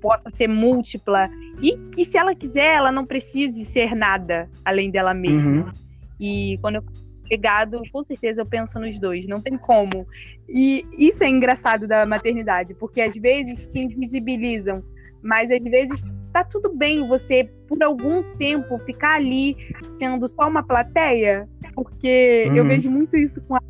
possa 0.00 0.30
ser 0.32 0.48
múltipla 0.48 1.28
e 1.60 1.76
que 1.92 2.04
se 2.04 2.16
ela 2.16 2.34
quiser, 2.34 2.76
ela 2.76 2.92
não 2.92 3.04
precise 3.04 3.64
ser 3.64 3.94
nada 3.94 4.48
além 4.64 4.90
dela 4.90 5.12
mesma. 5.12 5.66
Uhum. 5.66 5.72
E 6.20 6.58
quando 6.60 6.76
eu 6.76 6.84
legado, 7.30 7.82
com 7.92 8.02
certeza 8.02 8.40
eu 8.40 8.46
penso 8.46 8.78
nos 8.78 8.98
dois, 8.98 9.28
não 9.28 9.40
tem 9.40 9.56
como. 9.58 10.06
E 10.48 10.86
isso 10.98 11.22
é 11.22 11.28
engraçado 11.28 11.86
da 11.86 12.06
maternidade, 12.06 12.74
porque 12.74 13.00
às 13.00 13.14
vezes 13.16 13.66
te 13.66 13.80
invisibilizam, 13.80 14.82
mas 15.22 15.50
às 15.50 15.62
vezes 15.62 16.04
tá 16.32 16.44
tudo 16.44 16.74
bem 16.74 17.06
você, 17.06 17.44
por 17.66 17.82
algum 17.82 18.22
tempo, 18.36 18.78
ficar 18.78 19.14
ali 19.14 19.56
sendo 19.88 20.26
só 20.28 20.48
uma 20.48 20.62
plateia, 20.62 21.48
porque 21.74 22.46
uhum. 22.48 22.56
eu 22.56 22.64
vejo 22.66 22.90
muito 22.90 23.16
isso 23.16 23.40
com 23.42 23.56
a 23.56 23.60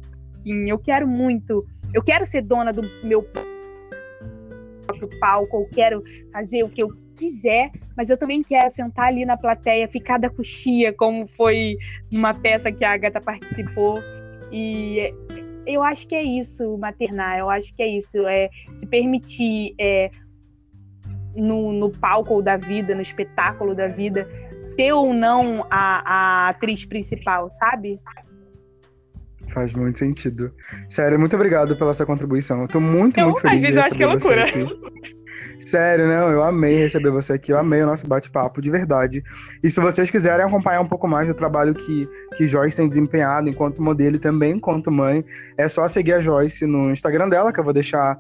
Kim. 0.40 0.68
Eu 0.68 0.78
quero 0.78 1.06
muito, 1.06 1.66
eu 1.92 2.02
quero 2.02 2.26
ser 2.26 2.42
dona 2.42 2.72
do 2.72 2.82
meu 3.04 3.22
próprio 3.22 5.08
palco, 5.20 5.56
eu 5.56 5.68
quero 5.72 6.02
fazer 6.32 6.62
o 6.62 6.68
que 6.68 6.82
eu 6.82 6.88
quiser, 7.16 7.70
mas 7.96 8.08
eu 8.08 8.16
também 8.16 8.42
quero 8.42 8.70
sentar 8.70 9.06
ali 9.06 9.24
na 9.24 9.36
plateia, 9.36 9.88
ficar 9.88 10.18
da 10.18 10.30
coxia, 10.30 10.92
como 10.92 11.26
foi 11.36 11.76
numa 12.10 12.32
peça 12.32 12.70
que 12.70 12.84
a 12.84 12.92
Agatha 12.92 13.20
participou. 13.20 13.98
E 14.52 15.12
eu 15.66 15.82
acho 15.82 16.06
que 16.06 16.14
é 16.14 16.22
isso, 16.22 16.78
maternar, 16.78 17.38
eu 17.38 17.50
acho 17.50 17.74
que 17.74 17.82
é 17.82 17.88
isso, 17.88 18.26
é 18.26 18.48
se 18.76 18.86
permitir 18.86 19.74
é, 19.78 20.10
no, 21.34 21.72
no 21.72 21.90
palco 21.90 22.42
da 22.42 22.56
vida, 22.56 22.94
no 22.94 23.02
espetáculo 23.02 23.74
da 23.74 23.88
vida, 23.88 24.28
ser 24.74 24.92
ou 24.92 25.12
não 25.12 25.66
a, 25.70 26.46
a 26.46 26.48
atriz 26.48 26.84
principal, 26.84 27.48
sabe? 27.50 28.00
Faz 29.48 29.72
muito 29.72 29.98
sentido. 29.98 30.52
Sério, 30.90 31.18
muito 31.18 31.34
obrigado 31.34 31.76
pela 31.76 31.94
sua 31.94 32.04
contribuição. 32.04 32.62
Eu 32.62 32.68
tô 32.68 32.80
muito, 32.80 33.18
eu, 33.18 33.26
muito 33.26 33.40
feliz. 33.40 33.56
Às 33.56 33.60
vezes 33.60 33.76
eu 33.76 33.82
acho 33.82 33.94
que 33.94 34.02
é 34.02 34.06
loucura. 34.06 34.46
Sério, 35.64 36.06
não, 36.06 36.30
eu 36.30 36.42
amei 36.42 36.76
receber 36.76 37.10
você 37.10 37.34
aqui, 37.34 37.52
eu 37.52 37.58
amei 37.58 37.82
o 37.82 37.86
nosso 37.86 38.06
bate-papo, 38.06 38.60
de 38.60 38.70
verdade. 38.70 39.22
E 39.62 39.70
se 39.70 39.78
vocês 39.80 40.10
quiserem 40.10 40.46
acompanhar 40.46 40.80
um 40.80 40.86
pouco 40.86 41.06
mais 41.06 41.28
do 41.28 41.34
trabalho 41.34 41.74
que, 41.74 42.08
que 42.36 42.48
Joyce 42.48 42.74
tem 42.76 42.88
desempenhado 42.88 43.50
enquanto 43.50 43.82
modelo 43.82 44.16
e 44.16 44.18
também 44.18 44.52
enquanto 44.52 44.90
mãe, 44.90 45.22
é 45.58 45.68
só 45.68 45.86
seguir 45.86 46.14
a 46.14 46.20
Joyce 46.22 46.66
no 46.66 46.90
Instagram 46.90 47.28
dela, 47.28 47.52
que 47.52 47.60
eu 47.60 47.64
vou 47.64 47.74
deixar 47.74 48.18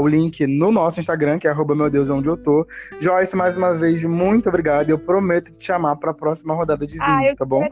o 0.00 0.06
link 0.06 0.46
no 0.46 0.70
nosso 0.72 1.00
Instagram, 1.00 1.38
que 1.38 1.46
é 1.46 1.50
arroba 1.50 1.74
meu 1.74 1.90
Deus 1.90 2.10
onde 2.10 2.28
eu 2.28 2.36
tô. 2.36 2.66
Joyce, 3.00 3.36
mais 3.36 3.56
uma 3.56 3.74
vez, 3.74 4.02
muito 4.04 4.48
obrigado. 4.48 4.90
Eu 4.90 4.98
prometo 4.98 5.50
te 5.50 5.64
chamar 5.64 5.96
para 5.96 6.10
a 6.10 6.14
próxima 6.14 6.54
rodada 6.54 6.86
de 6.86 7.00
ah, 7.00 7.18
vinho, 7.18 7.36
tá 7.36 7.44
bom? 7.44 7.66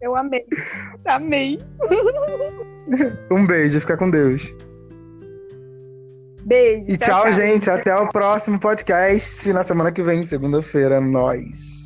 eu 0.00 0.16
amei. 0.16 0.44
Amei. 1.04 1.58
um 3.30 3.46
beijo, 3.46 3.80
fica 3.80 3.96
com 3.96 4.10
Deus. 4.10 4.54
Beijo. 6.44 6.90
E 6.90 6.96
tchau, 6.96 7.22
tchau, 7.22 7.32
gente. 7.32 7.70
Até 7.70 7.96
o 7.96 8.08
próximo 8.08 8.58
podcast. 8.60 9.50
Na 9.52 9.62
semana 9.62 9.90
que 9.90 10.02
vem, 10.02 10.26
segunda-feira, 10.26 11.00
nós. 11.00 11.83